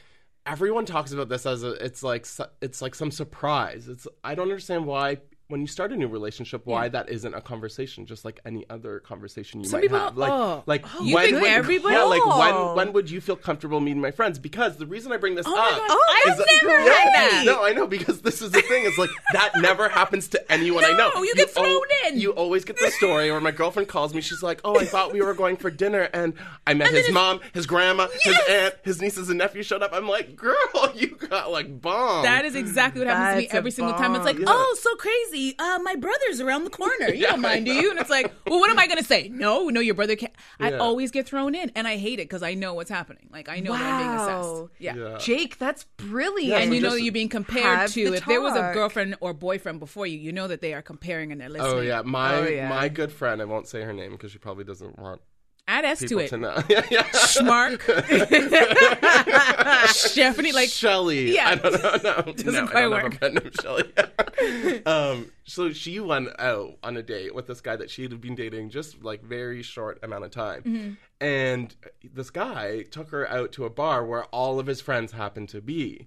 everyone 0.47 0.85
talks 0.85 1.13
about 1.13 1.29
this 1.29 1.47
as 1.47 1.63
a, 1.63 1.73
it's 1.85 2.03
like 2.03 2.27
it's 2.61 2.83
like 2.83 2.95
some 2.95 3.11
surprise. 3.11 3.89
It's 3.89 4.07
I 4.25 4.35
don't 4.35 4.49
understand 4.49 4.87
why 4.87 5.19
when 5.51 5.61
you 5.61 5.67
start 5.67 5.93
a 5.93 5.97
new 5.97 6.09
relationship 6.09 6.63
why 6.65 6.89
that 6.89 7.09
isn't 7.11 7.35
a 7.35 7.41
conversation 7.41 8.07
just 8.07 8.25
like 8.25 8.41
any 8.47 8.65
other 8.71 9.01
conversation 9.01 9.61
you 9.61 9.67
Some 9.67 9.79
might 9.81 9.83
people- 9.83 9.99
have. 9.99 10.17
Like 10.17 10.33
oh. 10.33 10.63
like 10.67 10.85
You 11.03 11.15
when 11.15 11.25
think 11.27 11.41
would, 11.43 11.51
everybody- 11.51 11.95
Yeah, 11.95 12.05
like 12.05 12.23
Oh. 12.25 12.39
when 12.77 12.77
when 12.87 12.93
would 12.95 13.11
you 13.11 13.21
feel 13.21 13.37
comfortable 13.37 13.81
meeting 13.81 14.01
my 14.01 14.11
friends? 14.11 14.39
Because 14.39 14.77
the 14.79 14.87
reason 14.87 15.13
I 15.13 15.17
bring 15.19 15.35
this 15.35 15.47
oh 15.47 15.55
my 15.55 15.63
up 15.71 15.77
God, 15.79 15.87
Oh, 15.91 16.23
is 16.27 16.33
I've 16.33 16.39
that- 16.39 16.47
never 16.63 16.79
Yeah, 16.87 16.95
had 16.95 17.15
that. 17.15 17.43
No, 17.45 17.65
I 17.65 17.73
know 17.73 17.87
because 17.87 18.21
this 18.23 18.41
is 18.41 18.51
the 18.53 18.63
thing. 18.63 18.85
It's 18.87 18.97
like 18.99 19.11
that 19.33 19.51
never 19.59 19.89
happens 19.89 20.29
to 20.29 20.53
anyone 20.53 20.85
I 20.85 20.93
know. 20.93 21.11
No, 21.15 21.23
you 21.23 21.35
get 21.35 21.49
al- 21.57 21.65
thrown 21.65 21.83
in. 22.07 22.21
You 22.21 22.31
always 22.33 22.65
get 22.65 22.79
the 22.79 22.91
story 22.93 23.31
where 23.31 23.41
my 23.41 23.51
girlfriend 23.51 23.89
calls 23.89 24.15
me. 24.15 24.21
She's 24.21 24.43
like, 24.43 24.61
"Oh, 24.65 24.79
I 24.79 24.85
thought 24.85 25.13
we 25.13 25.21
were 25.23 25.35
going 25.35 25.57
for 25.57 25.71
dinner, 25.71 26.09
and 26.13 26.35
I 26.67 26.75
met 26.75 26.91
his 26.91 27.11
mom, 27.11 27.41
his 27.53 27.67
grandma, 27.67 28.09
his 28.23 28.37
aunt, 28.49 28.75
his 28.85 29.01
nieces 29.01 29.29
and 29.29 29.39
nephews 29.39 29.67
showed 29.67 29.83
up." 29.83 29.91
I'm 29.93 30.09
like, 30.09 30.37
"Girl, 30.37 30.55
you 30.95 31.09
got 31.17 31.51
like 31.51 31.81
bombed." 31.81 32.25
That 32.27 32.45
is 32.45 32.55
exactly 32.55 33.01
what 33.01 33.09
happens 33.09 33.33
to 33.35 33.37
me 33.39 33.43
That's 33.47 33.55
a 33.55 33.57
every 33.57 33.71
single 33.71 33.95
time. 33.95 34.15
It's 34.15 34.25
like, 34.25 34.37
bomb. 34.37 34.47
oh, 34.49 34.77
so 34.81 34.95
crazy. 34.97 35.40
Uh, 35.59 35.79
my 35.83 35.95
brother's 35.97 36.41
around 36.41 36.65
the 36.65 36.71
corner. 36.71 37.09
You 37.21 37.27
don't 37.27 37.41
mind, 37.41 37.67
do 37.67 37.73
you? 37.73 37.91
And 37.91 37.99
it's 38.01 38.11
like, 38.11 38.33
well, 38.47 38.59
what 38.61 38.71
am 38.71 38.79
I 38.79 38.87
going 38.87 38.99
to 38.99 39.05
say? 39.05 39.29
No, 39.29 39.69
no, 39.69 39.81
your 39.81 39.95
brother 39.95 40.17
can't. 40.17 40.33
I 40.59 40.71
Yeah. 40.71 40.79
always 40.79 41.11
get 41.11 41.27
thrown 41.27 41.55
in, 41.55 41.71
and 41.75 41.87
I 41.89 41.97
hate 41.97 42.15
it 42.21 42.29
because 42.29 42.43
I 42.43 42.55
know 42.55 42.75
what's 42.75 42.91
happening. 42.91 43.29
Like, 43.31 43.49
I 43.49 43.61
know 43.61 43.73
that 43.73 43.83
I'm 43.83 43.97
being 43.99 44.11
Wow. 44.11 44.17
assessed. 44.23 44.75
Yeah. 44.79 44.95
Yeah. 44.97 45.19
Jake, 45.19 45.59
that's 45.59 45.85
brilliant. 45.97 46.49
Yeah, 46.51 46.59
And 46.61 46.75
you 46.75 46.81
know 46.81 46.91
that 46.95 47.03
you're 47.03 47.13
being 47.13 47.29
compared 47.29 47.91
to 47.91 48.11
the 48.11 48.17
if 48.17 48.27
there 48.27 48.41
was 48.41 48.55
a 48.55 48.71
girlfriend 48.75 49.17
or 49.21 49.33
boyfriend 49.35 49.81
before 49.81 50.07
you, 50.07 50.19
you 50.19 50.33
know 50.33 50.49
that 50.49 50.61
they 50.61 50.73
are 50.75 50.83
comparing 50.83 51.33
and 51.33 51.41
they're 51.41 51.49
listening. 51.49 51.73
Oh 51.79 51.81
yeah, 51.81 52.03
my 52.03 52.35
Oh, 52.37 52.45
yeah. 52.47 52.69
my 52.69 52.89
good 52.89 53.13
friend. 53.13 53.43
I 53.43 53.45
won't 53.45 53.67
say 53.69 53.83
her 53.83 53.93
name 53.93 54.13
because 54.13 54.33
she 54.33 54.39
probably 54.39 54.65
doesn't 54.65 54.99
want 54.99 55.21
Add 55.69 55.85
S 55.85 56.01
to 56.01 56.19
it. 56.19 56.29
to 56.29 56.37
know. 56.37 56.61
yeah, 56.69 56.83
yeah. 56.91 57.03
Schmark. 57.13 57.81
Stephanie, 59.89 60.53
like, 60.53 60.69
Shelly. 60.69 61.35
Yeah. 61.35 61.51
I 61.51 61.55
don't 61.55 61.83
know. 62.03 62.23
No, 62.27 62.33
Doesn't 62.33 62.53
no, 62.55 62.67
quite 62.67 62.85
I 62.85 62.89
don't 62.89 62.93
have 62.93 63.03
work. 63.05 63.15
a 63.15 63.19
friend 63.19 63.41
named 63.43 63.61
Shelly. 63.61 64.83
um, 64.87 65.31
so 65.45 65.73
she 65.73 66.01
went 66.01 66.29
out 66.41 66.75
on 66.83 66.97
a 66.97 67.03
date 67.03 67.35
with 67.35 67.47
this 67.47 67.61
guy 67.61 67.77
that 67.77 67.91
she 67.91 68.03
had 68.03 68.21
been 68.21 68.35
dating 68.35 68.71
just 68.71 69.03
like 69.05 69.23
very 69.23 69.63
short 69.63 69.99
amount 70.03 70.25
of 70.25 70.31
time, 70.31 70.63
Mm-hmm. 70.63 71.25
and 71.25 71.75
this 72.03 72.31
guy 72.31 72.83
took 72.91 73.11
her 73.11 73.29
out 73.29 73.53
to 73.53 73.65
a 73.65 73.71
bar 73.71 74.05
where 74.05 74.25
all 74.27 74.59
of 74.59 74.67
his 74.67 74.81
friends 74.81 75.13
happened 75.13 75.49
to 75.51 75.61
be. 75.61 76.07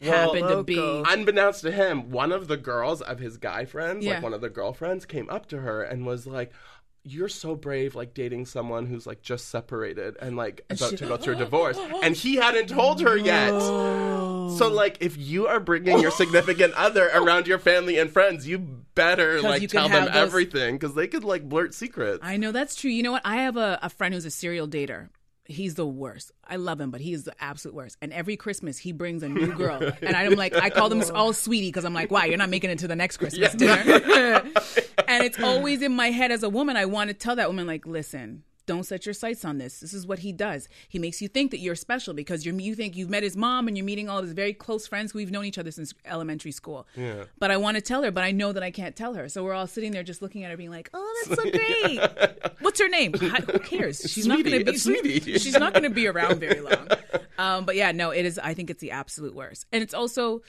happened 0.00 0.48
to 0.48 0.62
be. 0.64 1.02
Unbeknownst 1.08 1.62
to 1.62 1.70
him, 1.72 2.10
one 2.10 2.32
of 2.32 2.48
the 2.48 2.56
girls 2.56 3.00
of 3.00 3.18
his 3.18 3.36
guy 3.36 3.64
friends, 3.64 4.04
Yeah. 4.04 4.14
like 4.14 4.22
one 4.22 4.34
of 4.34 4.40
the 4.40 4.50
girlfriends, 4.50 5.06
came 5.06 5.28
up 5.30 5.46
to 5.46 5.60
her 5.60 5.82
and 5.82 6.04
was 6.04 6.26
like, 6.26 6.52
"You're 7.04 7.28
so 7.28 7.54
brave, 7.54 7.94
like 7.94 8.14
dating 8.14 8.46
someone 8.46 8.86
who's 8.86 9.06
like 9.06 9.22
just 9.22 9.48
separated 9.48 10.16
and 10.20 10.36
like 10.36 10.64
about 10.70 10.96
to 10.96 11.06
go 11.06 11.16
through 11.16 11.34
a 11.34 11.36
divorce." 11.46 11.78
And 12.02 12.16
he 12.16 12.36
hadn't 12.36 12.68
told 12.68 13.00
her 13.02 13.16
yet. 13.16 13.50
So 14.58 14.68
like, 14.68 14.98
if 15.00 15.16
you 15.16 15.46
are 15.46 15.60
bringing 15.60 16.00
your 16.00 16.10
significant 16.10 16.74
other 16.74 17.08
around 17.14 17.46
your 17.46 17.58
family 17.58 17.98
and 17.98 18.10
friends, 18.10 18.46
you 18.46 18.58
better 18.58 19.40
like 19.42 19.62
you 19.62 19.68
tell 19.68 19.88
them 19.88 20.06
those- 20.06 20.14
everything 20.16 20.76
because 20.76 20.94
they 20.94 21.06
could 21.06 21.24
like 21.24 21.48
blurt 21.48 21.74
secrets. 21.74 22.20
I 22.22 22.36
know 22.36 22.52
that's 22.52 22.74
true. 22.76 22.90
You 22.90 23.02
know 23.02 23.12
what? 23.12 23.22
I 23.24 23.36
have 23.36 23.56
a, 23.56 23.78
a 23.82 23.90
friend 23.90 24.14
who's 24.14 24.24
a 24.24 24.30
serial 24.30 24.68
dater. 24.68 25.08
He's 25.46 25.74
the 25.74 25.86
worst. 25.86 26.32
I 26.46 26.56
love 26.56 26.80
him, 26.80 26.90
but 26.90 27.02
he 27.02 27.12
is 27.12 27.24
the 27.24 27.34
absolute 27.38 27.74
worst. 27.74 27.98
And 28.00 28.12
every 28.14 28.36
Christmas, 28.36 28.78
he 28.78 28.92
brings 28.92 29.22
a 29.22 29.28
new 29.28 29.54
girl. 29.54 29.92
and 30.02 30.16
I'm 30.16 30.34
like, 30.34 30.54
I 30.54 30.70
call 30.70 30.88
them 30.88 31.02
all 31.14 31.34
sweetie 31.34 31.68
because 31.68 31.84
I'm 31.84 31.92
like, 31.92 32.10
why? 32.10 32.26
You're 32.26 32.38
not 32.38 32.48
making 32.48 32.70
it 32.70 32.78
to 32.78 32.88
the 32.88 32.96
next 32.96 33.18
Christmas 33.18 33.52
dinner. 33.54 33.74
and 35.06 35.24
it's 35.24 35.38
always 35.42 35.82
in 35.82 35.94
my 35.94 36.10
head 36.10 36.32
as 36.32 36.42
a 36.42 36.48
woman. 36.48 36.76
I 36.78 36.86
want 36.86 37.08
to 37.08 37.14
tell 37.14 37.36
that 37.36 37.48
woman, 37.48 37.66
like, 37.66 37.86
listen, 37.86 38.42
don't 38.66 38.84
set 38.84 39.04
your 39.06 39.12
sights 39.12 39.44
on 39.44 39.58
this. 39.58 39.80
This 39.80 39.92
is 39.92 40.06
what 40.06 40.20
he 40.20 40.32
does. 40.32 40.68
He 40.88 40.98
makes 40.98 41.20
you 41.20 41.28
think 41.28 41.50
that 41.50 41.58
you're 41.58 41.74
special 41.74 42.14
because 42.14 42.46
you're, 42.46 42.54
you 42.54 42.74
think 42.74 42.96
you've 42.96 43.10
met 43.10 43.22
his 43.22 43.36
mom 43.36 43.68
and 43.68 43.76
you're 43.76 43.84
meeting 43.84 44.08
all 44.08 44.22
his 44.22 44.32
very 44.32 44.52
close 44.54 44.86
friends 44.86 45.12
who 45.12 45.18
we've 45.18 45.30
known 45.30 45.44
each 45.44 45.58
other 45.58 45.70
since 45.70 45.92
elementary 46.06 46.52
school. 46.52 46.86
Yeah. 46.96 47.24
But 47.38 47.50
I 47.50 47.56
want 47.58 47.76
to 47.76 47.80
tell 47.80 48.02
her, 48.02 48.10
but 48.10 48.24
I 48.24 48.30
know 48.30 48.52
that 48.52 48.62
I 48.62 48.70
can't 48.70 48.96
tell 48.96 49.14
her. 49.14 49.28
So 49.28 49.44
we're 49.44 49.52
all 49.54 49.66
sitting 49.66 49.92
there 49.92 50.02
just 50.02 50.22
looking 50.22 50.44
at 50.44 50.50
her, 50.50 50.56
being 50.56 50.70
like, 50.70 50.88
"Oh, 50.94 51.24
that's 51.28 51.42
so 51.42 51.50
great. 51.50 52.52
What's 52.60 52.80
her 52.80 52.88
name? 52.88 53.12
Hi- 53.14 53.40
Who 53.40 53.58
cares? 53.58 54.00
She's 54.08 54.26
not 54.26 54.42
going 54.44 54.64
to 54.64 54.70
be 54.72 54.78
Sweetie. 54.78 55.20
She's 55.38 55.58
not 55.58 55.72
going 55.72 55.84
to 55.84 55.90
be 55.90 56.06
around 56.06 56.40
very 56.40 56.60
long. 56.60 56.88
Um, 57.38 57.64
but 57.64 57.76
yeah, 57.76 57.92
no, 57.92 58.10
it 58.10 58.24
is. 58.24 58.38
I 58.38 58.54
think 58.54 58.70
it's 58.70 58.80
the 58.80 58.92
absolute 58.92 59.34
worst, 59.34 59.66
and 59.72 59.82
it's 59.82 59.94
also. 59.94 60.42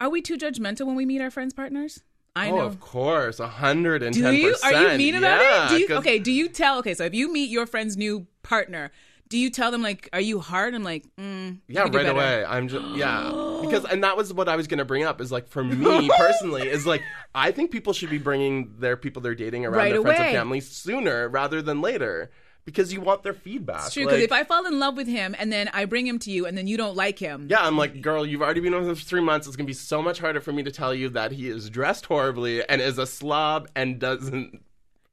Are 0.00 0.10
we 0.10 0.20
too 0.20 0.36
judgmental 0.36 0.84
when 0.86 0.96
we 0.96 1.06
meet 1.06 1.20
our 1.20 1.30
friends' 1.30 1.54
partners? 1.54 2.02
I 2.34 2.50
oh, 2.50 2.56
know. 2.56 2.62
of 2.62 2.80
course, 2.80 3.40
a 3.40 3.48
hundred 3.48 4.02
and 4.02 4.14
Do 4.14 4.32
you? 4.32 4.56
Are 4.64 4.72
you 4.72 4.98
mean 4.98 5.14
about 5.16 5.40
yeah, 5.40 5.66
it? 5.66 5.68
Do 5.68 5.78
you? 5.78 5.88
'cause- 5.88 5.98
Okay. 5.98 6.18
Do 6.18 6.32
you 6.32 6.48
tell? 6.48 6.78
Okay, 6.78 6.94
so 6.94 7.04
if 7.04 7.14
you 7.14 7.30
meet 7.32 7.50
your 7.50 7.66
friend's 7.66 7.96
new 7.96 8.26
partner, 8.42 8.90
do 9.28 9.38
you 9.38 9.50
tell 9.50 9.70
them 9.70 9.82
like, 9.82 10.08
"Are 10.14 10.20
you 10.20 10.40
hard?" 10.40 10.74
I'm 10.74 10.82
like, 10.82 11.04
mm, 11.18 11.58
Yeah, 11.68 11.88
right 11.92 12.08
away. 12.08 12.44
I'm 12.44 12.68
just 12.68 12.86
yeah, 12.96 13.30
because 13.62 13.84
and 13.84 14.02
that 14.04 14.16
was 14.16 14.32
what 14.32 14.48
I 14.48 14.56
was 14.56 14.66
gonna 14.66 14.84
bring 14.84 15.04
up. 15.04 15.20
Is 15.20 15.30
like 15.30 15.48
for 15.48 15.62
me 15.62 16.10
personally, 16.18 16.68
is 16.68 16.86
like 16.86 17.02
I 17.34 17.50
think 17.50 17.70
people 17.70 17.92
should 17.92 18.10
be 18.10 18.18
bringing 18.18 18.76
their 18.78 18.96
people 18.96 19.20
they're 19.20 19.34
dating 19.34 19.66
around 19.66 19.76
Right 19.78 19.92
their 19.92 20.02
friends 20.02 20.20
and 20.20 20.32
family 20.32 20.60
sooner 20.60 21.28
rather 21.28 21.60
than 21.60 21.82
later, 21.82 22.30
because 22.64 22.92
you 22.92 23.00
want 23.00 23.22
their 23.22 23.32
feedback. 23.34 23.86
It's 23.86 23.94
true 23.94 24.04
because 24.04 24.18
Like, 24.18 24.24
if 24.24 24.32
I 24.32 24.44
fall 24.44 24.66
in 24.66 24.78
love 24.78 24.96
with 24.96 25.08
him 25.08 25.34
and 25.38 25.52
then 25.52 25.68
I 25.72 25.84
bring 25.84 26.06
him 26.06 26.18
to 26.20 26.30
you 26.30 26.46
and 26.46 26.56
then 26.56 26.66
you 26.66 26.76
don't 26.76 26.96
like 26.96 27.18
him, 27.18 27.48
yeah, 27.50 27.64
I'm 27.66 27.76
like, 27.76 28.00
girl, 28.00 28.24
you've 28.24 28.42
already 28.42 28.60
been 28.60 28.74
with 28.74 28.88
him 28.88 28.94
for 28.94 29.02
three 29.04 29.20
months. 29.20 29.46
It's 29.46 29.56
gonna 29.56 29.66
be 29.66 29.72
so 29.72 30.00
much 30.02 30.18
harder 30.18 30.40
for 30.40 30.52
me 30.52 30.62
to 30.62 30.70
tell 30.70 30.94
you 30.94 31.08
that 31.10 31.32
he 31.32 31.48
is 31.48 31.68
dressed 31.70 32.06
horribly 32.06 32.66
and 32.68 32.80
is 32.80 32.98
a 32.98 33.06
slob 33.06 33.68
and 33.74 33.98
doesn't. 33.98 34.62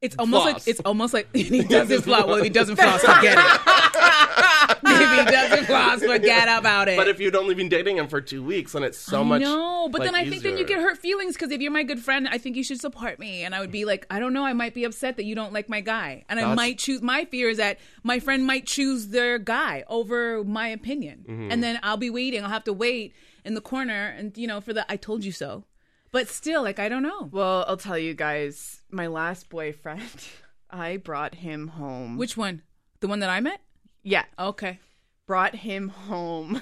It's 0.01 0.15
almost 0.17 0.43
Floss. 0.43 0.53
like 0.53 0.67
it's 0.67 0.79
almost 0.81 1.13
like 1.13 1.27
he 1.35 1.63
doesn't 1.63 2.01
floss. 2.03 2.25
Well, 2.25 2.41
he 2.43 2.49
doesn't 2.49 2.75
floss, 2.77 3.03
I 3.03 3.21
get 3.21 3.37
it. 3.37 4.45
if 4.83 5.19
he 5.25 5.31
doesn't 5.31 5.65
floss, 5.65 6.01
forget 6.03 6.47
about 6.59 6.87
it. 6.87 6.97
But 6.97 7.07
if 7.07 7.19
you'd 7.19 7.35
only 7.35 7.55
been 7.55 7.69
dating 7.69 7.97
him 7.97 8.07
for 8.07 8.21
two 8.21 8.43
weeks, 8.43 8.73
then 8.73 8.83
it's 8.83 8.97
so 8.97 9.23
much. 9.23 9.41
No, 9.41 9.89
but 9.91 10.01
like, 10.01 10.07
then 10.11 10.15
I 10.15 10.29
think 10.29 10.43
then 10.43 10.57
you 10.57 10.65
get 10.65 10.79
hurt 10.79 10.97
feelings 10.97 11.35
because 11.35 11.51
if 11.51 11.61
you're 11.61 11.71
my 11.71 11.83
good 11.83 11.99
friend, 11.99 12.27
I 12.27 12.37
think 12.37 12.55
you 12.55 12.63
should 12.63 12.79
support 12.79 13.19
me. 13.19 13.43
And 13.43 13.53
I 13.55 13.59
would 13.59 13.71
be 13.71 13.85
like, 13.85 14.05
I 14.09 14.19
don't 14.19 14.33
know, 14.33 14.45
I 14.45 14.53
might 14.53 14.73
be 14.73 14.83
upset 14.83 15.17
that 15.17 15.23
you 15.25 15.35
don't 15.35 15.53
like 15.53 15.69
my 15.69 15.81
guy, 15.81 16.23
and 16.29 16.39
I 16.39 16.53
might 16.55 16.77
choose. 16.79 17.01
My 17.01 17.25
fear 17.25 17.49
is 17.49 17.57
that 17.57 17.79
my 18.03 18.19
friend 18.19 18.45
might 18.45 18.65
choose 18.65 19.07
their 19.09 19.37
guy 19.39 19.83
over 19.87 20.43
my 20.43 20.67
opinion, 20.67 21.25
Mm-hmm. 21.29 21.51
and 21.51 21.63
then 21.63 21.79
I'll 21.83 21.97
be 21.97 22.09
waiting. 22.09 22.43
I'll 22.43 22.49
have 22.49 22.63
to 22.65 22.73
wait 22.73 23.13
in 23.45 23.53
the 23.53 23.61
corner, 23.61 24.13
and 24.17 24.37
you 24.37 24.47
know, 24.47 24.59
for 24.61 24.73
the 24.73 24.89
I 24.91 24.95
told 24.97 25.23
you 25.23 25.31
so. 25.31 25.65
But 26.11 26.27
still, 26.27 26.63
like 26.63 26.79
I 26.79 26.89
don't 26.89 27.03
know 27.03 27.29
Well, 27.31 27.63
I'll 27.67 27.77
tell 27.77 27.97
you 27.97 28.15
guys, 28.15 28.81
my 28.89 29.05
last 29.07 29.47
boyfriend, 29.49 30.01
I 30.71 30.97
brought 30.97 31.35
him 31.35 31.67
home. 31.69 32.17
which 32.17 32.35
one, 32.35 32.63
the 32.99 33.07
one 33.07 33.19
that 33.19 33.29
I 33.29 33.39
met. 33.39 33.61
Yeah, 34.03 34.25
Okay, 34.37 34.79
brought 35.27 35.55
him 35.55 35.89
home 35.89 36.61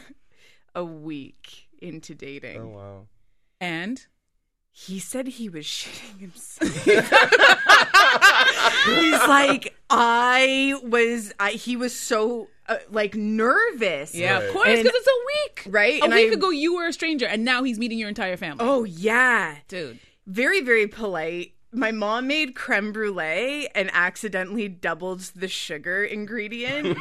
a 0.76 0.84
week 0.84 1.67
into 1.82 2.13
dating. 2.15 2.62
Oh 2.62 2.67
wow. 2.67 3.08
and 3.62 4.06
He 4.71 5.00
said 5.00 5.28
he 5.28 5.50
was 5.50 5.65
shitting 5.65 6.19
himself. 6.19 6.86
He's 8.86 9.28
like, 9.28 9.76
I 9.89 10.80
was, 10.84 11.34
I, 11.39 11.52
he 11.52 11.76
was 11.76 11.97
so 11.97 12.47
uh, 12.67 12.78
like 12.91 13.15
nervous. 13.15 14.13
yeah, 14.15 14.36
Right. 14.36 14.43
of 14.47 14.54
course, 14.54 14.67
because 14.67 14.80
And- 14.86 14.93
it's 14.93 15.08
a 15.08 15.19
week, 15.26 15.73
Right? 15.73 16.02
A 16.02 16.06
And 16.06 16.13
week 16.13 16.31
I- 16.31 16.35
ago, 16.35 16.50
you 16.50 16.75
were 16.75 16.88
a 16.88 16.94
stranger, 16.94 17.25
and 17.25 17.44
now 17.46 17.63
he's 17.63 17.79
meeting 17.79 17.98
your 18.00 18.10
entire 18.10 18.38
family. 18.38 18.65
Oh 18.65 18.83
yeah, 18.83 19.58
dude. 19.67 20.00
very 20.25 20.62
very 20.62 20.88
polite 20.88 21.54
my 21.78 21.92
mom 21.92 22.28
made 22.28 22.56
creme 22.56 22.92
brulee 22.92 23.67
and 23.75 23.90
accidentally 23.94 24.67
doubled 24.67 25.19
the 25.36 25.48
sugar 25.48 26.04
ingredient. 26.04 26.98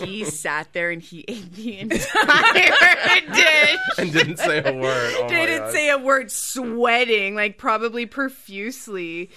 he 0.00 0.24
sat 0.24 0.72
there 0.72 0.90
and 0.90 1.02
he 1.02 1.24
ate 1.28 1.52
the 1.54 1.78
entire 1.80 3.20
dish. 3.34 3.78
and 3.98 4.12
didn't 4.12 4.36
say 4.36 4.58
a 4.58 4.72
word. 4.72 5.14
Oh 5.18 5.28
Didn't 5.28 5.72
say 5.72 5.90
a 5.90 5.98
word, 5.98 6.30
sweating, 6.30 7.34
like 7.34 7.58
probably 7.58 8.06
profusely, 8.06 9.30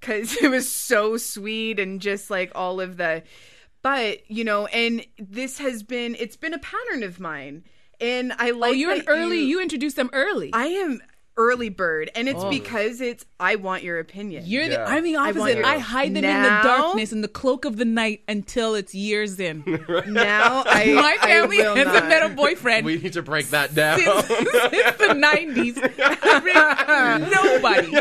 because 0.00 0.36
it 0.36 0.48
was 0.48 0.72
so 0.72 1.16
sweet 1.16 1.80
and 1.80 2.00
just 2.00 2.30
like 2.30 2.52
all 2.54 2.80
of 2.80 2.96
the. 2.96 3.24
But, 3.82 4.28
you 4.30 4.44
know, 4.44 4.66
and 4.66 5.04
this 5.18 5.58
has 5.58 5.82
been, 5.82 6.16
it's 6.18 6.36
been 6.36 6.54
a 6.54 6.58
pattern 6.58 7.02
of 7.02 7.20
mine. 7.20 7.64
And 8.00 8.32
I 8.38 8.50
oh, 8.50 8.56
like 8.56 8.70
oh, 8.70 8.72
you're 8.72 8.92
an 8.92 8.98
that 8.98 9.08
early. 9.08 9.40
You, 9.40 9.60
introduced 9.60 9.96
them 9.96 10.10
early. 10.12 10.50
I 10.52 10.66
am 10.66 11.00
early 11.38 11.70
bird, 11.70 12.10
and 12.14 12.28
it's 12.28 12.42
oh. 12.42 12.50
because 12.50 13.00
it's 13.00 13.24
I 13.40 13.54
want 13.54 13.84
your 13.84 14.00
opinion. 14.00 14.42
You're 14.44 14.68
the, 14.68 14.82
I'm 14.82 15.04
the 15.04 15.16
opposite. 15.16 15.58
your- 15.58 15.64
I, 15.64 15.78
hide 15.78 16.14
them 16.14 16.24
in 16.24 16.42
the 16.42 16.60
darkness, 16.62 17.12
in 17.12 17.20
the 17.22 17.28
cloak 17.28 17.64
of 17.64 17.76
the 17.76 17.84
night, 17.84 18.22
until 18.28 18.74
it's 18.74 18.94
years 18.94 19.40
in. 19.40 19.62
now 20.08 20.64
I 20.66 20.92
My 20.94 21.16
family 21.26 21.64
I 21.64 21.76
has 21.76 21.86
not. 21.86 22.04
a 22.04 22.08
metal 22.08 22.28
boyfriend 22.30 22.84
We 22.84 22.98
need 22.98 23.12
to 23.14 23.22
break 23.22 23.48
that 23.50 23.74
down. 23.74 24.00
since, 24.00 24.26
since 24.70 24.96
the 24.98 25.14
nineties. 25.14 25.76
nobody. 25.76 27.94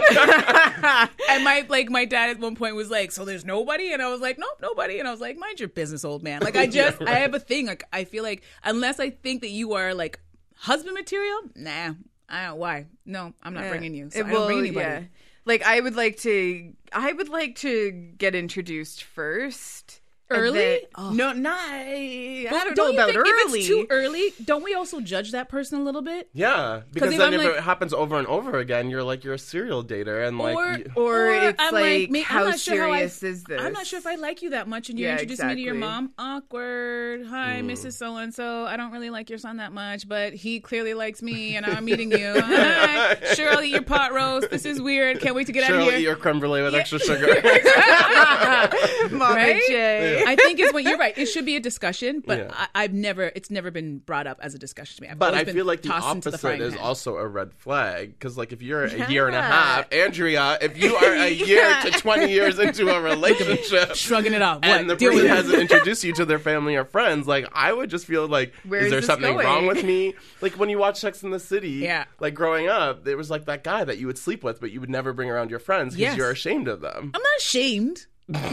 and 1.30 1.44
my 1.44 1.66
like 1.70 1.90
my 1.90 2.06
dad 2.06 2.32
at 2.32 2.40
one 2.40 2.56
point 2.56 2.76
was 2.76 2.90
like, 2.90 3.12
"So 3.12 3.24
there's 3.24 3.46
nobody," 3.46 3.94
and 3.94 4.02
I 4.02 4.10
was 4.10 4.20
like, 4.20 4.38
"Nope, 4.40 4.58
nobody." 4.62 5.00
And 5.00 5.08
I 5.08 5.12
was 5.12 5.22
like, 5.22 5.38
"Mind 5.38 5.60
your 5.60 5.70
business, 5.70 6.04
old 6.04 6.24
man." 6.24 6.42
Like 6.42 6.58
I 6.58 6.66
just 6.66 7.02
I 7.02 7.20
have 7.20 7.36
a 7.36 7.40
thing. 7.40 7.68
Like 7.68 7.84
I 7.94 8.04
feel 8.04 8.24
like 8.24 8.42
unless 8.64 9.00
I 9.00 9.12
think 9.12 9.42
that 9.42 9.50
you 9.50 9.74
are 9.74 9.94
like 9.94 10.20
husband 10.56 10.96
material, 10.96 11.40
nah. 11.56 11.94
I 12.30 12.46
don't. 12.48 12.58
Why? 12.60 12.86
No, 13.06 13.34
I'm 13.44 13.54
not 13.54 13.70
bringing 13.70 13.94
you. 13.96 14.10
So 14.10 14.20
It 14.20 14.26
I 14.26 14.30
don't 14.32 14.46
bring 14.48 14.58
will- 14.58 14.66
anybody. 14.66 14.86
yeah. 14.86 15.04
Like 15.46 15.64
I 15.64 15.80
would 15.80 15.96
like 15.96 16.18
to. 16.18 16.74
I 16.92 17.14
would 17.14 17.30
like 17.30 17.56
to 17.58 17.92
get 18.18 18.36
introduced 18.36 19.04
first. 19.04 20.02
And 20.30 20.40
Early? 20.42 20.60
then- 20.60 20.80
Oh. 20.96 21.12
No, 21.12 21.32
not. 21.34 21.58
I 21.60 22.48
Well, 22.52 22.66
don't, 22.66 22.76
don't 22.76 22.86
know 22.86 22.92
you 22.92 22.98
about 22.98 23.06
think 23.14 23.18
early. 23.46 23.60
if 23.60 23.66
it's 23.66 23.68
too 23.68 23.88
early, 23.90 24.34
don't 24.44 24.64
we 24.64 24.74
also 24.74 25.00
judge 25.00 25.32
that 25.32 25.48
person 25.50 25.80
a 25.80 25.84
little 25.84 26.02
bit? 26.02 26.30
yeah, 26.34 26.82
because 26.92 27.12
if 27.12 27.18
then 27.20 27.28
I'm 27.34 27.40
if 27.40 27.46
like- 27.46 27.56
it 27.58 27.64
happens 27.64 27.94
over 27.94 28.18
and 28.18 28.28
over 28.28 28.58
again, 28.60 28.90
you're 28.90 29.04
like 29.04 29.24
you're 29.24 29.36
a 29.36 29.40
serial 29.40 29.84
dater, 29.84 30.28
and 30.28 30.38
like 30.38 30.56
Or- 30.56 30.78
you- 30.78 30.92
or, 30.96 31.32
it's 31.32 31.62
I'm 31.62 31.74
like, 31.74 32.10
may- 32.10 32.22
how 32.22 32.40
I'm 32.44 32.50
not 32.52 32.60
sure 32.60 32.78
how 32.78 32.92
I- 32.92 33.08
serious 33.08 33.24
is 33.24 33.44
this? 33.44 33.62
I'm 33.62 33.74
not 33.74 33.86
sure 33.88 34.00
if 34.00 34.08
I 34.08 34.16
like 34.16 34.42
you 34.42 34.50
that 34.52 34.68
much, 34.68 34.90
and 34.90 35.00
you're 35.00 35.08
Yeah, 35.10 35.14
introducing 35.14 35.48
me 35.48 35.56
to 35.56 35.62
your 35.62 35.76
mom. 35.76 36.12
Awkward. 36.18 37.26
Hi, 37.28 37.60
hmm. 37.62 37.70
Mrs. 37.70 37.94
So 37.94 38.16
and 38.18 38.34
So. 38.34 38.66
I 38.66 38.76
don't 38.78 38.92
really 38.92 39.10
like 39.10 39.30
your 39.30 39.40
son 39.40 39.58
that 39.58 39.72
much, 39.72 40.08
but 40.08 40.34
he 40.34 40.60
clearly 40.60 40.94
likes 40.94 41.22
me, 41.22 41.56
and 41.56 41.66
I'm 41.66 41.86
meeting 41.86 42.12
you. 42.12 42.34
Hi. 42.42 43.16
Sure, 43.36 43.50
I'll 43.52 43.64
eat 43.64 43.70
your 43.72 43.82
pot 43.84 44.14
roast. 44.14 44.50
This 44.50 44.66
is 44.66 44.82
weird. 44.82 45.20
Can't 45.20 45.36
wait 45.36 45.48
to 45.48 45.54
get 45.54 45.66
sure, 45.66 45.76
out 45.76 45.82
I'll 45.82 45.88
of 45.90 45.94
eat 45.94 46.00
here. 46.00 46.10
your 46.10 46.16
creme 46.16 46.40
brulee 46.40 46.64
with 46.64 46.74
extra 46.76 46.98
sugar. 47.00 47.28
Mama 49.12 49.36
Right? 49.36 49.62
J. 49.68 50.17
I 50.26 50.36
think 50.36 50.60
it's 50.60 50.74
what 50.74 50.84
you're 50.84 50.98
right. 50.98 51.18
It 51.18 51.26
should 51.28 51.46
be 51.46 51.56
a 51.56 51.60
discussion, 51.60 52.24
but 52.26 52.38
Yeah. 52.40 52.52
I, 52.54 52.68
I've 52.84 52.94
never. 52.94 53.32
It's 53.36 53.52
never 53.52 53.72
been 53.72 54.00
brought 54.00 54.28
up 54.28 54.40
as 54.42 54.56
a 54.56 54.60
discussion 54.60 54.96
to 54.98 55.02
me. 55.04 55.10
I've 55.10 55.20
But 55.20 55.28
always 55.30 55.42
I 55.42 55.44
been 55.46 55.56
feel 55.56 55.66
like 55.66 55.82
the 55.82 55.90
tossed 55.90 56.16
into 56.16 56.30
the 56.30 56.36
opposite 56.36 56.42
frying 56.48 56.62
is 56.62 56.76
pan. 56.76 56.84
also 56.84 57.18
a 57.18 57.28
red 57.28 57.54
flag 57.54 58.12
because, 58.14 58.38
like, 58.38 58.52
if 58.52 58.62
you're 58.62 58.86
a 58.86 59.10
year 59.10 59.28
and 59.28 59.36
a 59.36 59.40
Yeah. 59.40 59.48
half, 59.52 59.94
Andrea, 59.94 60.58
if 60.62 60.78
you 60.78 60.96
are 60.96 61.14
a 61.16 61.30
year 61.34 61.76
to 61.84 61.92
20 61.92 62.32
years 62.32 62.60
into 62.60 62.88
a 62.90 63.02
relationship, 63.02 63.96
shrugging 63.96 64.34
it 64.34 64.42
off. 64.42 64.60
and 64.64 64.90
the 64.90 64.94
What? 64.94 65.00
Deal 65.00 65.12
person 65.12 65.24
with 65.24 65.32
it. 65.32 65.36
hasn't 65.36 65.60
introduced 65.62 66.04
you 66.04 66.14
to 66.14 66.26
their 66.26 66.40
family 66.40 66.76
or 66.76 66.86
friends, 66.86 67.28
like, 67.28 67.48
I 67.54 67.72
would 67.74 67.90
just 67.90 68.06
feel 68.06 68.28
like, 68.28 68.54
Where 68.68 68.80
is 68.80 68.86
is 68.88 68.92
there 68.92 69.00
this 69.02 69.08
something 69.08 69.34
going? 69.34 69.46
wrong 69.46 69.68
with 69.68 69.84
me? 69.84 70.14
Like, 70.42 70.54
when 70.54 70.70
you 70.70 70.78
watch 70.78 71.00
Sex 71.00 71.24
in 71.24 71.32
the 71.32 71.40
City, 71.40 71.70
Yeah. 71.72 72.06
like, 72.20 72.34
growing 72.34 72.68
up, 72.68 73.04
there 73.04 73.18
was, 73.18 73.30
like, 73.30 73.46
that 73.46 73.64
guy 73.64 73.84
that 73.84 73.98
you 73.98 74.08
would 74.08 74.18
sleep 74.18 74.44
with, 74.44 74.60
but 74.60 74.72
you 74.72 74.80
would 74.80 74.90
never 74.90 75.14
bring 75.14 75.30
around 75.30 75.50
your 75.50 75.60
friends 75.60 75.94
because 75.96 76.02
Yes. 76.12 76.18
you're 76.18 76.32
ashamed 76.32 76.68
of 76.68 76.82
them. 76.82 77.12
I'm 77.14 77.22
not 77.22 77.38
ashamed. 77.40 78.06
well, 78.30 78.44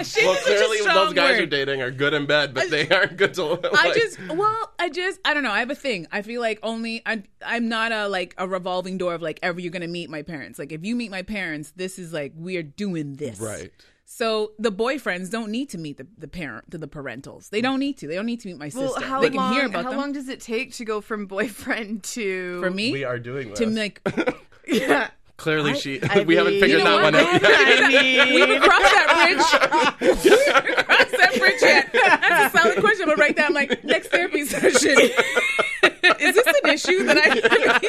is 0.00 0.08
such 0.08 0.22
a 0.22 0.42
clearly, 0.44 0.78
those 0.84 1.12
guys 1.14 1.32
word. 1.32 1.36
you're 1.38 1.46
dating 1.46 1.82
are 1.82 1.90
good 1.90 2.14
in 2.14 2.26
bed, 2.26 2.54
but 2.54 2.70
they 2.70 2.88
aren't 2.90 3.16
good 3.16 3.34
to, 3.34 3.44
like, 3.44 3.74
I 3.74 3.92
just 3.94 4.18
well, 4.28 4.72
I 4.78 4.88
just 4.90 5.20
I 5.24 5.34
don't 5.34 5.42
know. 5.42 5.50
I 5.52 5.60
have 5.60 5.70
a 5.70 5.74
thing. 5.74 6.06
I 6.12 6.22
feel 6.22 6.40
like 6.40 6.58
only 6.62 7.02
I 7.06 7.22
I'm 7.44 7.68
not 7.68 7.92
a 7.92 8.08
like 8.08 8.34
a 8.38 8.46
revolving 8.46 8.98
door 8.98 9.14
of 9.14 9.22
like 9.22 9.38
ever 9.42 9.60
you're 9.60 9.72
gonna 9.72 9.88
meet 9.88 10.10
my 10.10 10.22
parents. 10.22 10.58
Like 10.58 10.72
if 10.72 10.84
you 10.84 10.96
meet 10.96 11.10
my 11.10 11.22
parents, 11.22 11.72
this 11.76 11.98
is 11.98 12.12
like 12.12 12.32
we're 12.36 12.62
doing 12.62 13.16
this. 13.16 13.40
Right. 13.40 13.72
So 14.04 14.52
the 14.58 14.70
boyfriends 14.70 15.30
don't 15.30 15.50
need 15.50 15.68
to 15.70 15.78
meet 15.78 15.96
the, 15.96 16.06
the 16.16 16.28
parent 16.28 16.70
to 16.70 16.78
the 16.78 16.86
parentals. 16.86 17.50
They 17.50 17.60
don't 17.60 17.80
need 17.80 17.96
to. 17.98 18.06
They 18.06 18.14
don't 18.14 18.26
need 18.26 18.40
to 18.40 18.48
meet 18.48 18.58
my 18.58 18.68
sister. 18.68 19.00
Well, 19.00 19.02
how 19.02 19.20
they 19.20 19.30
can 19.30 19.38
long? 19.38 19.52
hear 19.54 19.66
about 19.66 19.84
how 19.84 19.90
them. 19.90 19.98
long 19.98 20.12
does 20.12 20.28
it 20.28 20.40
take 20.40 20.74
to 20.74 20.84
go 20.84 21.00
from 21.00 21.26
boyfriend 21.26 22.04
to 22.04 22.60
For 22.60 22.70
me, 22.70 22.92
We 22.92 23.02
are 23.02 23.18
doing 23.18 23.50
this. 23.50 23.58
to 23.58 23.66
like 23.66 24.00
Yeah. 24.68 25.10
Clearly, 25.36 25.74
she. 25.74 26.00
I 26.02 26.20
we 26.26 26.34
haven't 26.36 26.54
mean- 26.54 26.62
figured 26.62 26.78
You 26.80 26.84
know 26.84 26.96
that 26.98 27.12
what? 27.12 27.14
one 27.14 27.26
out 27.26 27.42
yet. 27.42 27.82
I 27.84 27.88
mean, 28.24 28.34
we 28.34 28.40
haven't 28.40 28.60
crossed 28.62 28.82
that 28.82 29.98
bridge. 30.00 30.24
we 30.24 30.30
haven't 30.52 30.86
crossed 30.86 31.10
that 31.12 31.38
bridge 31.38 31.62
yet. 31.62 31.90
That's 31.92 32.54
a 32.54 32.58
solid 32.58 32.78
question. 32.80 33.06
But 33.06 33.18
right 33.18 33.36
now, 33.36 33.46
I'm 33.46 33.54
like, 33.54 33.84
next 33.84 34.08
therapy 34.08 34.44
session. 34.46 34.96
is 34.98 36.34
this 36.34 36.46
an 36.46 36.70
issue 36.70 37.04
that 37.04 37.18
I 37.18 37.34
should 37.34 37.80
be 37.82 37.88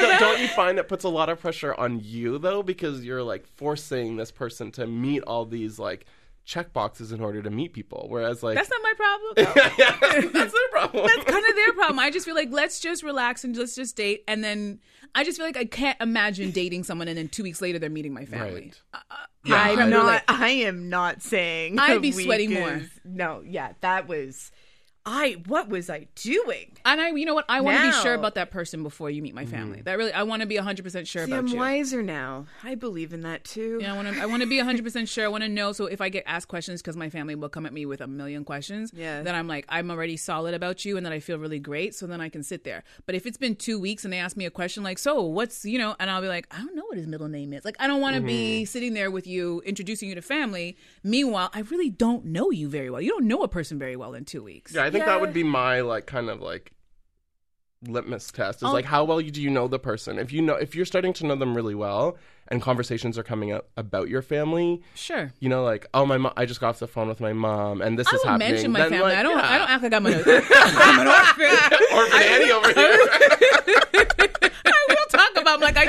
Don't- 0.00 0.20
Don't 0.20 0.40
you 0.40 0.48
find 0.48 0.78
it 0.78 0.88
puts 0.88 1.04
a 1.04 1.08
lot 1.08 1.28
of 1.28 1.40
pressure 1.40 1.74
on 1.74 2.00
you 2.02 2.38
though, 2.38 2.62
because 2.62 3.04
you're 3.04 3.22
like 3.22 3.46
forcing 3.56 4.16
this 4.16 4.30
person 4.30 4.70
to 4.72 4.86
meet 4.86 5.22
all 5.24 5.44
these 5.44 5.78
like 5.78 6.06
check 6.44 6.72
boxes 6.72 7.12
in 7.12 7.20
order 7.20 7.42
to 7.42 7.50
meet 7.50 7.72
people, 7.72 8.06
whereas 8.08 8.42
like 8.42 8.56
That's 8.56 8.70
not 8.70 8.80
my 8.82 8.92
problem. 8.96 10.32
that's 10.32 10.52
their 10.52 10.68
problem. 10.70 11.06
That's 11.06 11.24
kind 11.30 11.44
of 11.46 11.54
their 11.54 11.72
problem. 11.74 11.98
I 11.98 12.10
just 12.10 12.26
feel 12.26 12.34
like 12.34 12.50
let's 12.50 12.80
just 12.80 13.02
relax 13.02 13.44
and 13.44 13.56
let's 13.56 13.74
just 13.74 13.96
date, 13.96 14.24
and 14.26 14.42
then 14.42 14.80
I 15.14 15.24
just 15.24 15.36
feel 15.38 15.46
like 15.46 15.56
I 15.56 15.64
can't 15.64 16.00
imagine 16.00 16.50
dating 16.50 16.84
someone 16.84 17.08
and 17.08 17.18
then 17.18 17.28
two 17.28 17.42
weeks 17.42 17.60
later 17.60 17.78
they're 17.78 17.90
meeting 17.90 18.14
my 18.14 18.24
family. 18.24 18.72
Right. 18.72 18.82
Uh, 18.94 18.98
uh, 19.10 19.16
yeah, 19.44 19.54
I'm 19.56 19.74
creme 19.76 19.90
brulee. 19.90 20.04
not. 20.04 20.22
I 20.28 20.48
am 20.50 20.88
not 20.88 21.22
saying. 21.22 21.78
I'd 21.78 22.00
be 22.00 22.12
sweating 22.12 22.52
is- 22.52 22.58
more. 22.58 22.82
No, 23.04 23.42
yeah, 23.44 23.72
that 23.80 24.08
was. 24.08 24.50
I. 25.04 25.42
What 25.46 25.68
was 25.68 25.90
I 25.90 26.06
doing? 26.14 26.72
And 26.84 27.00
I, 27.00 27.08
you 27.10 27.24
know 27.26 27.34
what? 27.34 27.44
I 27.48 27.60
want 27.60 27.78
to 27.78 27.86
be 27.86 27.92
sure 28.02 28.14
about 28.14 28.34
that 28.36 28.50
person 28.50 28.82
before 28.82 29.10
you 29.10 29.20
meet 29.22 29.34
my 29.34 29.44
family. 29.46 29.80
That 29.82 29.98
really, 29.98 30.12
I 30.12 30.22
want 30.22 30.42
to 30.42 30.46
be 30.46 30.56
hundred 30.56 30.82
percent 30.84 31.08
sure 31.08 31.24
See, 31.24 31.32
about 31.32 31.40
I'm 31.44 31.48
you. 31.48 31.56
wiser 31.56 32.02
now. 32.02 32.46
I 32.62 32.74
believe 32.76 33.12
in 33.12 33.22
that 33.22 33.44
too. 33.44 33.78
Yeah, 33.80 33.92
I 33.92 33.96
want 33.96 34.14
to. 34.14 34.22
I 34.22 34.26
want 34.26 34.42
to 34.42 34.48
be 34.48 34.58
hundred 34.60 34.84
percent 34.84 35.08
sure. 35.08 35.24
I 35.24 35.28
want 35.28 35.42
to 35.42 35.48
know. 35.48 35.72
So 35.72 35.86
if 35.86 36.00
I 36.00 36.08
get 36.08 36.22
asked 36.26 36.48
questions, 36.48 36.80
because 36.82 36.96
my 36.96 37.10
family 37.10 37.34
will 37.34 37.48
come 37.48 37.66
at 37.66 37.72
me 37.72 37.86
with 37.86 38.00
a 38.00 38.06
million 38.06 38.44
questions, 38.44 38.92
Yeah. 38.94 39.22
then 39.22 39.34
I'm 39.34 39.48
like, 39.48 39.66
I'm 39.68 39.90
already 39.90 40.16
solid 40.16 40.54
about 40.54 40.84
you, 40.84 40.96
and 40.96 41.04
then 41.04 41.12
I 41.12 41.18
feel 41.20 41.38
really 41.38 41.58
great. 41.58 41.94
So 41.94 42.06
then 42.06 42.20
I 42.20 42.28
can 42.28 42.42
sit 42.42 42.64
there. 42.64 42.84
But 43.06 43.14
if 43.14 43.26
it's 43.26 43.36
been 43.38 43.56
two 43.56 43.80
weeks 43.80 44.04
and 44.04 44.12
they 44.12 44.18
ask 44.18 44.36
me 44.36 44.46
a 44.46 44.50
question 44.50 44.82
like, 44.82 44.98
"So 44.98 45.22
what's 45.22 45.64
you 45.64 45.78
know," 45.78 45.96
and 45.98 46.10
I'll 46.10 46.22
be 46.22 46.28
like, 46.28 46.46
"I 46.50 46.58
don't 46.58 46.76
know 46.76 46.84
what 46.86 46.96
his 46.98 47.06
middle 47.06 47.28
name 47.28 47.52
is." 47.52 47.64
Like, 47.64 47.76
I 47.80 47.86
don't 47.86 48.00
want 48.00 48.14
to 48.14 48.20
Mm-hmm. 48.20 48.26
be 48.28 48.64
sitting 48.66 48.94
there 48.94 49.10
with 49.10 49.26
you, 49.26 49.62
introducing 49.66 50.08
you 50.08 50.14
to 50.14 50.22
family. 50.22 50.76
Meanwhile, 51.02 51.50
I 51.54 51.60
really 51.60 51.90
don't 51.90 52.24
know 52.26 52.50
you 52.50 52.68
very 52.68 52.88
well. 52.90 53.00
You 53.00 53.10
don't 53.10 53.26
know 53.26 53.42
a 53.42 53.48
person 53.48 53.78
very 53.78 53.96
well 53.96 54.14
in 54.14 54.24
two 54.24 54.42
weeks. 54.44 54.72
Yeah, 54.74 54.91
I 54.92 54.94
think 54.94 55.04
that 55.06 55.20
would 55.20 55.32
be 55.32 55.42
my 55.42 55.80
like 55.80 56.06
kind 56.06 56.28
of 56.28 56.40
like 56.40 56.72
litmus 57.88 58.30
test 58.30 58.58
is 58.62 58.68
Oh. 58.68 58.72
like 58.72 58.84
how 58.84 59.02
well 59.04 59.18
do 59.20 59.42
you 59.42 59.50
know 59.50 59.66
the 59.66 59.78
person 59.78 60.18
if 60.18 60.32
you 60.32 60.40
know 60.40 60.54
if 60.54 60.76
you're 60.76 60.84
starting 60.84 61.12
to 61.14 61.26
know 61.26 61.34
them 61.34 61.56
really 61.56 61.74
well 61.74 62.16
and 62.46 62.62
conversations 62.62 63.18
are 63.18 63.24
coming 63.24 63.50
up 63.50 63.70
about 63.76 64.08
your 64.08 64.22
family 64.22 64.80
Sure. 64.94 65.32
you 65.40 65.48
know 65.48 65.64
like 65.64 65.86
oh 65.92 66.06
my 66.06 66.16
mom 66.16 66.32
i 66.36 66.44
just 66.46 66.60
got 66.60 66.68
off 66.68 66.78
the 66.78 66.86
phone 66.86 67.08
with 67.08 67.18
my 67.20 67.32
mom 67.32 67.80
and 67.82 67.98
this 67.98 68.06
I 68.06 68.14
is 68.16 68.22
happening 68.22 68.52
mention 68.52 68.70
my 68.70 68.80
then, 68.82 68.90
family. 68.90 69.08
like, 69.08 69.18
I 69.18 69.22
don't. 69.24 69.36
yeah. 69.36 69.50
I 69.50 69.58
don't 69.58 69.70
act 69.70 69.82
like 69.82 69.92
I'm 69.94 70.06
an, 70.06 70.14
I'm 70.14 71.00
an 71.00 71.08
orphan. 71.08 71.78
orphan 71.92 72.22
Annie 72.22 72.52
over 72.52 72.72
here 72.72 74.50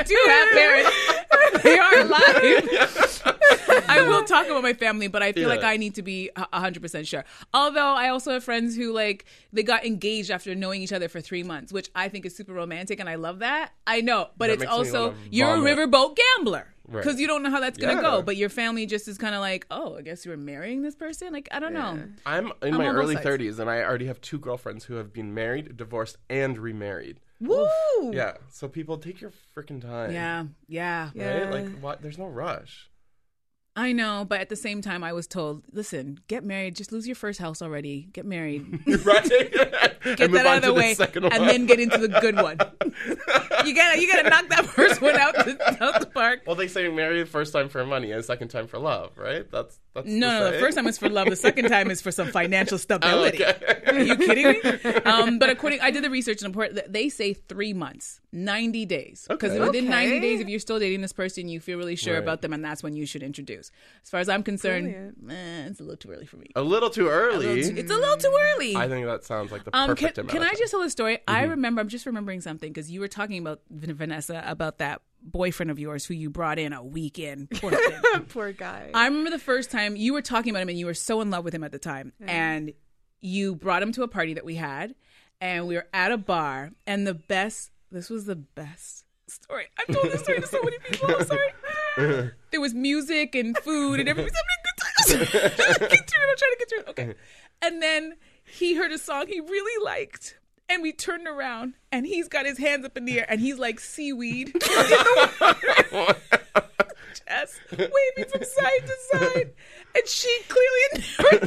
I 0.00 0.04
do 0.04 0.18
have 0.28 0.50
parents. 0.52 1.62
they 1.62 1.78
are 1.78 1.98
alive. 2.00 3.84
I 3.88 4.02
will 4.08 4.24
talk 4.24 4.46
about 4.46 4.62
my 4.62 4.72
family, 4.72 5.08
but 5.08 5.22
I 5.22 5.32
feel 5.32 5.48
like 5.48 5.64
I 5.64 5.76
need 5.76 5.94
to 5.96 6.02
be 6.02 6.30
a 6.36 6.60
hundred 6.60 6.82
percent 6.82 7.06
sure. 7.06 7.24
Although 7.52 7.94
I 7.94 8.08
also 8.08 8.32
have 8.32 8.44
friends 8.44 8.76
who 8.76 8.92
like 8.92 9.24
they 9.52 9.62
got 9.62 9.84
engaged 9.84 10.30
after 10.30 10.54
knowing 10.54 10.82
each 10.82 10.92
other 10.92 11.08
for 11.08 11.20
three 11.20 11.42
months, 11.42 11.72
which 11.72 11.90
I 11.94 12.08
think 12.08 12.26
is 12.26 12.34
super 12.36 12.52
romantic, 12.52 13.00
and 13.00 13.08
I 13.08 13.14
love 13.16 13.40
that. 13.40 13.72
I 13.86 14.00
know, 14.00 14.28
but 14.36 14.48
That 14.48 14.54
it's 14.62 14.64
also 14.70 15.14
you're 15.30 15.54
a 15.54 15.58
riverboat 15.58 16.16
gambler. 16.16 16.68
Right. 16.86 17.02
Because 17.02 17.18
you 17.18 17.26
don't 17.26 17.42
know 17.42 17.48
how 17.50 17.60
that's 17.60 17.78
gonna 17.78 17.94
Yeah. 17.94 18.02
go, 18.02 18.20
but 18.22 18.36
your 18.36 18.50
family 18.50 18.84
just 18.84 19.08
is 19.08 19.16
kind 19.16 19.34
of 19.34 19.40
like, 19.40 19.66
oh, 19.70 19.96
I 19.96 20.02
guess 20.02 20.26
you 20.26 20.30
were 20.32 20.36
marrying 20.36 20.82
this 20.82 20.94
person. 20.94 21.32
Like, 21.32 21.48
I 21.50 21.58
don't 21.58 21.72
know. 21.72 21.98
i'm 22.26 22.52
in 22.60 22.74
I'm 22.74 22.76
my 22.76 22.88
early 22.88 23.14
sides. 23.14 23.26
30s 23.26 23.58
and 23.58 23.70
i 23.70 23.80
already 23.82 24.04
have 24.04 24.20
two 24.20 24.38
girlfriends 24.38 24.84
who 24.84 24.94
have 24.96 25.10
been 25.10 25.32
married 25.32 25.78
divorced 25.78 26.18
and 26.28 26.58
remarried 26.58 27.20
Woo! 27.48 28.12
yeah 28.12 28.34
so 28.50 28.68
people 28.68 28.98
take 28.98 29.20
your 29.20 29.32
freaking 29.56 29.80
time. 29.80 30.12
Yeah, 30.12 31.10
yeah, 31.14 31.38
right? 31.40 31.50
Like 31.50 31.78
what 31.80 32.02
there's 32.02 32.18
no 32.18 32.26
rush 32.26 32.90
I 33.76 33.90
know, 33.92 34.24
but 34.28 34.40
at 34.40 34.48
the 34.48 34.56
same 34.56 34.82
time, 34.82 35.02
I 35.02 35.12
was 35.12 35.26
told, 35.26 35.64
listen, 35.72 36.20
get 36.28 36.44
married. 36.44 36.76
Just 36.76 36.92
lose 36.92 37.08
your 37.08 37.16
first 37.16 37.40
house 37.40 37.60
already. 37.60 38.08
Get 38.12 38.24
married. 38.24 38.62
right 39.04 39.24
Get 39.24 40.20
and 40.20 40.34
that 40.34 40.46
out 40.46 40.56
of 40.58 40.62
the 40.62 40.74
way, 40.74 40.94
second 40.94 41.24
and 41.24 41.32
one. 41.38 41.46
then 41.46 41.66
get 41.66 41.80
into 41.80 41.98
the 41.98 42.08
good 42.20 42.36
one. 42.36 42.58
you 43.66 43.74
gotta, 43.74 44.00
you 44.00 44.06
gotta 44.12 44.28
knock 44.30 44.48
that 44.50 44.66
first 44.66 45.00
one 45.00 45.16
out 45.16 45.34
the, 45.34 45.76
out 45.82 45.98
the 46.00 46.06
park. 46.06 46.42
well 46.46 46.54
they 46.54 46.68
say 46.68 46.88
marry 46.88 47.20
the 47.20 47.26
first 47.26 47.52
time 47.52 47.68
for 47.70 47.84
money 47.86 48.12
and 48.12 48.22
second 48.24 48.48
time 48.48 48.66
for 48.66 48.78
love 48.78 49.16
right 49.16 49.50
that's 49.50 49.78
that's 49.94 50.06
No, 50.06 50.40
no, 50.40 50.50
the 50.52 50.58
first 50.58 50.76
time 50.76 50.86
is 50.88 50.98
for 50.98 51.08
love. 51.08 51.28
The 51.30 51.36
second 51.36 51.68
time 51.68 51.90
is 51.90 52.02
for 52.02 52.10
some 52.10 52.28
financial 52.28 52.74
Oh, 52.74 52.78
stability. 52.78 53.44
okay. 53.44 53.82
Are 53.86 53.98
you 54.00 54.16
kidding 54.16 54.48
me? 54.48 54.94
Um, 55.04 55.38
but 55.38 55.50
according, 55.50 55.80
I 55.80 55.90
did 55.92 56.02
the 56.02 56.10
research 56.10 56.42
and 56.42 56.54
report 56.54 56.74
that 56.74 56.92
they 56.92 57.08
say 57.08 57.32
three 57.32 57.72
months. 57.72 58.20
90 58.32 58.86
days. 58.86 59.24
Because 59.28 59.52
Okay. 59.52 59.60
within 59.60 59.88
90 59.88 60.18
days, 60.18 60.40
if 60.40 60.48
you're 60.48 60.58
still 60.58 60.80
dating 60.80 61.00
this 61.00 61.12
person, 61.12 61.48
you 61.48 61.60
feel 61.60 61.78
really 61.78 61.94
sure 61.94 62.14
Right. 62.14 62.22
about 62.24 62.42
them, 62.42 62.52
and 62.52 62.64
that's 62.64 62.82
when 62.82 62.96
you 62.96 63.06
should 63.06 63.22
introduce. 63.22 63.63
As 64.02 64.10
far 64.10 64.20
as 64.20 64.28
I'm 64.28 64.42
concerned, 64.42 65.14
eh, 65.30 65.66
it's 65.66 65.80
a 65.80 65.82
little 65.82 65.96
too 65.96 66.10
early 66.10 66.26
for 66.26 66.36
me. 66.36 66.46
A 66.56 66.62
little 66.62 66.90
too 66.90 67.08
early. 67.08 67.60
It's 67.60 67.90
a 67.90 67.96
little 67.96 68.16
too 68.16 68.36
early. 68.40 68.76
I 68.76 68.88
think 68.88 69.06
that 69.06 69.24
sounds 69.24 69.52
like 69.52 69.64
the 69.64 69.76
Um, 69.76 69.88
can, 69.88 69.96
perfect 69.96 70.18
amount. 70.18 70.30
can 70.30 70.42
of 70.42 70.48
I 70.48 70.54
just 70.54 70.70
tell 70.70 70.82
a 70.82 70.90
story? 70.90 71.18
I 71.28 71.44
remember, 71.44 71.80
I'm 71.80 71.88
just 71.88 72.06
remembering 72.06 72.40
something 72.40 72.72
because 72.72 72.90
you 72.90 73.00
were 73.00 73.08
talking 73.08 73.38
about 73.38 73.60
Vanessa 73.70 74.42
about 74.46 74.78
that 74.78 75.02
boyfriend 75.22 75.70
of 75.70 75.78
yours 75.78 76.04
who 76.04 76.14
you 76.14 76.28
brought 76.30 76.58
in 76.58 76.72
a 76.72 76.82
weekend. 76.82 77.50
Poor 77.54 77.70
thing. 77.70 78.24
Poor 78.28 78.52
guy. 78.52 78.90
I 78.92 79.06
remember 79.06 79.30
the 79.30 79.38
first 79.38 79.70
time 79.70 79.96
you 79.96 80.12
were 80.12 80.22
talking 80.22 80.50
about 80.50 80.62
him 80.62 80.68
and 80.68 80.78
you 80.78 80.86
were 80.86 80.94
so 80.94 81.20
in 81.20 81.30
love 81.30 81.44
with 81.44 81.54
him 81.54 81.64
at 81.64 81.72
the 81.72 81.78
time. 81.78 82.12
And 82.20 82.72
you 83.20 83.54
brought 83.54 83.82
him 83.82 83.92
to 83.92 84.02
a 84.02 84.08
party 84.08 84.34
that 84.34 84.44
we 84.44 84.56
had 84.56 84.94
and 85.40 85.66
we 85.66 85.76
were 85.76 85.86
at 85.94 86.12
a 86.12 86.18
bar 86.18 86.72
and 86.86 87.06
the 87.06 87.14
best 87.14 87.70
this 87.90 88.10
was 88.10 88.26
the 88.26 88.36
best 88.36 89.04
story. 89.28 89.66
I've 89.78 89.94
told 89.94 90.10
this 90.12 90.20
story 90.22 90.40
to 90.40 90.46
so 90.46 90.60
many 90.62 90.78
people. 90.80 91.14
I'm 91.14 91.24
sorry. 91.24 91.40
there 92.50 92.60
was 92.60 92.74
music 92.74 93.34
and 93.34 93.56
food 93.58 94.00
and 94.00 94.08
everybody 94.08 94.32
was 94.32 95.14
having 95.14 95.20
a 95.20 95.26
good 95.26 95.28
time. 95.28 95.48
I'm 95.50 95.56
trying 95.56 95.88
to 95.88 95.96
get 95.96 96.10
through 96.10 96.22
it. 96.22 96.30
I'm 96.30 96.36
trying 96.36 96.52
to 96.52 96.56
get 96.58 96.68
through 96.68 96.78
it. 96.80 96.88
Okay. 96.88 97.14
And 97.62 97.82
then 97.82 98.16
he 98.44 98.74
heard 98.74 98.92
a 98.92 98.98
song 98.98 99.26
he 99.28 99.40
really 99.40 99.84
liked. 99.84 100.38
And 100.68 100.82
we 100.82 100.92
turned 100.92 101.28
around 101.28 101.74
and 101.92 102.06
he's 102.06 102.28
got 102.28 102.46
his 102.46 102.58
hands 102.58 102.86
up 102.86 102.96
in 102.96 103.04
the 103.04 103.20
air 103.20 103.26
and 103.28 103.40
he's 103.40 103.58
like 103.58 103.80
seaweed 103.80 104.48
in 104.54 104.60
the 104.60 105.88
water. 105.92 106.18
chest, 107.26 107.60
waving 107.70 108.30
from 108.30 108.44
side 108.44 108.86
to 108.86 108.96
side. 109.12 109.52
And 109.94 110.08
she 110.08 110.40
clearly 110.48 110.80
never 110.92 111.46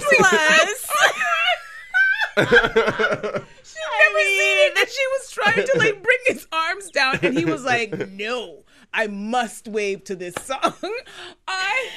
she 2.37 2.53
never 2.53 4.19
seen 4.19 4.57
it. 4.59 4.77
And 4.77 4.87
she 4.87 5.07
was 5.07 5.31
trying 5.31 5.65
to 5.65 5.73
like 5.77 6.03
bring 6.03 6.17
his 6.27 6.47
arms 6.51 6.91
down, 6.91 7.19
and 7.23 7.37
he 7.37 7.45
was 7.45 7.63
like, 7.63 8.11
"No, 8.11 8.63
I 8.97 9.07
must 9.07 9.67
wave 9.69 10.03
to 10.05 10.15
this 10.15 10.33
song." 10.43 10.73
I. 11.47 11.89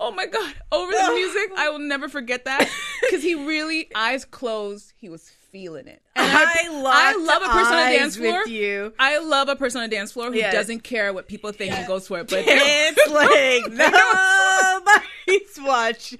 Oh 0.00 0.12
my 0.12 0.26
god! 0.26 0.54
Over 0.70 0.92
the 0.92 1.12
music, 1.14 1.50
I 1.56 1.70
will 1.70 1.78
never 1.80 2.08
forget 2.08 2.44
that 2.44 2.68
because 3.02 3.22
he 3.22 3.34
really 3.34 3.88
eyes 3.94 4.24
closed. 4.24 4.92
He 4.96 5.08
was 5.08 5.28
feeling 5.50 5.88
it. 5.88 6.00
And 6.14 6.30
I 6.30 6.44
I 6.66 6.68
locked 6.82 7.18
love 7.26 7.42
a 7.42 7.46
person 7.48 7.74
on 7.74 7.88
a 7.88 7.98
dance 7.98 8.16
floor. 8.16 8.46
you. 8.46 8.92
I 8.98 9.18
love 9.18 9.48
a 9.48 9.56
person 9.56 9.80
on 9.80 9.86
a 9.86 9.88
dance 9.88 10.12
floor 10.12 10.28
who 10.30 10.36
Yes. 10.36 10.52
doesn't 10.52 10.80
care 10.84 11.12
what 11.12 11.26
people 11.26 11.50
think 11.52 11.72
and 11.72 11.86
goes 11.88 12.06
for 12.06 12.20
it. 12.20 12.28
But 12.28 12.44
it's 12.46 13.10
like 13.10 13.72
nobody's 13.72 15.58
watching. 15.60 16.18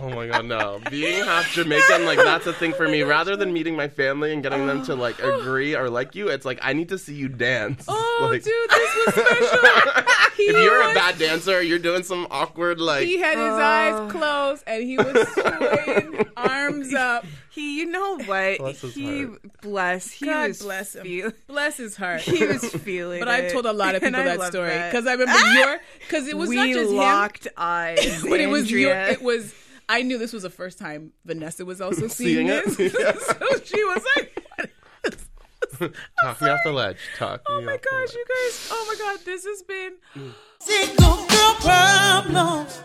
Oh 0.00 0.10
my 0.10 0.26
god, 0.28 0.44
no. 0.44 0.80
Being 0.90 1.24
half 1.24 1.50
Jamaican, 1.52 2.04
like 2.04 2.18
that's 2.18 2.46
a 2.46 2.52
thing 2.52 2.72
for 2.72 2.86
me. 2.88 3.02
Rather 3.02 3.36
than 3.36 3.52
meeting 3.52 3.74
my 3.74 3.88
family 3.88 4.32
and 4.32 4.42
getting 4.42 4.66
them 4.66 4.84
to 4.84 4.94
like 4.94 5.18
agree 5.20 5.74
or 5.74 5.88
like 5.90 6.14
you, 6.14 6.28
it's 6.28 6.44
like 6.44 6.58
I 6.62 6.72
need 6.72 6.90
to 6.90 6.98
see 6.98 7.14
you 7.14 7.28
dance. 7.28 7.84
Oh, 7.88 8.04
Like, 8.30 8.42
dude, 8.42 8.70
this 8.70 8.96
was 9.06 9.14
special. 9.14 10.04
He 10.38 10.44
if 10.44 10.56
you're 10.56 10.78
was- 10.84 10.92
a 10.92 10.94
bad 10.94 11.18
dancer, 11.18 11.60
you're 11.62 11.80
doing 11.80 12.04
some 12.04 12.28
awkward 12.30 12.80
like 12.80 13.04
he 13.06 13.18
had 13.18 13.36
his 13.36 13.46
eyes 13.54 14.12
closed 14.12 14.62
and 14.68 14.84
he 14.84 14.96
was 14.96 15.26
swaying, 15.30 16.26
arms 16.36 16.94
up. 16.94 17.24
He, 17.50 17.78
you 17.80 17.86
know 17.86 18.18
what? 18.18 18.58
Bless 18.58 18.80
his 18.82 18.94
he 18.94 19.24
heart. 19.24 19.40
bless. 19.62 20.10
He 20.12 20.26
God 20.26 20.48
was 20.48 20.62
bless 20.62 20.94
him. 20.94 21.02
feel- 21.02 21.32
Bless 21.48 21.76
his 21.78 21.96
heart. 21.96 22.20
he 22.20 22.44
was 22.46 22.64
feeling. 22.84 23.18
But 23.18 23.26
I've 23.26 23.50
told 23.50 23.66
a 23.66 23.72
lot 23.72 23.96
of 23.96 24.02
people 24.02 24.20
I 24.20 24.36
that 24.36 24.42
story 24.52 24.68
because 24.70 25.08
I 25.08 25.12
remember 25.12 25.32
ah! 25.34 25.58
your 25.58 25.78
because 26.00 26.28
it 26.28 26.36
was 26.36 26.50
we 26.50 26.54
not 26.56 26.68
just 26.68 26.92
locked 26.92 27.48
eyes, 27.56 28.22
him, 28.22 28.30
but 28.30 28.40
it 28.40 28.46
was 28.46 28.70
your. 28.70 28.94
It 28.94 29.22
was. 29.22 29.52
I 29.88 30.02
knew 30.02 30.18
this 30.18 30.32
was 30.32 30.42
the 30.42 30.50
first 30.50 30.78
time 30.78 31.12
Vanessa 31.24 31.64
was 31.64 31.80
also 31.80 32.06
Seeing 32.08 32.46
seeing, 32.46 32.48
it? 32.48 32.64
this, 32.76 32.94
Yeah. 32.98 33.12
so 33.18 33.64
she 33.64 33.82
was 33.84 34.04
like. 34.16 34.44
"What 34.56 34.70
is 35.14 35.28
this?" 35.78 35.90
talk 36.22 36.40
me 36.42 36.48
off 36.50 36.60
the 36.64 36.72
ledge. 36.72 36.98
Talk 37.16 37.40
Oh 37.48 37.60
me 37.60 37.66
my 37.66 37.74
off 37.74 37.80
the 37.82 37.88
gosh, 37.90 38.00
ledge. 38.08 38.14
you 38.14 38.24
guys! 38.28 38.68
Oh 38.70 38.84
my 38.88 39.04
god, 39.04 39.24
this 39.24 39.44
has 39.44 39.62
been. 39.62 39.94
Single 40.60 41.16
girl 41.26 41.54
problems. 41.60 42.80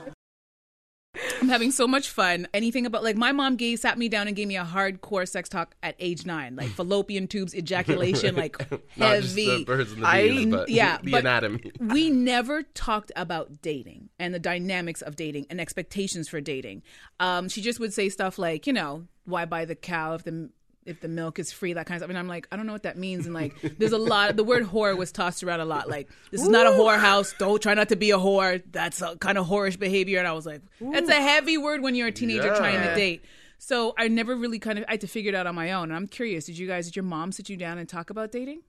I'm 1.42 1.50
having 1.50 1.72
so 1.72 1.88
much 1.88 2.10
fun. 2.10 2.48
Anything 2.54 2.86
about 2.86 3.04
like 3.04 3.16
my 3.16 3.32
mom 3.32 3.56
gave 3.56 3.80
sat 3.80 3.98
me 3.98 4.10
down 4.10 4.28
and 4.28 4.36
gave 4.36 4.48
me 4.48 4.58
a 4.58 4.64
hardcore 4.66 5.28
sex 5.28 5.48
talk 5.48 5.76
at 5.84 5.96
age 6.00 6.26
nine, 6.26 6.56
like 6.56 6.70
fallopian 6.70 7.28
tubes, 7.28 7.54
ejaculation, 7.56 8.36
like 8.36 8.58
heavy. 8.96 9.60
the 9.60 9.64
birds 9.66 9.92
and 9.92 10.02
the 10.04 10.08
I- 10.08 10.46
but 10.46 10.70
yeah, 10.70 10.98
the 11.04 11.12
but 11.12 11.20
anatomy. 11.22 11.72
we 11.80 12.10
never 12.10 12.64
talked 12.64 13.12
about 13.16 13.62
dating 13.62 14.10
and 14.18 14.34
the 14.34 14.40
dynamics 14.40 15.02
of 15.02 15.16
dating 15.16 15.46
and 15.50 15.62
expectations 15.62 16.28
for 16.28 16.42
dating. 16.42 16.82
Um, 17.20 17.48
she 17.50 17.62
just 17.62 17.80
would 17.80 17.94
say 17.94 18.10
stuff 18.10 18.40
like, 18.40 18.66
you 18.66 18.74
know, 18.74 19.06
why 19.26 19.46
buy 19.46 19.66
the 19.66 19.76
cow 19.76 20.16
if 20.16 20.24
the 20.24 20.50
if 20.86 21.02
the 21.02 21.08
milk 21.08 21.40
is 21.40 21.52
free, 21.52 21.74
that 21.74 21.86
kind 21.86 21.96
of 21.96 22.00
stuff. 22.02 22.10
And 22.10 22.18
I'm 22.18 22.28
like, 22.28 22.48
I 22.52 22.56
don't 22.56 22.66
know 22.66 22.74
what 22.74 22.84
that 22.84 22.98
means. 22.98 23.26
And 23.26 23.34
like, 23.34 23.56
there's 23.78 23.92
a 23.92 23.98
lot. 23.98 24.36
The 24.36 24.44
word 24.44 24.64
whore 24.64 24.98
was 24.98 25.12
tossed 25.12 25.44
around 25.44 25.60
a 25.60 25.66
lot. 25.66 25.90
Like, 25.90 26.10
this 26.32 26.42
is 26.42 26.50
not 26.50 26.66
a 26.68 26.72
whore 26.72 27.00
house. 27.00 27.34
Don't 27.40 27.62
try 27.62 27.74
not 27.74 27.90
to 27.90 27.96
be 27.96 28.12
a 28.12 28.18
whore. 28.18 28.62
That's 28.72 29.02
a 29.02 29.16
kind 29.18 29.38
of 29.38 29.48
whorish 29.48 29.80
behavior. 29.80 30.20
And 30.20 30.28
I 30.28 30.34
was 30.34 30.46
like, 30.46 30.62
that's 30.80 31.10
a 31.10 31.14
heavy 31.14 31.58
word 31.58 31.82
when 31.82 31.96
you're 31.96 32.08
a 32.08 32.12
teenager 32.12 32.48
Yeah. 32.48 32.58
trying 32.58 32.82
to 32.82 32.96
date. 32.96 33.24
So 33.58 33.94
I 33.98 34.10
never 34.10 34.36
really 34.36 34.60
kind 34.60 34.78
of 34.80 34.86
I 34.88 34.92
had 34.92 35.02
to 35.02 35.08
figure 35.08 35.30
it 35.30 35.36
out 35.36 35.48
on 35.48 35.56
my 35.56 35.72
own. 35.72 35.84
And 35.86 35.96
I'm 35.96 36.08
curious, 36.08 36.46
did 36.46 36.58
you 36.58 36.68
guys, 36.68 36.86
did 36.86 36.96
your 36.98 37.04
mom 37.04 37.32
sit 37.32 37.50
you 37.50 37.56
down 37.58 37.78
and 37.78 37.88
talk 37.88 38.10
about 38.10 38.32
dating? 38.32 38.62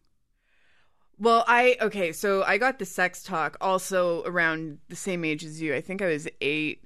Well, 1.18 1.44
I 1.46 1.76
okay, 1.80 2.12
so 2.12 2.42
I 2.42 2.58
got 2.58 2.78
the 2.78 2.84
sex 2.84 3.22
talk 3.22 3.56
also 3.60 4.22
around 4.24 4.78
the 4.88 4.96
same 4.96 5.24
age 5.24 5.44
as 5.44 5.60
you. 5.60 5.74
I 5.74 5.80
think 5.80 6.02
I 6.02 6.06
was 6.06 6.28
eight. 6.40 6.84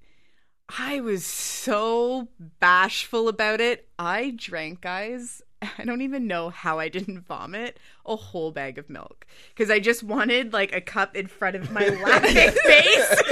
I 0.77 1.01
was 1.01 1.25
so 1.25 2.29
bashful 2.61 3.29
about 3.29 3.61
it. 3.61 3.89
I 3.99 4.33
drank, 4.37 4.81
guys. 4.83 5.43
I 5.79 5.85
don't 5.85 6.03
even 6.03 6.27
know 6.27 6.51
how 6.51 6.79
I 6.79 6.89
didn't 6.89 7.21
vomit 7.21 7.79
a 8.07 8.16
whole 8.16 8.53
bag 8.53 8.79
of 8.79 8.89
milk 8.89 9.27
because 9.55 9.71
I 9.71 9.81
just 9.81 10.03
wanted 10.03 10.53
like 10.53 10.73
a 10.75 10.81
cup 10.81 11.16
in 11.16 11.27
front 11.27 11.57
of 11.57 11.71
my 11.73 11.89
laughing 12.05 12.51
face. 12.64 13.23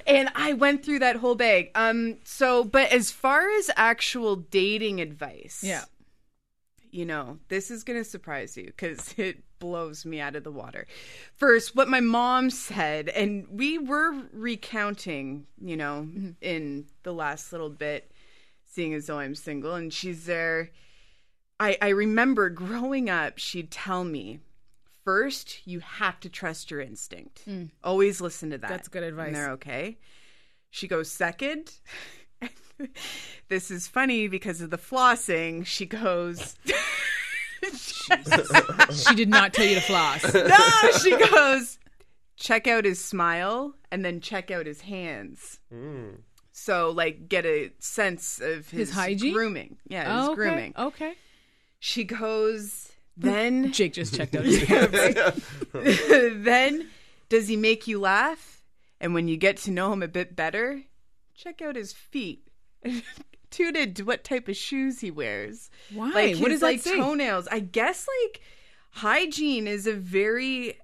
and 0.06 0.30
I 0.34 0.54
went 0.54 0.84
through 0.84 1.00
that 1.00 1.16
whole 1.16 1.36
bag. 1.36 1.70
Um 1.74 2.16
so 2.24 2.64
but 2.64 2.90
as 2.92 3.10
far 3.10 3.48
as 3.58 3.70
actual 3.76 4.36
dating 4.36 5.00
advice 5.00 5.62
Yeah. 5.62 5.84
You 6.90 7.04
know, 7.04 7.38
this 7.48 7.70
is 7.70 7.84
going 7.84 7.98
to 7.98 8.08
surprise 8.08 8.56
you 8.56 8.66
because 8.66 9.14
it 9.16 9.42
blows 9.58 10.04
me 10.04 10.20
out 10.20 10.36
of 10.36 10.44
the 10.44 10.50
water. 10.50 10.86
First, 11.36 11.76
what 11.76 11.88
my 11.88 12.00
mom 12.00 12.50
said, 12.50 13.08
and 13.08 13.46
we 13.50 13.78
were 13.78 14.12
recounting, 14.32 15.46
you 15.60 15.76
know, 15.76 16.06
mm-hmm. 16.08 16.30
in 16.40 16.86
the 17.02 17.12
last 17.12 17.52
little 17.52 17.70
bit, 17.70 18.10
seeing 18.66 18.94
as 18.94 19.06
though 19.06 19.18
I'm 19.18 19.34
single, 19.34 19.74
and 19.74 19.92
she's 19.92 20.26
there. 20.26 20.70
I, 21.58 21.76
I 21.82 21.88
remember 21.88 22.48
growing 22.48 23.10
up, 23.10 23.38
she'd 23.38 23.70
tell 23.70 24.04
me, 24.04 24.40
first, 25.04 25.66
you 25.66 25.80
have 25.80 26.18
to 26.20 26.28
trust 26.28 26.70
your 26.70 26.80
instinct. 26.80 27.44
Mm. 27.46 27.70
Always 27.84 28.20
listen 28.20 28.50
to 28.50 28.58
that. 28.58 28.68
That's 28.68 28.88
good 28.88 29.02
advice. 29.02 29.28
And 29.28 29.36
they're 29.36 29.50
okay. 29.52 29.98
She 30.70 30.88
goes, 30.88 31.10
second, 31.10 31.72
this 33.48 33.70
is 33.70 33.86
funny 33.86 34.28
because 34.28 34.60
of 34.60 34.70
the 34.70 34.78
flossing. 34.78 35.64
She 35.66 35.86
goes, 35.86 36.56
She 38.92 39.14
did 39.14 39.28
not 39.28 39.52
tell 39.52 39.66
you 39.66 39.74
to 39.76 39.80
floss. 39.80 40.22
no, 40.34 40.98
she 41.02 41.16
goes, 41.30 41.78
check 42.36 42.66
out 42.66 42.84
his 42.84 43.02
smile 43.02 43.74
and 43.90 44.04
then 44.04 44.20
check 44.20 44.50
out 44.50 44.66
his 44.66 44.80
hands. 44.82 45.58
Hmm. 45.72 46.10
So, 46.52 46.90
like, 46.90 47.28
get 47.28 47.46
a 47.46 47.70
sense 47.78 48.40
of 48.40 48.68
his, 48.70 48.88
His 48.88 48.90
hygiene? 48.92 49.32
grooming. 49.32 49.76
Yeah, 49.88 50.02
his 50.18 50.28
Oh, 50.28 50.32
okay. 50.32 50.34
grooming. 50.34 50.74
Okay. 50.76 51.14
She 51.78 52.04
goes, 52.04 52.92
then, 53.16 53.72
Jake 53.72 53.94
just 53.94 54.14
checked 54.14 54.34
out 54.36 54.44
his 54.44 54.62
hands. 54.64 55.42
then, 56.44 56.88
does 57.28 57.48
he 57.48 57.56
make 57.56 57.86
you 57.86 57.98
laugh? 58.00 58.60
And 59.00 59.14
when 59.14 59.28
you 59.28 59.38
get 59.38 59.56
to 59.58 59.70
know 59.70 59.92
him 59.92 60.02
a 60.02 60.08
bit 60.08 60.36
better, 60.36 60.82
check 61.34 61.62
out 61.62 61.76
his 61.76 61.92
feet. 61.94 62.46
Tune 63.50 63.76
into 63.76 64.04
what 64.04 64.22
type 64.22 64.48
of 64.48 64.56
shoes 64.56 65.00
he 65.00 65.10
wears. 65.10 65.70
Why? 65.92 66.12
Like 66.12 66.28
his, 66.30 66.40
what 66.40 66.48
does 66.50 66.60
that 66.60 66.66
like 66.66 66.80
say? 66.80 66.96
toenails. 66.96 67.48
I 67.50 67.60
guess 67.60 68.06
like 68.24 68.40
hygiene 68.90 69.66
is 69.66 69.86
a 69.86 69.92
very 69.92 70.78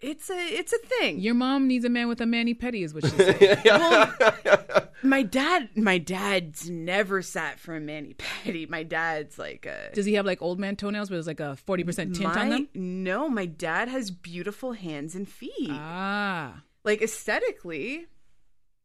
it's 0.00 0.30
a 0.30 0.34
it's 0.34 0.72
a 0.72 0.78
thing. 0.78 1.18
Your 1.18 1.34
mom 1.34 1.66
needs 1.66 1.84
a 1.84 1.88
man 1.88 2.08
with 2.08 2.20
a 2.20 2.26
mani 2.26 2.54
pedi, 2.54 2.84
is 2.84 2.94
what 2.94 3.04
she 3.04 3.10
said. 3.10 4.88
my 5.02 5.22
dad 5.22 5.70
my 5.76 5.98
dad's 5.98 6.70
never 6.70 7.20
sat 7.20 7.58
for 7.58 7.74
a 7.74 7.80
mani 7.80 8.14
pedi. 8.14 8.68
My 8.68 8.84
dad's 8.84 9.38
like 9.38 9.66
a 9.66 9.90
Does 9.92 10.06
he 10.06 10.14
have 10.14 10.24
like 10.24 10.40
old 10.40 10.60
man 10.60 10.76
toenails, 10.76 11.08
but 11.08 11.16
there's 11.16 11.26
like 11.26 11.40
a 11.40 11.56
forty 11.56 11.82
percent 11.82 12.14
tint 12.14 12.32
my, 12.32 12.40
on 12.40 12.48
them? 12.48 12.68
No, 12.74 13.28
my 13.28 13.46
dad 13.46 13.88
has 13.88 14.10
beautiful 14.10 14.72
hands 14.72 15.14
and 15.14 15.28
feet. 15.28 15.70
Ah, 15.70 16.62
like 16.84 17.02
aesthetically 17.02 18.06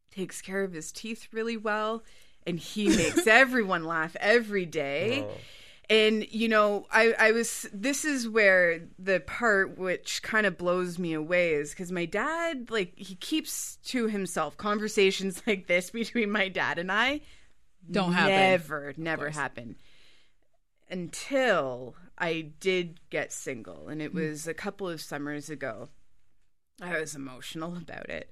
takes 0.09 0.41
care 0.41 0.63
of 0.63 0.73
his 0.73 0.91
teeth 0.91 1.27
really 1.31 1.57
well 1.57 2.03
and 2.45 2.59
he 2.59 2.89
makes 2.89 3.27
everyone 3.27 3.85
laugh 3.85 4.15
every 4.19 4.65
day 4.65 5.25
and 5.89 6.25
you 6.31 6.47
know 6.47 6.85
I, 6.91 7.13
I 7.19 7.31
was 7.31 7.67
this 7.73 8.05
is 8.05 8.27
where 8.27 8.81
the 8.97 9.19
part 9.19 9.77
which 9.77 10.21
kind 10.23 10.45
of 10.45 10.57
blows 10.57 10.97
me 10.97 11.13
away 11.13 11.53
is 11.53 11.71
because 11.71 11.91
my 11.91 12.05
dad 12.05 12.69
like 12.69 12.93
he 12.95 13.15
keeps 13.15 13.77
to 13.85 14.07
himself 14.07 14.57
conversations 14.57 15.41
like 15.47 15.67
this 15.67 15.89
between 15.89 16.31
my 16.31 16.47
dad 16.47 16.79
and 16.79 16.91
i 16.91 17.21
don't 17.89 18.13
happen. 18.13 18.29
never 18.29 18.93
never 18.97 19.29
happen 19.29 19.75
until 20.89 21.95
I 22.17 22.51
did 22.59 22.99
get 23.09 23.33
single, 23.33 23.87
and 23.89 24.01
it 24.01 24.11
hmm. 24.11 24.19
was 24.19 24.47
a 24.47 24.53
couple 24.53 24.87
of 24.87 25.01
summers 25.01 25.49
ago. 25.49 25.89
I 26.81 26.99
was 26.99 27.15
emotional 27.15 27.75
about 27.81 28.09
it. 28.09 28.29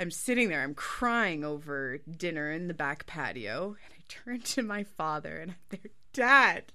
I'm 0.00 0.10
sitting 0.10 0.48
there, 0.48 0.62
I'm 0.62 0.74
crying 0.74 1.44
over 1.44 1.98
dinner 1.98 2.50
in 2.50 2.68
the 2.68 2.74
back 2.74 3.04
patio, 3.06 3.76
and 3.84 3.92
I 3.92 4.02
turn 4.08 4.40
to 4.40 4.62
my 4.62 4.82
father 4.82 5.36
and 5.36 5.50
I'm 5.50 5.56
there, 5.68 5.90
Dad, 6.14 6.72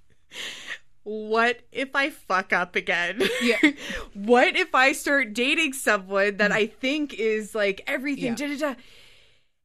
what 1.02 1.62
if 1.72 1.94
I 1.94 2.10
fuck 2.10 2.52
up 2.52 2.76
again? 2.76 3.20
Yeah. 3.42 3.58
what 4.14 4.56
if 4.56 4.74
I 4.74 4.92
start 4.92 5.34
dating 5.34 5.72
someone 5.72 6.36
that 6.36 6.52
I 6.52 6.66
think 6.66 7.14
is 7.14 7.54
like 7.54 7.82
everything? 7.86 8.24
Yeah. 8.24 8.34
Da, 8.34 8.46
da, 8.46 8.58
da. 8.58 8.74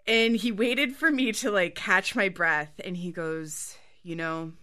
And 0.08 0.36
he 0.36 0.52
waited 0.52 0.96
for 0.96 1.12
me 1.12 1.32
to 1.34 1.52
like 1.52 1.76
catch 1.76 2.16
my 2.16 2.30
breath 2.30 2.74
and 2.84 2.98
he 2.98 3.12
goes, 3.12 3.78
You 4.04 4.16
know, 4.16 4.54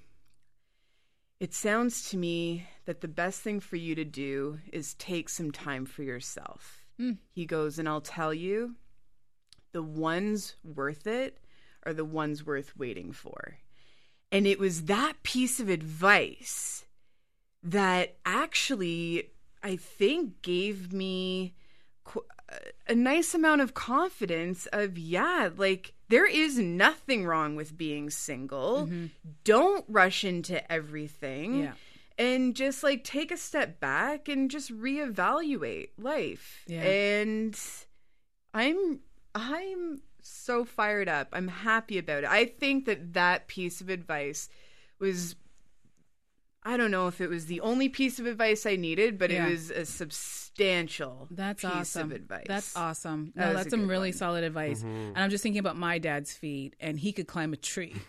it 1.40 1.54
sounds 1.54 2.10
to 2.10 2.16
me 2.16 2.66
that 2.84 3.00
the 3.00 3.08
best 3.08 3.42
thing 3.42 3.60
for 3.60 3.76
you 3.76 3.94
to 3.94 4.04
do 4.04 4.58
is 4.72 4.94
take 4.94 5.28
some 5.28 5.50
time 5.52 5.86
for 5.86 6.02
yourself. 6.02 6.84
Hmm. 6.96 7.12
He 7.32 7.46
goes, 7.46 7.78
And 7.78 7.88
I'll 7.88 8.00
tell 8.00 8.34
you, 8.34 8.74
the 9.72 9.82
ones 9.82 10.56
worth 10.64 11.06
it 11.06 11.38
are 11.84 11.92
the 11.92 12.04
ones 12.04 12.44
worth 12.44 12.76
waiting 12.76 13.12
for. 13.12 13.58
And 14.30 14.46
it 14.46 14.58
was 14.58 14.84
that 14.84 15.22
piece 15.22 15.60
of 15.60 15.68
advice 15.68 16.84
that 17.62 18.16
actually, 18.26 19.30
I 19.62 19.76
think, 19.76 20.42
gave 20.42 20.92
me 20.92 21.54
a 22.86 22.94
nice 22.94 23.34
amount 23.34 23.60
of 23.60 23.74
confidence 23.74 24.66
of, 24.72 24.96
yeah, 24.96 25.50
like 25.56 25.92
there 26.08 26.26
is 26.26 26.58
nothing 26.58 27.26
wrong 27.26 27.56
with 27.56 27.76
being 27.76 28.10
single. 28.10 28.86
Mm-hmm. 28.86 29.06
Don't 29.44 29.84
rush 29.88 30.24
into 30.24 30.70
everything. 30.72 31.64
Yeah. 31.64 31.72
And 32.18 32.56
just 32.56 32.82
like 32.82 33.04
take 33.04 33.30
a 33.30 33.36
step 33.36 33.78
back 33.80 34.28
and 34.28 34.50
just 34.50 34.72
reevaluate 34.76 35.90
life. 35.98 36.64
Yeah. 36.66 36.82
And 36.82 37.60
I'm 38.52 39.00
I'm 39.38 40.02
so 40.20 40.64
fired 40.64 41.08
up. 41.08 41.28
I'm 41.32 41.48
happy 41.48 41.96
about 41.98 42.24
it. 42.24 42.30
I 42.30 42.44
think 42.46 42.84
that 42.86 43.14
that 43.14 43.46
piece 43.46 43.80
of 43.80 43.88
advice 43.88 44.48
was 44.98 45.36
I 46.64 46.76
don't 46.76 46.90
know 46.90 47.06
if 47.06 47.20
it 47.20 47.28
was 47.30 47.46
the 47.46 47.60
only 47.60 47.88
piece 47.88 48.18
of 48.18 48.26
advice 48.26 48.66
I 48.66 48.76
needed, 48.76 49.16
but 49.16 49.30
Yeah. 49.30 49.46
it 49.46 49.50
was 49.50 49.70
a 49.70 49.86
substantial 49.86 50.47
That's 51.30 51.62
piece 51.62 51.70
awesome. 51.70 52.10
of 52.10 52.16
advice. 52.16 52.44
That's 52.46 52.76
awesome. 52.76 53.32
That 53.34 53.40
No, 53.40 53.48
was 53.54 53.56
that's 53.64 53.70
some 53.70 53.88
really 53.88 54.10
one. 54.10 54.18
solid 54.18 54.44
advice. 54.44 54.80
Mm-hmm. 54.80 54.88
And 54.88 55.18
I'm 55.18 55.30
just 55.30 55.42
thinking 55.42 55.60
about 55.60 55.76
my 55.76 55.98
dad's 55.98 56.32
feet, 56.34 56.74
and 56.80 56.98
he 56.98 57.12
could 57.12 57.26
climb 57.26 57.52
a 57.52 57.56
tree 57.56 57.94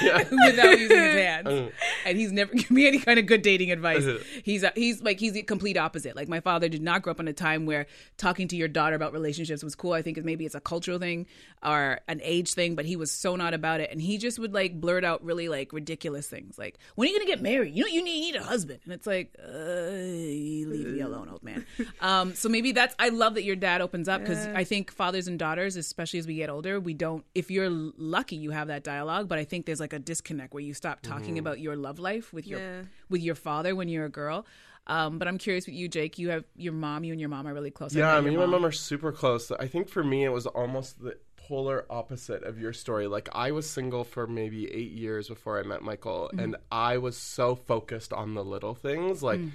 without 0.00 0.78
using 0.78 0.96
his 0.96 1.14
hands. 1.14 1.46
Uh-huh. 1.48 1.68
And 2.04 2.18
he's 2.18 2.32
never 2.32 2.52
given 2.54 2.74
me 2.76 2.86
any 2.86 2.98
kind 2.98 3.18
of 3.18 3.26
good 3.26 3.42
dating 3.42 3.70
advice. 3.72 4.04
Uh-huh. 4.04 4.18
He's 4.44 4.62
a, 4.62 4.72
he's 4.74 5.02
like 5.02 5.18
he's 5.20 5.32
the 5.32 5.42
complete 5.42 5.76
opposite. 5.76 6.16
Like 6.16 6.28
my 6.28 6.40
father 6.40 6.68
did 6.68 6.82
not 6.82 7.02
grow 7.02 7.12
up 7.12 7.20
in 7.20 7.28
a 7.28 7.32
time 7.32 7.66
where 7.66 7.86
talking 8.16 8.48
to 8.48 8.56
your 8.56 8.68
daughter 8.68 8.96
about 8.96 9.12
relationships 9.12 9.62
was 9.62 9.74
cool. 9.74 9.92
I 9.92 10.02
think 10.02 10.22
maybe 10.24 10.44
it's 10.46 10.54
a 10.54 10.60
cultural 10.60 10.98
thing 10.98 11.26
or 11.62 12.00
an 12.08 12.20
age 12.22 12.54
thing, 12.54 12.74
but 12.74 12.84
he 12.84 12.96
was 12.96 13.10
so 13.10 13.36
not 13.36 13.54
about 13.54 13.80
it. 13.80 13.90
And 13.90 14.00
he 14.00 14.18
just 14.18 14.38
would 14.38 14.52
like 14.54 14.80
blurt 14.80 15.04
out 15.04 15.22
really 15.24 15.48
like 15.48 15.72
ridiculous 15.72 16.26
things, 16.28 16.58
like 16.58 16.78
when 16.94 17.08
are 17.08 17.12
you 17.12 17.18
gonna 17.18 17.30
get 17.30 17.40
married? 17.42 17.74
You 17.74 17.82
know 17.84 17.88
you 17.88 18.02
need, 18.02 18.24
you 18.26 18.32
need 18.32 18.40
a 18.40 18.44
husband. 18.44 18.80
And 18.84 18.92
it's 18.92 19.06
like, 19.06 19.19
uh, 19.42 19.50
leave 19.90 20.86
me 20.88 21.00
alone, 21.00 21.28
old 21.28 21.42
man. 21.42 21.66
Um, 22.00 22.34
so 22.34 22.48
maybe 22.48 22.72
that's 22.72 22.94
I 22.98 23.08
love 23.10 23.34
that 23.34 23.44
your 23.44 23.56
dad 23.56 23.80
opens 23.80 24.08
up 24.08 24.20
because 24.20 24.46
I 24.46 24.64
think 24.64 24.90
fathers 24.90 25.26
and 25.28 25.38
daughters, 25.38 25.76
especially 25.76 26.18
as 26.18 26.26
we 26.26 26.34
get 26.34 26.50
older, 26.50 26.80
we 26.80 26.94
don't. 26.94 27.24
If 27.34 27.50
you're 27.50 27.68
lucky, 27.70 28.36
you 28.36 28.50
have 28.50 28.68
that 28.68 28.84
dialogue, 28.84 29.28
but 29.28 29.38
I 29.38 29.44
think 29.44 29.66
there's 29.66 29.80
like 29.80 29.92
a 29.92 29.98
disconnect 29.98 30.54
where 30.54 30.62
you 30.62 30.74
stop 30.74 31.02
talking 31.02 31.38
about 31.38 31.60
your 31.60 31.76
love 31.76 31.98
life 31.98 32.32
with 32.32 32.46
your 32.46 32.60
Yeah. 32.60 32.82
with 33.08 33.20
your 33.22 33.34
father 33.34 33.74
when 33.74 33.88
you're 33.88 34.06
a 34.06 34.10
girl. 34.10 34.46
Um, 34.86 35.18
but 35.18 35.28
I'm 35.28 35.38
curious 35.38 35.66
with 35.66 35.74
you, 35.76 35.88
Jake. 35.88 36.18
You 36.18 36.30
have 36.30 36.44
your 36.56 36.72
mom. 36.72 37.04
You 37.04 37.12
and 37.12 37.20
your 37.20 37.28
mom 37.28 37.46
are 37.46 37.54
really 37.54 37.70
close. 37.70 37.94
Yeah, 37.94 38.10
I 38.10 38.14
your 38.14 38.22
mean, 38.22 38.38
my 38.38 38.46
mom 38.46 38.64
are 38.64 38.72
super 38.72 39.12
close. 39.12 39.52
I 39.52 39.66
think 39.68 39.88
for 39.88 40.02
me, 40.02 40.24
it 40.24 40.30
was 40.30 40.46
almost 40.46 41.00
the 41.02 41.16
polar 41.50 41.84
opposite 41.90 42.42
of 42.44 42.58
your 42.58 42.72
story. 42.72 43.06
Like, 43.16 43.28
I 43.46 43.50
was 43.50 43.68
single 43.68 44.04
for 44.04 44.26
maybe 44.26 44.60
eight 44.72 44.92
years 44.92 45.28
before 45.28 45.58
I 45.60 45.62
met 45.72 45.82
Michael, 45.82 46.20
Mm-hmm. 46.28 46.38
and 46.42 46.56
I 46.70 46.98
was 46.98 47.16
so 47.16 47.54
focused 47.54 48.12
on 48.12 48.34
the 48.34 48.44
little 48.54 48.74
things. 48.74 49.22
Like, 49.22 49.40
Mm. 49.40 49.50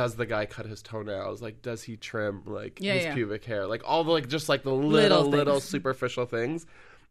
does 0.00 0.14
the 0.14 0.26
guy 0.34 0.46
cut 0.46 0.66
his 0.66 0.80
toenails? 0.82 1.42
Like, 1.42 1.60
does 1.62 1.82
he 1.82 1.96
trim 1.96 2.42
like 2.46 2.78
Yeah, 2.80 2.94
his 2.94 3.04
yeah. 3.06 3.14
pubic 3.14 3.44
hair? 3.44 3.66
Like 3.66 3.82
all 3.84 4.04
the 4.04 4.12
like 4.12 4.28
just 4.28 4.48
like 4.48 4.62
the 4.62 4.72
Little 4.72 5.22
little 5.24 5.28
little 5.38 5.60
superficial 5.74 6.26
things. 6.26 6.64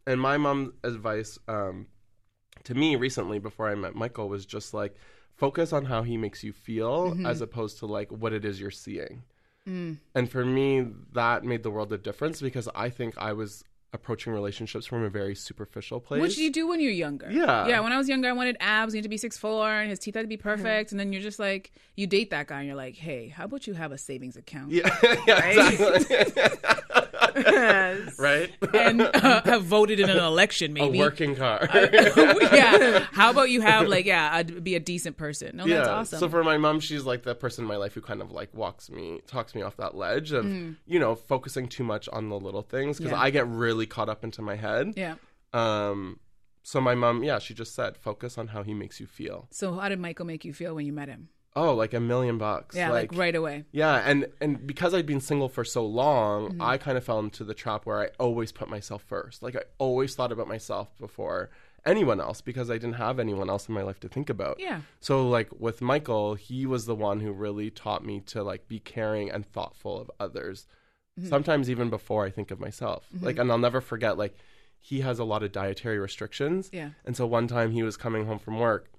And 0.07 0.19
my 0.21 0.37
mom's 0.37 0.71
advice 0.83 1.37
um, 1.49 1.87
to 2.63 2.73
me 2.73 2.95
recently 2.95 3.37
before 3.39 3.67
I 3.69 3.75
met 3.75 3.93
Michael 3.95 4.29
was 4.29 4.45
just 4.45 4.73
like 4.73 4.95
focus 5.35 5.73
on 5.73 5.85
how 5.85 6.01
he 6.03 6.15
makes 6.17 6.43
you 6.43 6.53
feel 6.53 7.11
Mm-hmm. 7.11 7.25
as 7.25 7.41
opposed 7.41 7.79
to 7.79 7.85
like 7.97 8.09
what 8.21 8.31
it 8.33 8.43
is 8.45 8.59
you're 8.61 8.71
seeing. 8.85 9.23
Mm. 9.67 9.97
And 10.15 10.31
for 10.31 10.43
me, 10.45 10.87
that 11.13 11.43
made 11.43 11.63
the 11.63 11.69
world 11.75 11.91
a 11.93 11.97
difference 11.97 12.41
because 12.41 12.67
I 12.73 12.89
think 12.89 13.11
I 13.17 13.33
was 13.33 13.63
approaching 13.93 14.33
relationships 14.33 14.85
from 14.85 15.03
a 15.03 15.09
very 15.09 15.35
superficial 15.35 15.99
place. 15.99 16.21
Which 16.21 16.37
you 16.37 16.51
do 16.51 16.67
when 16.67 16.79
you're 16.79 16.91
younger. 16.91 17.29
Yeah. 17.31 17.67
Yeah. 17.67 17.79
When 17.79 17.91
I 17.91 17.97
was 17.97 18.07
younger, 18.07 18.29
I 18.29 18.33
wanted 18.33 18.57
abs. 18.59 18.93
You 18.93 18.99
had 18.99 19.03
to 19.03 19.09
be 19.09 19.17
six 19.17 19.37
four, 19.37 19.67
and 19.67 19.89
his 19.89 19.99
teeth 19.99 20.15
had 20.15 20.21
to 20.21 20.27
be 20.27 20.37
mm-hmm. 20.37 20.49
perfect. 20.49 20.91
And 20.91 20.99
then 20.99 21.13
you're 21.13 21.21
just 21.21 21.39
like, 21.39 21.71
you 21.95 22.07
date 22.07 22.29
that 22.31 22.47
guy, 22.47 22.59
and 22.59 22.67
you're 22.67 22.75
like, 22.75 22.95
hey, 22.95 23.29
how 23.29 23.45
about 23.45 23.67
you 23.67 23.73
have 23.73 23.91
a 23.91 23.97
savings 23.97 24.37
account? 24.37 24.71
Yeah, 24.71 24.95
yeah 25.27 26.79
exactly. 27.35 28.13
right? 28.17 28.51
And 28.73 29.01
uh, 29.01 29.41
have 29.43 29.63
voted 29.63 29.99
in 29.99 30.09
an 30.09 30.17
election, 30.17 30.73
maybe. 30.73 30.97
a 30.97 31.01
working 31.01 31.35
car. 31.35 31.67
yeah. 31.73 33.05
How 33.11 33.29
about 33.31 33.49
you 33.49 33.61
have 33.61 33.87
like, 33.87 34.05
yeah, 34.05 34.29
I'd 34.33 34.63
be 34.63 34.75
a 34.75 34.79
decent 34.79 35.17
person. 35.17 35.57
No, 35.57 35.67
that's 35.67 35.87
awesome. 35.87 36.19
So 36.19 36.29
for 36.29 36.43
my 36.43 36.57
mom, 36.57 36.79
she's 36.79 37.03
like 37.03 37.23
the 37.23 37.35
person 37.35 37.63
in 37.63 37.67
my 37.67 37.77
life 37.77 37.93
who 37.93 38.01
kind 38.01 38.21
of 38.21 38.31
like 38.31 38.53
walks 38.53 38.89
me, 38.89 39.21
talks 39.27 39.55
me 39.55 39.61
off 39.61 39.77
that 39.77 39.95
ledge 39.95 40.31
of, 40.31 40.45
you 40.45 40.99
know, 40.99 41.15
focusing 41.15 41.67
too 41.67 41.83
much 41.83 42.07
on 42.09 42.29
the 42.29 42.39
little 42.39 42.61
things 42.61 42.97
because 42.97 43.09
Mm. 43.09 43.15
Yeah. 43.15 43.21
I 43.23 43.29
get 43.31 43.47
really 43.47 43.85
caught 43.87 44.09
up 44.09 44.23
into 44.23 44.41
my 44.41 44.55
head. 44.55 44.93
yeah. 44.95 45.15
Um, 45.53 46.19
so 46.61 46.79
my 46.79 46.93
mom, 46.93 47.23
yeah, 47.23 47.39
she 47.39 47.53
just 47.55 47.73
said, 47.73 47.97
focus 47.97 48.37
on 48.37 48.47
how 48.49 48.61
he 48.61 48.73
makes 48.75 48.99
you 48.99 49.07
feel. 49.07 49.47
So 49.49 49.73
how 49.73 49.89
did 49.89 49.99
Michael 49.99 50.25
make 50.25 50.45
you 50.45 50.53
feel 50.53 50.75
when 50.75 50.85
you 50.85 50.93
met 50.93 51.07
him? 51.09 51.29
Oh, 51.55 51.73
like 51.73 51.93
a 51.93 51.99
million 51.99 52.37
bucks. 52.37 52.75
Yeah, 52.75 52.91
like, 52.91 53.15
right 53.15 53.35
away. 53.35 53.65
Yeah, 53.71 53.95
and 54.05 54.27
and 54.39 54.65
because 54.65 54.93
I'd 54.93 55.05
been 55.05 55.19
single 55.21 55.49
for 55.49 55.65
so 55.65 55.85
long, 55.85 56.49
Mm-hmm. 56.49 56.61
I 56.61 56.77
kind 56.77 56.97
of 56.97 57.03
fell 57.03 57.19
into 57.19 57.43
the 57.43 57.53
trap 57.53 57.85
where 57.85 57.99
I 57.99 58.09
always 58.19 58.51
put 58.51 58.69
myself 58.69 59.03
first. 59.03 59.41
Like 59.43 59.55
I 59.55 59.61
always 59.77 60.15
thought 60.15 60.31
about 60.31 60.47
myself 60.47 60.89
before 60.99 61.49
anyone 61.85 62.19
else 62.19 62.41
because 62.41 62.69
I 62.69 62.73
didn't 62.73 62.93
have 62.93 63.19
anyone 63.19 63.49
else 63.49 63.67
in 63.67 63.73
my 63.73 63.81
life 63.81 63.99
to 64.01 64.07
think 64.09 64.29
about. 64.29 64.59
Yeah. 64.59 64.81
So 64.99 65.27
like 65.27 65.49
with 65.59 65.81
Michael, 65.81 66.35
he 66.35 66.65
was 66.65 66.85
the 66.85 66.95
one 66.95 67.19
who 67.19 67.31
really 67.31 67.69
taught 67.71 68.05
me 68.05 68.19
to 68.27 68.43
like 68.43 68.67
be 68.67 68.79
caring 68.79 69.29
and 69.31 69.45
thoughtful 69.45 69.99
of 69.99 70.11
others. 70.19 70.67
Mm-hmm. 71.19 71.29
Sometimes 71.29 71.69
even 71.69 71.89
before 71.89 72.25
I 72.25 72.29
think 72.29 72.51
of 72.51 72.59
myself. 72.59 73.07
Like 73.21 73.37
and 73.37 73.51
I'll 73.51 73.57
never 73.57 73.81
forget 73.81 74.17
like 74.17 74.35
he 74.81 75.01
has 75.01 75.19
a 75.19 75.23
lot 75.25 75.43
of 75.43 75.51
dietary 75.51 75.99
restrictions. 75.99 76.69
Yeah. 76.71 76.89
And 77.05 77.15
so 77.17 77.25
one 77.25 77.47
time 77.47 77.71
he 77.71 77.83
was 77.83 77.97
coming 77.97 78.25
home 78.25 78.39
from 78.39 78.59
work 78.59 78.89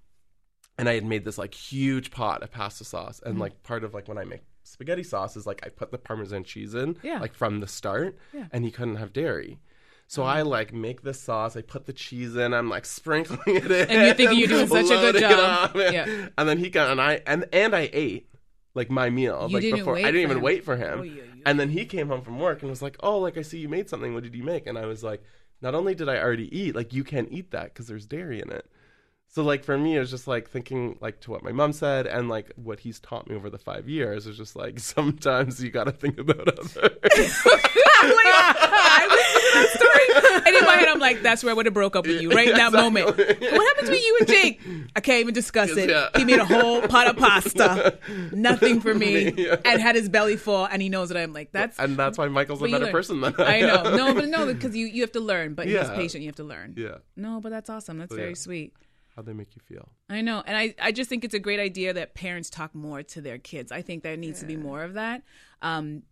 and 0.80 0.88
I 0.88 0.94
had 0.94 1.04
made 1.04 1.24
this 1.24 1.38
like 1.38 1.54
huge 1.54 2.10
pot 2.10 2.42
of 2.42 2.50
pasta 2.50 2.84
sauce. 2.84 3.20
Mm-hmm. 3.20 3.28
And 3.30 3.38
like 3.38 3.62
part 3.62 3.84
of 3.84 3.94
like 3.94 4.08
when 4.08 4.18
I 4.18 4.24
make 4.24 4.40
spaghetti 4.64 5.02
sauce 5.02 5.36
is 5.36 5.46
like 5.46 5.60
I 5.64 5.68
put 5.68 5.90
the 5.90 5.98
parmesan 5.98 6.44
cheese 6.44 6.74
in 6.74 6.96
Yeah. 7.02 7.20
like 7.20 7.34
from 7.34 7.60
the 7.60 7.66
start 7.66 8.16
Yeah. 8.32 8.46
and 8.52 8.64
he 8.64 8.70
couldn't 8.70 8.96
have 8.96 9.12
dairy. 9.12 9.58
So 10.06 10.24
I 10.24 10.42
like 10.42 10.72
make 10.74 11.02
the 11.02 11.14
sauce, 11.14 11.56
I 11.56 11.62
put 11.62 11.86
the 11.86 11.92
cheese 11.92 12.34
in, 12.34 12.52
I'm 12.52 12.68
like 12.68 12.84
sprinkling 12.84 13.40
it 13.46 13.70
in. 13.70 13.88
And 13.90 14.06
you're 14.06 14.14
thinking 14.14 14.38
you're 14.40 14.48
doing 14.48 14.66
such 14.66 14.86
a 14.86 15.12
good 15.12 15.20
job. 15.20 15.76
and- 15.76 15.94
Yeah. 15.94 16.28
And 16.36 16.48
then 16.48 16.58
he 16.58 16.68
got 16.70 16.90
and 16.90 17.00
I 17.00 17.20
and 17.26 17.46
and 17.52 17.74
I 17.76 17.88
ate 17.92 18.28
like 18.74 18.90
my 18.90 19.10
meal 19.10 19.46
You 19.48 19.54
like 19.60 19.74
before 19.74 19.96
I 19.98 20.02
didn't 20.02 20.20
even 20.22 20.36
him. 20.38 20.42
wait 20.42 20.64
for 20.64 20.76
him. 20.76 21.00
Oh, 21.00 21.02
yeah, 21.02 21.22
yeah. 21.22 21.42
And 21.46 21.58
then 21.58 21.70
he 21.70 21.84
came 21.84 22.06
home 22.08 22.22
from 22.22 22.38
work 22.38 22.60
and 22.62 22.70
was 22.70 22.82
like, 22.82 22.96
"Oh, 23.00 23.18
like 23.18 23.36
I 23.36 23.42
see 23.42 23.58
you 23.58 23.68
made 23.68 23.88
something. 23.88 24.14
What 24.14 24.22
did 24.22 24.34
you 24.34 24.44
make?" 24.44 24.66
And 24.68 24.78
I 24.78 24.86
was 24.86 25.02
like, 25.02 25.22
"Not 25.60 25.74
only 25.74 25.94
did 25.94 26.08
I 26.08 26.18
already 26.18 26.48
eat, 26.56 26.76
like 26.76 26.92
you 26.92 27.02
can't 27.02 27.28
eat 27.32 27.50
that 27.50 27.64
because 27.72 27.88
there's 27.88 28.06
dairy 28.06 28.40
in 28.40 28.50
it." 28.52 28.69
So 29.32 29.44
like 29.44 29.62
for 29.62 29.78
me, 29.78 29.94
it 29.96 30.00
was 30.00 30.10
just 30.10 30.26
like 30.26 30.50
thinking 30.50 30.98
like 31.00 31.20
to 31.20 31.30
what 31.30 31.44
my 31.44 31.52
mom 31.52 31.72
said 31.72 32.08
and 32.08 32.28
like 32.28 32.50
what 32.56 32.80
he's 32.80 32.98
taught 32.98 33.28
me 33.30 33.36
over 33.36 33.48
the 33.48 33.58
five 33.58 33.88
years 33.88 34.26
is 34.26 34.36
just 34.36 34.56
like 34.56 34.78
sometimes 34.80 35.62
you 35.62 35.70
got 35.70 35.84
to 35.84 35.92
think 35.92 36.18
about 36.18 36.48
others. 36.48 36.76
I 38.02 39.06
listened 39.08 39.44
to 39.44 39.50
that 39.54 39.68
story, 39.74 40.06
and 40.46 40.56
in 40.56 40.64
my 40.64 40.74
head, 40.76 40.88
I'm 40.88 40.98
like, 40.98 41.22
"That's 41.22 41.42
where 41.44 41.50
I 41.50 41.54
would 41.54 41.66
have 41.66 41.74
broke 41.74 41.96
up 41.96 42.06
with 42.06 42.20
you 42.20 42.30
right 42.30 42.48
in 42.48 42.54
that 42.56 42.68
Exactly. 42.74 43.02
moment." 43.02 43.16
What 43.18 43.28
happened 43.28 43.88
between 43.88 44.02
you 44.02 44.16
and 44.20 44.28
Jake? 44.28 44.60
I 44.96 45.00
can't 45.00 45.20
even 45.20 45.34
discuss 45.34 45.70
it. 45.70 45.90
Yeah. 45.90 46.08
He 46.16 46.24
made 46.24 46.38
a 46.38 46.44
whole 46.44 46.82
pot 46.82 47.06
of 47.08 47.16
pasta, 47.16 47.98
nothing 48.32 48.80
for 48.80 48.94
me, 48.94 49.32
Yeah. 49.36 49.56
and 49.64 49.80
had 49.80 49.96
his 49.96 50.08
belly 50.08 50.36
full, 50.36 50.64
and 50.66 50.80
he 50.82 50.88
knows 50.88 51.08
that 51.10 51.18
I'm 51.18 51.32
like, 51.32 51.52
"That's." 51.52 51.78
and 51.78 51.96
that's 51.96 52.18
why 52.18 52.28
Michael's 52.28 52.62
a 52.62 52.68
better 52.68 52.84
learn. 52.86 52.92
person 52.92 53.20
than 53.20 53.34
that. 53.36 53.48
I 53.48 53.60
know, 53.60 53.96
no, 53.96 54.14
but 54.14 54.28
no, 54.28 54.46
because 54.46 54.76
you 54.76 54.86
you 54.86 55.02
have 55.02 55.12
to 55.12 55.20
learn. 55.20 55.54
But 55.54 55.66
he's 55.68 55.88
patient. 55.90 56.22
You 56.22 56.28
have 56.28 56.36
to 56.36 56.44
learn. 56.44 56.74
Yeah, 56.76 56.98
No, 57.16 57.40
but 57.40 57.50
that's 57.50 57.70
awesome. 57.70 57.98
That's 57.98 58.14
very 58.14 58.30
yeah. 58.30 58.34
sweet. 58.34 58.74
How 59.20 59.24
they 59.24 59.32
make 59.32 59.54
you 59.54 59.62
feel. 59.66 59.88
I 60.08 60.22
know. 60.22 60.42
And 60.46 60.56
I, 60.56 60.74
I 60.80 60.92
just 60.92 61.10
think 61.10 61.24
it's 61.24 61.34
a 61.34 61.38
great 61.38 61.60
idea 61.60 61.92
that 61.92 62.14
parents 62.14 62.48
talk 62.50 62.74
more 62.74 63.02
to 63.02 63.20
their 63.20 63.38
kids. 63.38 63.70
I 63.70 63.82
think 63.82 64.02
there 64.02 64.16
needs 64.16 64.40
to 64.40 64.46
be 64.46 64.56
more 64.56 64.82
of 64.82 64.94
that. 64.94 65.22
Um, 65.62 66.04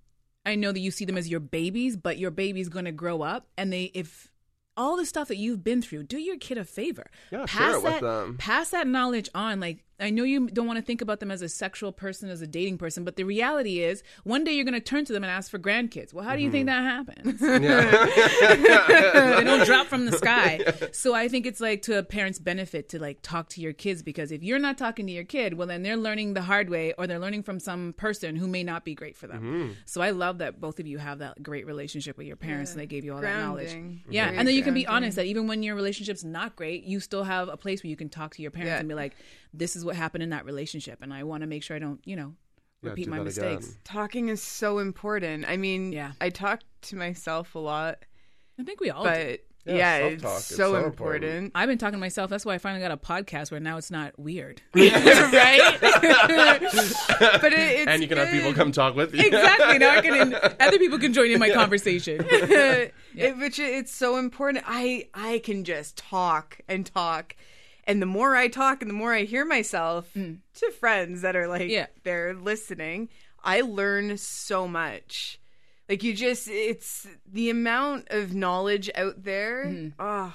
I 0.44 0.54
know 0.54 0.72
that 0.72 0.80
you 0.80 0.90
see 0.90 1.04
them 1.04 1.16
as 1.18 1.28
your 1.28 1.40
babies, 1.40 1.96
but 1.96 2.18
your 2.18 2.30
baby's 2.30 2.68
going 2.68 2.84
to 2.84 2.92
grow 2.92 3.22
up. 3.22 3.48
And 3.56 3.72
they, 3.72 3.84
if 3.94 4.30
all 4.78 4.96
the 4.96 5.04
stuff 5.04 5.28
that 5.28 5.36
you've 5.36 5.64
been 5.64 5.82
through. 5.82 6.04
Do 6.04 6.18
your 6.18 6.38
kid 6.38 6.56
a 6.56 6.64
favor. 6.64 7.10
Yeah, 7.30 7.44
pass 7.46 7.58
share 7.58 7.74
it 7.74 7.82
with 7.82 8.00
them. 8.00 8.36
Pass 8.38 8.70
that 8.70 8.86
knowledge 8.86 9.28
on. 9.34 9.60
Like 9.60 9.84
I 10.00 10.10
know 10.10 10.22
you 10.22 10.48
don't 10.48 10.66
want 10.66 10.78
to 10.78 10.84
think 10.84 11.00
about 11.00 11.20
them 11.20 11.30
as 11.30 11.42
a 11.42 11.48
sexual 11.48 11.92
person, 11.92 12.30
as 12.30 12.40
a 12.40 12.46
dating 12.46 12.78
person, 12.78 13.04
but 13.04 13.16
the 13.16 13.24
reality 13.24 13.80
is, 13.80 14.02
one 14.24 14.44
day 14.44 14.52
you're 14.52 14.64
going 14.64 14.74
to 14.74 14.80
turn 14.80 15.04
to 15.06 15.12
them 15.12 15.24
and 15.24 15.30
ask 15.30 15.50
for 15.50 15.58
grandkids. 15.58 16.14
Well, 16.14 16.24
how 16.24 16.36
do 16.36 16.42
you 16.42 16.50
think 16.50 16.66
that 16.66 16.82
happens? 16.82 17.40
they 19.38 19.44
don't 19.44 19.66
drop 19.66 19.86
from 19.88 20.06
the 20.06 20.12
sky. 20.12 20.60
So 20.92 21.14
I 21.14 21.28
think 21.28 21.46
it's 21.46 21.60
like 21.60 21.82
to 21.82 21.98
a 21.98 22.02
parent's 22.02 22.38
benefit 22.38 22.88
to 22.90 23.00
like 23.00 23.18
talk 23.22 23.48
to 23.50 23.60
your 23.60 23.72
kids 23.72 24.02
because 24.02 24.32
if 24.32 24.42
you're 24.42 24.58
not 24.58 24.78
talking 24.78 25.06
to 25.06 25.12
your 25.12 25.24
kid, 25.24 25.54
well 25.54 25.66
then 25.66 25.82
they're 25.82 25.96
learning 25.96 26.34
the 26.34 26.42
hard 26.42 26.70
way 26.70 26.94
or 26.98 27.06
they're 27.06 27.18
learning 27.18 27.42
from 27.42 27.58
some 27.58 27.92
person 27.94 28.36
who 28.36 28.46
may 28.46 28.62
not 28.62 28.84
be 28.84 28.94
great 28.94 29.16
for 29.16 29.26
them. 29.26 29.42
Mm-hmm. 29.42 29.72
So 29.84 30.00
I 30.00 30.10
love 30.10 30.38
that 30.38 30.60
both 30.60 30.80
of 30.80 30.86
you 30.86 30.98
have 30.98 31.18
that 31.18 31.42
great 31.42 31.66
relationship 31.66 32.16
with 32.16 32.26
your 32.26 32.36
parents 32.36 32.72
and 32.72 32.80
they 32.80 32.86
gave 32.86 33.04
you 33.04 33.14
all 33.14 33.20
that 33.20 33.40
knowledge. 33.40 33.76
Yeah, 34.08 34.26
Very 34.26 34.38
and 34.38 34.48
then 34.48 34.54
you 34.54 34.62
can 34.62 34.74
be 34.74 34.86
honest 34.86 35.16
that 35.16 35.26
even 35.26 35.46
when 35.46 35.62
your 35.62 35.74
relationship's 35.74 36.24
not 36.24 36.56
great, 36.56 36.84
you 36.84 37.00
still 37.00 37.24
have 37.24 37.48
a 37.48 37.56
place 37.56 37.82
where 37.82 37.90
you 37.90 37.96
can 37.96 38.08
talk 38.08 38.34
to 38.36 38.42
your 38.42 38.50
parents 38.50 38.70
Yeah. 38.70 38.78
and 38.78 38.88
be 38.88 38.94
like, 38.94 39.14
"This 39.52 39.76
is 39.76 39.84
what 39.84 39.96
happened 39.96 40.22
in 40.22 40.30
that 40.30 40.44
relationship, 40.44 40.98
and 41.02 41.12
I 41.12 41.22
want 41.24 41.42
to 41.42 41.46
make 41.46 41.62
sure 41.62 41.76
I 41.76 41.78
don't, 41.80 42.00
you 42.04 42.16
know, 42.16 42.34
repeat 42.82 43.04
do 43.04 43.10
my 43.10 43.20
mistakes." 43.20 43.66
again. 43.68 43.78
Talking 43.84 44.28
is 44.28 44.42
so 44.42 44.78
important. 44.78 45.44
I 45.48 45.56
mean, 45.56 45.92
Yeah. 45.92 46.12
I 46.20 46.30
talk 46.30 46.60
to 46.82 46.96
myself 46.96 47.54
a 47.54 47.58
lot, 47.58 48.04
I 48.58 48.64
think 48.64 48.80
we 48.80 48.90
all 48.90 49.04
do. 49.04 49.08
but 49.10 49.40
Yeah, 49.64 49.74
yeah, 49.74 49.98
self-talk 50.08 50.36
it's 50.38 50.44
so, 50.46 50.56
so 50.56 50.74
important. 50.76 51.24
important. 51.24 51.52
I've 51.54 51.68
been 51.68 51.76
talking 51.78 51.92
to 51.92 51.98
myself. 51.98 52.30
That's 52.30 52.44
why 52.46 52.54
I 52.54 52.58
finally 52.58 52.80
got 52.80 52.90
a 52.90 52.96
podcast 52.96 53.50
where 53.50 53.60
now 53.60 53.76
it's 53.76 53.90
not 53.90 54.18
weird. 54.18 54.62
right? 54.74 55.78
but 55.80 57.52
it, 57.52 57.58
it's 57.58 57.86
and 57.86 58.02
you 58.02 58.08
can 58.08 58.18
have 58.18 58.30
people 58.30 58.52
come 58.54 58.72
talk 58.72 58.94
with 58.94 59.14
you. 59.14 59.26
exactly. 59.26 59.78
Now 59.78 59.90
I 59.96 60.00
can. 60.00 60.34
Other 60.60 60.78
people 60.78 60.98
can 60.98 61.12
join 61.12 61.30
in 61.30 61.38
my 61.38 61.50
conversation. 61.50 62.24
it, 62.30 62.92
which 63.38 63.58
it's 63.58 63.94
so 63.94 64.16
important. 64.16 64.64
I 64.66 65.08
I 65.14 65.40
can 65.44 65.64
just 65.64 65.96
talk 65.96 66.58
and 66.68 66.86
talk, 66.86 67.36
and 67.88 68.00
the 68.00 68.06
more 68.06 68.36
I 68.36 68.46
talk 68.46 68.82
and 68.82 68.90
the 68.90 68.94
more 68.94 69.12
I 69.12 69.22
hear 69.22 69.44
myself 69.44 70.08
mm. 70.14 70.38
to 70.56 70.70
friends 70.70 71.22
that 71.22 71.34
are 71.34 71.48
like 71.48 71.70
Yeah. 71.70 71.86
they're 72.04 72.34
listening, 72.34 73.08
I 73.42 73.62
learn 73.62 74.16
so 74.18 74.68
much. 74.68 75.40
Like 75.88 76.02
you 76.02 76.12
just, 76.12 76.48
it's 76.48 77.08
the 77.26 77.48
amount 77.48 78.08
of 78.10 78.34
knowledge 78.34 78.90
out 78.94 79.24
there. 79.24 79.92
Oh, 79.98 80.02
I 80.04 80.32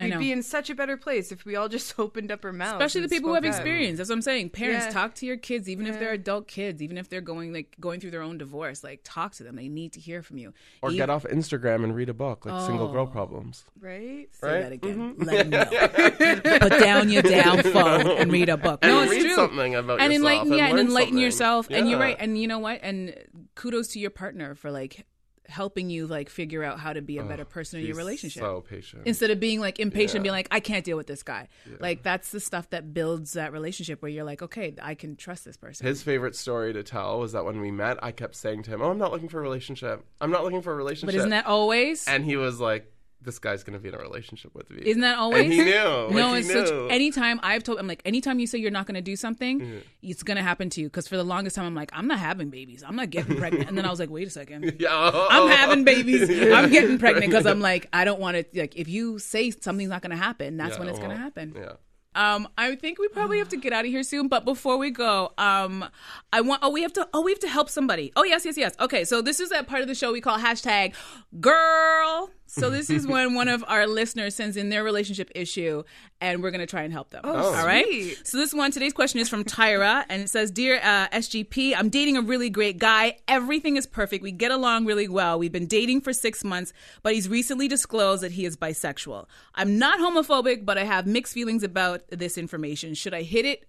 we'd 0.00 0.18
be 0.18 0.32
in 0.32 0.42
such 0.42 0.70
a 0.70 0.74
better 0.74 0.96
place 0.96 1.32
if 1.32 1.44
we 1.44 1.56
all 1.56 1.68
just 1.68 1.94
opened 1.98 2.30
up 2.30 2.44
our 2.44 2.52
mouths. 2.52 2.74
Especially 2.74 3.00
the 3.02 3.08
people 3.08 3.30
who 3.30 3.34
have 3.34 3.44
spoke 3.44 3.54
experience. 3.54 3.98
That's 3.98 4.10
what 4.10 4.16
I'm 4.16 4.22
saying. 4.22 4.50
Parents, 4.50 4.86
Yeah. 4.86 4.92
talk 4.92 5.14
to 5.16 5.26
your 5.26 5.36
kids, 5.36 5.68
even 5.68 5.86
if 5.86 5.98
they're 5.98 6.12
adult 6.12 6.46
kids, 6.48 6.82
even 6.82 6.98
if 6.98 7.08
they're 7.08 7.20
going 7.20 7.52
like 7.52 7.76
going 7.80 8.00
through 8.00 8.12
their 8.12 8.22
own 8.22 8.38
divorce. 8.38 8.84
Like 8.84 9.00
talk 9.04 9.32
to 9.34 9.42
them. 9.42 9.56
They 9.56 9.68
need 9.68 9.92
to 9.94 10.00
hear 10.00 10.22
from 10.22 10.38
you. 10.38 10.52
Or 10.82 10.90
Even- 10.90 10.98
get 10.98 11.10
off 11.10 11.24
Instagram 11.24 11.84
and 11.84 11.94
read 11.94 12.08
a 12.08 12.14
book 12.14 12.46
like 12.46 12.60
Single 12.66 12.92
Girl 12.92 13.04
oh. 13.04 13.12
Problems. 13.12 13.64
right? 13.80 14.28
Say 14.32 14.46
right? 14.52 14.60
that 14.62 14.72
again. 14.72 15.14
Mm-hmm. 15.14 15.22
Let 15.22 15.50
them 15.50 16.40
know. 16.40 16.58
Put 16.68 16.80
down 16.80 17.08
your 17.10 17.22
down 17.22 17.62
phone 17.72 18.06
and 18.06 18.30
read 18.30 18.48
a 18.48 18.56
book. 18.56 18.80
And 18.82 18.92
no, 18.92 19.02
it's 19.02 19.10
read 19.10 19.22
true. 19.22 19.34
something 19.34 19.74
about 19.74 20.00
and 20.00 20.12
yourself 20.12 20.30
enlighten, 20.30 20.52
and 20.52 20.58
yeah, 20.58 20.66
and 20.66 20.76
learn 20.76 20.86
enlighten 20.86 21.08
something. 21.10 21.22
yourself. 21.24 21.66
And 21.70 21.88
you're 21.90 21.98
right. 21.98 22.16
And 22.18 22.38
you 22.38 22.48
know 22.48 22.58
what? 22.58 22.80
And 22.82 23.14
kudos 23.54 23.88
to 23.88 23.98
your 23.98 24.10
partner 24.10 24.54
for 24.54 24.70
like 24.70 25.06
helping 25.48 25.88
you 25.90 26.06
like 26.06 26.28
figure 26.28 26.62
out 26.62 26.78
how 26.78 26.92
to 26.92 27.00
be 27.00 27.18
a 27.18 27.22
better 27.24 27.44
person 27.44 27.80
in 27.80 27.86
your 27.86 27.96
relationship. 27.96 28.42
So 28.42 28.60
patient. 28.68 29.02
Instead 29.06 29.30
of 29.30 29.40
being 29.40 29.60
like 29.60 29.80
impatient, 29.80 30.16
Yeah. 30.16 30.22
being 30.24 30.32
like, 30.32 30.48
I 30.50 30.60
can't 30.60 30.84
deal 30.84 30.96
with 30.96 31.06
this 31.06 31.22
guy. 31.22 31.48
Like 31.80 32.02
that's 32.02 32.30
the 32.30 32.40
stuff 32.40 32.70
that 32.70 32.92
builds 32.92 33.32
that 33.32 33.52
relationship 33.52 34.02
where 34.02 34.10
you're 34.10 34.24
like, 34.24 34.42
okay, 34.42 34.74
I 34.82 34.94
can 34.94 35.16
trust 35.16 35.44
this 35.44 35.56
person. 35.56 35.86
His 35.86 36.02
favorite 36.02 36.36
story 36.36 36.72
to 36.74 36.82
tell 36.82 37.18
was 37.18 37.32
that 37.32 37.44
when 37.44 37.60
we 37.60 37.70
met, 37.70 37.98
I 38.02 38.12
kept 38.12 38.36
saying 38.36 38.64
to 38.64 38.70
him, 38.70 38.82
"Oh, 38.82 38.90
I'm 38.90 38.98
not 38.98 39.10
looking 39.12 39.28
for 39.28 39.38
a 39.38 39.42
relationship. 39.42 40.04
I'm 40.20 40.30
not 40.30 40.44
looking 40.44 40.62
for 40.62 40.72
a 40.72 40.76
relationship." 40.76 41.06
but 41.08 41.14
isn't 41.14 41.30
that 41.30 41.46
always? 41.46 42.06
And 42.06 42.24
he 42.24 42.36
was 42.36 42.60
like, 42.60 42.92
"This 43.20 43.38
guy's 43.38 43.62
gonna 43.64 43.78
be 43.78 43.88
in 43.88 43.94
a 43.94 43.98
relationship 43.98 44.54
with 44.54 44.70
me." 44.70 44.82
Isn't 44.84 45.02
that 45.02 45.18
always? 45.18 45.44
And 45.44 45.52
he 45.52 45.62
knew. 45.64 45.72
Like, 45.72 46.10
no, 46.14 46.32
he 46.34 46.40
it's 46.40 46.52
such. 46.52 46.70
knew. 46.70 46.88
Anytime 46.88 47.40
I've 47.42 47.62
told, 47.62 47.78
I'm 47.78 47.86
like, 47.86 48.02
anytime 48.04 48.38
you 48.38 48.46
say 48.46 48.58
you're 48.58 48.70
not 48.70 48.86
going 48.86 48.94
to 48.94 49.00
do 49.00 49.16
something, 49.16 49.82
it's 50.02 50.22
going 50.22 50.36
to 50.36 50.42
happen 50.42 50.70
to 50.70 50.80
you. 50.80 50.86
Because 50.88 51.08
for 51.08 51.16
the 51.16 51.24
longest 51.24 51.56
time, 51.56 51.66
I'm 51.66 51.74
like, 51.74 51.90
I'm 51.92 52.06
not 52.06 52.18
having 52.18 52.50
babies. 52.50 52.82
I'm 52.86 52.96
not 52.96 53.10
getting 53.10 53.36
pregnant. 53.36 53.68
And 53.68 53.76
then 53.76 53.84
I 53.84 53.90
was 53.90 53.98
like, 54.00 54.10
wait 54.10 54.26
a 54.26 54.30
second. 54.30 54.76
Yeah. 54.80 55.10
I'm 55.30 55.50
having 55.50 55.84
babies. 55.84 56.30
I'm 56.52 56.70
getting 56.70 56.98
pregnant 56.98 57.26
because 57.26 57.46
I'm 57.46 57.60
like, 57.60 57.88
I 57.92 58.04
don't 58.04 58.20
want 58.20 58.36
to. 58.36 58.44
Like, 58.60 58.76
if 58.76 58.88
you 58.88 59.18
say 59.18 59.50
something's 59.50 59.90
not 59.90 60.02
going 60.02 60.10
to 60.12 60.16
happen, 60.16 60.56
that's 60.56 60.74
Yeah, 60.74 60.78
when 60.78 60.88
it's 60.88 60.98
going 60.98 61.10
to 61.10 61.16
happen. 61.16 61.54
Yeah. 61.56 61.72
Um, 62.14 62.48
I 62.58 62.74
think 62.74 62.98
we 62.98 63.06
probably 63.08 63.38
have 63.38 63.48
to 63.50 63.56
get 63.56 63.72
out 63.72 63.84
of 63.84 63.90
here 63.90 64.02
soon. 64.02 64.26
But 64.28 64.44
before 64.44 64.76
we 64.76 64.90
go, 64.90 65.32
um, 65.38 65.84
I 66.32 66.40
want. 66.40 66.60
Oh, 66.64 66.70
we 66.70 66.82
have 66.82 66.92
to. 66.94 67.08
Oh, 67.14 67.22
we 67.22 67.30
have 67.30 67.38
to 67.40 67.48
help 67.48 67.68
somebody. 67.68 68.12
Oh, 68.16 68.24
yes, 68.24 68.44
yes, 68.44 68.56
yes. 68.56 68.74
Okay, 68.80 69.04
so 69.04 69.22
this 69.22 69.38
is 69.40 69.50
that 69.50 69.68
part 69.68 69.82
of 69.82 69.88
the 69.88 69.94
show 69.94 70.12
we 70.12 70.20
call 70.20 70.38
hashtag 70.38 70.94
girl. 71.40 72.30
So 72.48 72.70
this 72.70 72.90
is 72.90 73.06
when 73.06 73.34
one 73.34 73.48
of 73.48 73.62
our 73.68 73.86
listeners 73.86 74.34
sends 74.34 74.56
in 74.56 74.70
their 74.70 74.82
relationship 74.82 75.30
issue, 75.34 75.84
and 76.20 76.42
we're 76.42 76.50
gonna 76.50 76.66
try 76.66 76.82
and 76.82 76.92
help 76.92 77.10
them. 77.10 77.20
Oh, 77.24 77.54
All 77.54 77.66
right. 77.66 77.84
sweet. 77.84 78.26
So 78.26 78.38
this 78.38 78.52
one, 78.52 78.70
today's 78.70 78.92
question 78.92 79.20
is 79.20 79.28
from 79.28 79.44
Tyra, 79.44 80.04
and 80.08 80.22
it 80.22 80.30
says, 80.30 80.50
"Dear 80.50 80.80
uh, 80.82 81.08
SGP, 81.08 81.74
I'm 81.76 81.88
dating 81.90 82.16
a 82.16 82.22
really 82.22 82.50
great 82.50 82.78
guy. 82.78 83.18
Everything 83.28 83.76
is 83.76 83.86
perfect. 83.86 84.22
We 84.22 84.32
get 84.32 84.50
along 84.50 84.86
really 84.86 85.08
well. 85.08 85.38
We've 85.38 85.52
been 85.52 85.66
dating 85.66 86.00
for 86.00 86.12
six 86.12 86.42
months, 86.42 86.72
but 87.02 87.14
he's 87.14 87.28
recently 87.28 87.68
disclosed 87.68 88.22
that 88.22 88.32
he 88.32 88.44
is 88.44 88.56
bisexual. 88.56 89.26
I'm 89.54 89.78
not 89.78 89.98
homophobic, 90.00 90.64
but 90.64 90.78
I 90.78 90.84
have 90.84 91.06
mixed 91.06 91.34
feelings 91.34 91.62
about 91.62 92.02
this 92.10 92.38
information. 92.38 92.94
Should 92.94 93.14
I 93.14 93.22
hit 93.22 93.44
it 93.44 93.66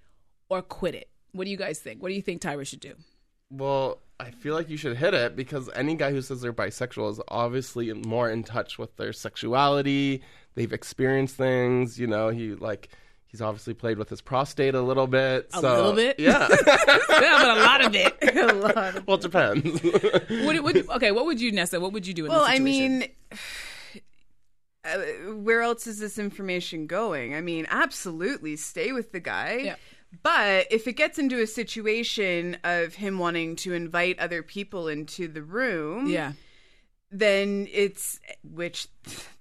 or 0.49 0.61
quit 0.61 0.95
it? 0.95 1.09
What 1.31 1.43
do 1.45 1.51
you 1.51 1.57
guys 1.57 1.79
think? 1.79 2.01
What 2.01 2.09
do 2.09 2.15
you 2.15 2.21
think 2.21 2.41
Tyra 2.41 2.65
should 2.65 2.79
do? 2.79 2.95
Well, 3.51 3.99
I 4.19 4.31
feel 4.31 4.53
like 4.53 4.69
you 4.69 4.75
should 4.75 4.97
hit 4.97 5.13
it 5.13 5.35
because 5.35 5.69
any 5.73 5.95
guy 5.95 6.11
who 6.11 6.21
says 6.21 6.41
they're 6.41 6.51
bisexual 6.51 7.11
is 7.11 7.21
obviously 7.29 7.93
more 7.93 8.29
in 8.29 8.43
touch 8.43 8.77
with 8.77 8.95
their 8.97 9.13
sexuality. 9.13 10.21
They've 10.55 10.73
experienced 10.73 11.37
things, 11.37 11.97
you 11.97 12.07
know, 12.07 12.27
he 12.29 12.53
like 12.55 12.89
he's 13.27 13.41
obviously 13.41 13.73
played 13.73 13.97
with 13.97 14.09
his 14.09 14.19
prostate 14.19 14.75
a 14.75 14.81
little 14.81 15.07
bit. 15.07 15.47
A 15.53 15.61
so- 15.61 15.75
little 15.75 15.93
bit? 15.93 16.19
Yeah. 16.19 16.47
yeah, 16.67 16.87
but 17.07 17.57
a 17.57 17.61
lot 17.61 17.85
of 17.85 17.95
it. 17.95 18.17
a 18.35 18.53
lot 18.53 18.95
of 18.97 19.07
well, 19.07 19.17
it 19.17 19.21
depends. 19.21 19.83
what, 20.45 20.63
what, 20.63 20.89
okay, 20.97 21.11
what 21.11 21.25
would 21.25 21.39
you, 21.39 21.53
Nessa? 21.53 21.79
What 21.79 21.93
would 21.93 22.05
you 22.05 22.13
do 22.13 22.25
in 22.25 22.31
well, 22.31 22.41
this 22.41 22.49
I 22.49 22.59
mean, 22.59 23.05
uh, 24.83 24.97
where 25.33 25.61
else 25.61 25.87
is 25.87 25.99
this 25.99 26.19
information 26.19 26.87
going? 26.87 27.35
I 27.35 27.41
mean, 27.41 27.67
absolutely 27.69 28.57
stay 28.57 28.91
with 28.91 29.13
the 29.13 29.21
guy. 29.21 29.61
Yeah. 29.63 29.75
But 30.23 30.67
if 30.71 30.87
it 30.87 30.93
gets 30.93 31.19
into 31.19 31.39
a 31.41 31.47
situation 31.47 32.57
of 32.63 32.95
him 32.95 33.19
wanting 33.19 33.55
to 33.57 33.73
invite 33.73 34.19
other 34.19 34.41
people 34.41 34.87
into 34.87 35.27
the 35.27 35.43
room, 35.43 36.09
yeah. 36.09 36.33
then 37.11 37.67
it's 37.71 38.19
which 38.43 38.87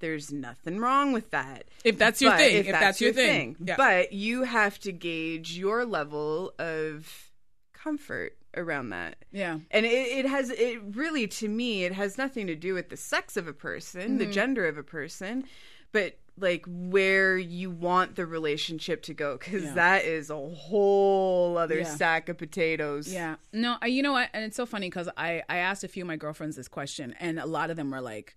there's 0.01 0.31
nothing 0.31 0.79
wrong 0.79 1.13
with 1.13 1.31
that. 1.31 1.65
If 1.85 1.99
that's 1.99 2.21
your 2.21 2.33
But 2.33 2.39
thing, 2.39 2.57
if 2.67 2.67
that's 2.67 3.01
your 3.01 3.13
thing. 3.13 3.57
Yeah. 3.65 3.77
But 3.77 4.13
you 4.13 4.45
have 4.45 4.79
to 4.81 4.93
gauge 4.93 5.57
your 5.57 5.87
level 5.87 6.53
of 6.59 7.31
comfort 7.73 8.37
around 8.57 8.91
that. 8.91 9.17
Yeah. 9.33 9.59
And 9.71 9.87
it, 9.87 9.89
it 9.89 10.27
has 10.27 10.51
it 10.51 10.81
really 10.91 11.27
to 11.29 11.49
me 11.49 11.85
it 11.85 11.93
has 11.93 12.19
nothing 12.19 12.47
to 12.49 12.55
do 12.55 12.75
with 12.75 12.89
the 12.91 12.97
sex 12.97 13.37
of 13.37 13.47
a 13.49 13.53
person, 13.53 14.19
the 14.19 14.25
Mm-hmm. 14.25 14.33
gender 14.33 14.67
of 14.67 14.77
a 14.77 14.83
person, 14.83 15.45
but 15.93 16.19
like 16.41 16.65
where 16.69 17.37
you 17.39 17.71
want 17.71 18.17
the 18.17 18.27
relationship 18.27 19.03
to 19.03 19.15
go 19.15 19.37
cuz 19.39 19.65
Yeah. 19.65 19.75
that 19.75 20.05
is 20.05 20.31
a 20.31 20.37
whole 20.39 21.57
other 21.59 21.79
Yeah. 21.79 21.85
sack 21.97 22.29
of 22.29 22.39
potatoes. 22.39 23.13
Yeah. 23.13 23.37
No, 23.53 23.77
I, 23.81 23.87
you 23.87 24.03
know 24.03 24.13
what? 24.13 24.29
And 24.33 24.45
it's 24.45 24.57
so 24.57 24.67
funny 24.67 24.87
because 24.89 25.09
I, 25.17 25.43
I 25.49 25.59
asked 25.59 25.85
a 25.85 25.89
few 25.89 26.05
of 26.05 26.07
my 26.09 26.17
girlfriends 26.17 26.57
this 26.57 26.69
question, 26.69 27.15
and 27.21 27.39
a 27.39 27.47
lot 27.47 27.71
of 27.71 27.77
them 27.77 27.91
were 27.91 28.01
like, 28.01 28.37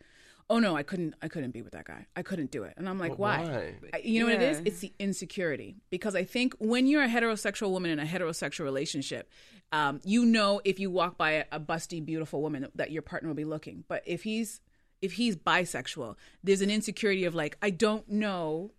"Oh 0.49 0.59
no, 0.59 0.75
I 0.75 0.83
couldn't, 0.83 1.15
I 1.21 1.27
couldn't 1.27 1.51
be 1.51 1.61
with 1.61 1.73
that 1.73 1.85
guy. 1.85 2.07
I 2.15 2.23
couldn't 2.23 2.51
do 2.51 2.63
it." 2.63 2.73
And 2.77 2.89
I'm 2.89 2.99
like, 2.99 3.11
But 3.11 3.19
"Why?" 3.19 3.37
why? 3.43 3.73
I- 3.93 4.01
You 4.03 4.21
know 4.21 4.25
what 4.27 4.35
it 4.35 4.41
is? 4.41 4.61
It's 4.65 4.79
the 4.79 4.93
insecurity 4.99 5.77
because 5.89 6.15
I 6.15 6.23
think 6.23 6.53
when 6.59 6.87
you're 6.87 7.03
a 7.03 7.07
heterosexual 7.09 7.71
woman 7.71 7.91
in 7.91 7.99
a 7.99 8.05
heterosexual 8.05 8.63
relationship, 8.65 9.29
um, 9.71 10.01
you 10.03 10.25
know 10.25 10.59
if 10.65 10.79
you 10.79 10.89
walk 10.89 11.17
by 11.17 11.31
a, 11.31 11.45
a 11.53 11.59
busty, 11.59 12.03
beautiful 12.03 12.41
woman 12.41 12.67
that 12.75 12.91
your 12.91 13.01
partner 13.01 13.29
will 13.29 13.35
be 13.35 13.45
looking. 13.45 13.83
But 13.87 14.03
if 14.05 14.23
he's 14.23 14.59
if 15.01 15.13
he's 15.13 15.35
bisexual, 15.35 16.15
there's 16.43 16.61
an 16.61 16.69
insecurity 16.69 17.25
of 17.25 17.35
like, 17.35 17.57
I 17.61 17.69
don't 17.69 18.07
know 18.09 18.71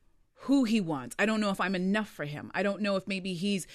who 0.47 0.65
he 0.65 0.81
wants. 0.81 1.15
I 1.19 1.27
don't 1.27 1.41
know 1.41 1.51
if 1.51 1.61
I'm 1.61 1.75
enough 1.77 2.09
for 2.09 2.25
him. 2.25 2.51
I 2.55 2.63
don't 2.65 2.83
know 2.83 2.97
if 2.97 3.07
maybe 3.07 3.33
he's 3.35 3.67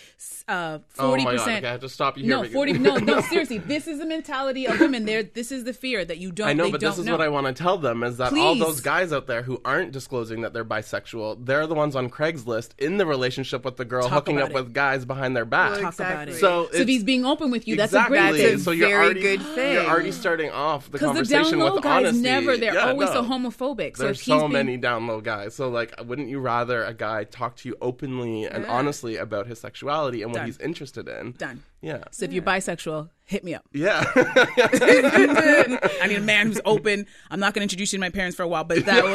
uh, 0.50 0.80
Oh 1.00 1.08
forty 1.10 1.24
my 1.24 1.32
God, 1.32 1.38
percent. 1.40 1.58
okay, 1.60 1.68
I 1.68 1.72
have 1.72 1.80
to 1.82 1.90
stop 1.90 2.18
you 2.18 2.24
here 2.26 2.36
No, 2.36 2.42
because- 2.42 2.54
forty. 2.54 2.74
No, 2.74 2.98
no. 2.98 3.22
Seriously, 3.30 3.58
this 3.60 3.88
is 3.88 4.00
the 4.00 4.06
mentality 4.06 4.66
of 4.68 4.80
women. 4.80 5.06
There, 5.06 5.24
this 5.24 5.52
is 5.52 5.64
the 5.64 5.74
fear 5.74 6.04
that 6.04 6.18
you 6.18 6.32
don't. 6.32 6.48
I 6.50 6.54
know, 6.54 6.70
but 6.70 6.82
this 6.82 6.98
is 6.98 7.06
know. 7.06 7.14
what 7.14 7.22
I 7.22 7.30
want 7.30 7.48
to 7.48 7.54
tell 7.54 7.78
them 7.78 8.04
is 8.04 8.18
that 8.18 8.34
all 8.34 8.56
those 8.56 8.82
guys 8.82 9.14
out 9.14 9.28
there 9.28 9.44
who 9.44 9.62
aren't 9.64 9.92
disclosing 9.94 10.42
that 10.42 10.54
they're 10.54 10.66
bisexual, 10.66 11.46
they're 11.46 11.68
the 11.68 11.76
ones 11.76 11.96
on 11.96 12.10
Craigslist 12.10 12.72
in 12.78 12.98
the 12.98 13.06
relationship 13.06 13.64
with 13.64 13.78
the 13.78 13.86
girl 13.86 14.04
Talk 14.10 14.26
hooking 14.26 14.42
up 14.42 14.50
it. 14.50 14.54
with 14.54 14.74
guys 14.74 15.06
behind 15.06 15.36
their 15.36 15.46
back. 15.46 15.72
Well, 15.72 15.82
Talk 15.84 15.96
about 15.96 16.28
it. 16.28 16.32
Exactly. 16.32 16.40
So, 16.40 16.68
So 16.72 16.78
if 16.82 16.88
he's 16.88 17.04
being 17.06 17.26
open 17.26 17.50
with 17.52 17.66
you, 17.68 17.76
exactly. 17.76 18.18
that's 18.18 18.28
a 18.30 18.32
great 18.34 18.42
thing. 18.42 18.50
That's 18.52 18.62
a 18.62 18.64
so 18.66 18.72
you're 18.72 18.90
very 18.90 19.06
already, 19.06 19.22
good 19.22 19.42
thing. 19.42 19.74
You're 19.76 19.86
already 19.86 20.12
starting 20.12 20.50
off 20.52 20.86
the 20.86 20.92
Because 20.92 21.08
the 21.10 21.14
conversation 21.36 21.60
down 21.60 21.68
low 21.70 21.76
with 21.76 21.84
guys 21.84 22.06
honesty. 22.06 22.22
never, 22.22 22.58
they're 22.58 22.74
Yeah, 22.74 22.90
always 22.90 23.10
no. 23.10 23.14
so 23.14 23.24
homophobic. 23.24 23.96
so 23.96 24.04
There's 24.04 24.18
if 24.20 24.26
he's 24.26 24.34
so 24.34 24.40
being, 24.42 24.52
many 24.52 24.78
down 24.78 25.08
low 25.08 25.22
guys. 25.22 25.56
So 25.56 25.70
like, 25.70 25.94
wouldn't 26.04 26.28
you 26.30 26.40
rather 26.40 26.57
rather 26.58 26.84
a 26.84 26.94
guy 26.94 27.24
talk 27.24 27.56
to 27.56 27.70
you 27.70 27.76
openly 27.82 28.46
and 28.46 28.66
honestly 28.66 29.16
about 29.18 29.46
his 29.46 29.60
sexuality 29.60 30.24
and 30.24 30.34
what 30.34 30.46
he's 30.46 30.58
interested 30.58 31.08
in. 31.08 31.34
Done. 31.34 31.62
Yeah. 31.82 32.06
So 32.12 32.26
if 32.26 32.34
you're 32.34 32.44
bisexual, 32.44 33.10
hit 33.26 33.44
me 33.44 33.54
up. 33.54 33.64
Yeah. 33.74 34.04
I 34.16 36.06
need 36.08 36.18
a 36.18 36.22
man 36.22 36.48
who's 36.48 36.60
open. 36.66 37.06
I'm 37.30 37.40
not 37.40 37.54
going 37.54 37.62
to 37.62 37.64
introduce 37.64 37.94
you 37.94 38.00
to 38.00 38.02
my 38.02 38.10
parents 38.10 38.36
for 38.36 38.42
a 38.42 38.48
while, 38.48 38.64
but 38.64 38.86
that 38.86 39.04
would, 39.04 39.14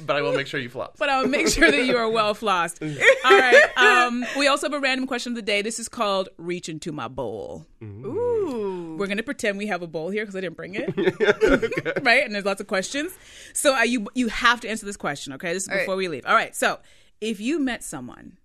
but 0.06 0.16
I 0.16 0.22
will 0.22 0.34
make 0.34 0.46
sure 0.46 0.60
you 0.60 0.68
floss. 0.68 0.94
but 0.98 1.08
I'll 1.08 1.26
make 1.26 1.48
sure 1.48 1.68
that 1.70 1.84
you 1.84 1.96
are 1.96 2.08
well 2.08 2.34
flossed. 2.34 2.80
All 3.24 3.38
right. 3.38 3.76
Um, 3.76 4.24
we 4.38 4.46
also 4.46 4.68
have 4.68 4.74
a 4.74 4.80
random 4.80 5.08
question 5.08 5.32
of 5.32 5.36
the 5.36 5.42
day. 5.42 5.62
This 5.62 5.80
is 5.80 5.88
called 5.88 6.28
"Reach 6.36 6.68
into 6.68 6.92
My 6.92 7.08
Bowl." 7.08 7.66
Ooh. 7.82 8.69
We're 9.00 9.06
gonna 9.06 9.22
pretend 9.22 9.56
we 9.56 9.68
have 9.68 9.80
a 9.80 9.86
bowl 9.86 10.10
here 10.10 10.24
because 10.24 10.36
I 10.36 10.42
didn't 10.42 10.58
bring 10.58 10.74
it, 10.74 10.94
right? 12.04 12.22
And 12.22 12.34
there's 12.34 12.44
lots 12.44 12.60
of 12.60 12.66
questions. 12.66 13.12
So 13.54 13.74
uh, 13.74 13.80
you 13.80 14.06
you 14.14 14.28
have 14.28 14.60
to 14.60 14.68
answer 14.68 14.84
this 14.84 14.98
question, 14.98 15.32
okay? 15.32 15.54
This 15.54 15.62
is 15.62 15.70
right. 15.70 15.78
before 15.78 15.96
we 15.96 16.06
leave. 16.08 16.26
All 16.26 16.34
right. 16.34 16.54
So 16.54 16.78
if 17.18 17.40
you 17.40 17.58
met 17.58 17.82
someone, 17.82 18.36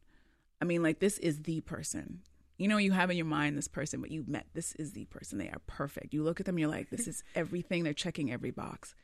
I 0.61 0.65
mean, 0.65 0.81
like 0.81 0.99
this 0.99 1.17
is 1.17 1.41
the 1.41 1.59
person. 1.59 2.21
You 2.57 2.69
know, 2.69 2.77
you 2.77 2.93
have 2.93 3.11
in 3.11 3.17
your 3.17 3.25
mind 3.25 3.57
this 3.57 3.67
person, 3.67 3.99
but 3.99 4.11
you 4.11 4.23
met 4.27 4.45
this 4.53 4.73
is 4.75 4.93
the 4.93 5.03
person. 5.03 5.39
They 5.39 5.49
are 5.49 5.59
perfect. 5.67 6.13
You 6.13 6.23
look 6.23 6.39
at 6.39 6.45
them, 6.45 6.57
you're 6.57 6.69
like, 6.69 6.89
this 6.89 7.05
is 7.05 7.21
everything. 7.35 7.83
They're 7.83 7.93
checking 7.93 8.31
every 8.31 8.51
box. 8.51 8.95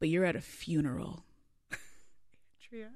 But 0.00 0.10
you're 0.10 0.26
at 0.26 0.36
a 0.36 0.42
funeral. 0.42 1.24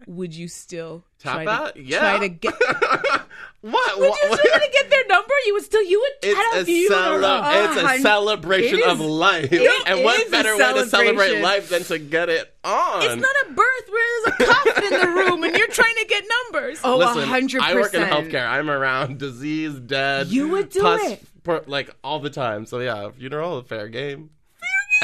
Would 0.07 0.35
you 0.35 0.47
still 0.49 1.05
Tap 1.19 1.35
try 1.35 1.45
that? 1.47 1.75
to 1.75 1.83
Yeah. 1.83 1.99
try 1.99 2.19
to 2.21 2.29
get? 2.29 2.55
what? 3.61 3.99
Would 3.99 4.09
What- 4.11 4.19
you 4.23 4.37
still 4.37 4.37
try 4.37 4.59
to 4.67 4.73
get 4.73 4.91
their 4.91 5.07
number? 5.09 5.33
You 5.47 5.55
would 5.55 5.65
still 5.65 5.83
you 5.83 6.01
would 6.01 6.31
It's 6.31 6.39
at 6.39 6.59
a 6.59 6.63
a, 6.63 6.65
funeral. 6.65 7.21
cele- 7.23 7.65
it's 7.65 7.77
a 7.83 7.85
uh, 7.87 7.99
celebration 7.99 8.79
it 8.79 8.87
of 8.87 9.01
life. 9.01 9.53
it 9.53 9.83
And 9.87 10.05
what 10.05 10.21
is 10.21 10.29
a 10.29 10.31
better 10.31 10.57
way 10.57 10.73
to 10.75 10.87
celebrate 10.87 11.41
life 11.41 11.69
than 11.71 11.83
to 11.85 11.99
get 11.99 12.29
it 12.29 12.55
on? 12.63 13.03
It's 13.03 13.17
not 13.17 13.37
a 13.49 13.53
birth 13.53 13.89
where 13.91 14.23
there's 14.39 14.41
a 14.49 14.53
coffin 14.55 14.85
in 14.95 15.01
the 15.01 15.07
room 15.09 15.43
and 15.45 15.57
you're 15.57 15.69
trying 15.69 15.95
to 15.97 16.07
get 16.09 16.25
numbers. 16.53 16.79
Oh, 16.85 17.01
a 17.01 17.07
hundred 17.27 17.63
I 17.63 17.75
work 17.75 17.95
in 17.95 18.03
percent. 18.03 18.31
healthcare. 18.31 18.49
I'm 18.49 18.71
around 18.71 19.19
disease, 19.19 19.75
dead. 19.81 20.29
You 20.29 20.49
would 20.51 20.69
do 20.71 20.81
pus, 20.83 21.03
it. 21.11 21.23
per- 21.43 21.65
like 21.67 21.95
all 22.05 22.21
the 22.21 22.31
time. 22.31 22.67
So 22.67 22.79
yeah, 22.81 23.11
funeral, 23.11 23.59
a 23.59 23.65
fair 23.65 23.89
game. 23.89 24.31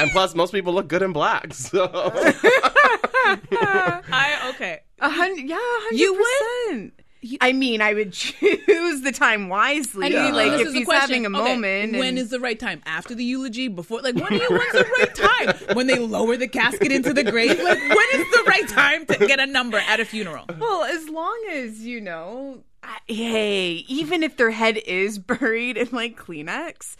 And 0.01 0.11
plus, 0.11 0.33
most 0.35 0.51
people 0.51 0.73
look 0.73 0.87
good 0.87 1.01
in 1.01 1.13
black. 1.13 1.53
So 1.53 1.89
I 3.53 4.49
okay. 4.55 4.79
A 4.99 5.09
hundred, 5.09 5.45
yeah, 5.47 5.55
a 5.55 5.59
hundred 5.59 5.99
You 5.99 6.13
would? 6.13 6.67
percent. 6.69 6.93
I 7.39 7.53
mean, 7.53 7.81
I 7.81 7.93
would 7.93 8.13
choose 8.13 9.01
the 9.01 9.11
time 9.11 9.47
wisely. 9.47 10.07
I 10.07 10.09
mean, 10.09 10.33
like 10.33 10.51
this 10.51 10.61
if 10.61 10.67
is 10.67 10.73
the 10.73 10.79
he's 10.79 10.87
question. 10.87 11.23
having 11.23 11.25
a 11.27 11.29
Okay, 11.39 11.53
moment. 11.55 11.93
when 11.93 12.09
and- 12.09 12.17
is 12.19 12.29
the 12.31 12.39
right 12.39 12.59
time? 12.59 12.81
After 12.85 13.13
the 13.13 13.23
eulogy? 13.23 13.67
Before? 13.67 14.01
Like 14.01 14.15
when? 14.15 14.29
Do 14.29 14.35
you, 14.37 14.47
when's 14.49 14.71
the 14.73 14.89
right 14.97 15.15
time? 15.15 15.75
When 15.77 15.87
they 15.87 15.99
lower 15.99 16.35
the 16.35 16.47
casket 16.47 16.91
into 16.91 17.13
the 17.13 17.23
grave? 17.23 17.61
Like 17.61 17.77
when 17.79 18.07
is 18.13 18.31
the 18.31 18.43
right 18.47 18.67
time 18.67 19.05
to 19.05 19.17
get 19.27 19.39
a 19.39 19.45
number 19.45 19.77
at 19.77 19.99
a 19.99 20.05
funeral? 20.05 20.45
Well, 20.59 20.83
as 20.83 21.07
long 21.09 21.39
as 21.51 21.85
you 21.85 22.01
know, 22.01 22.63
I, 22.83 22.97
hey, 23.07 23.85
even 23.87 24.23
if 24.23 24.37
their 24.37 24.51
head 24.51 24.77
is 24.77 25.19
buried 25.19 25.77
in 25.77 25.89
like 25.91 26.17
Kleenex, 26.17 26.95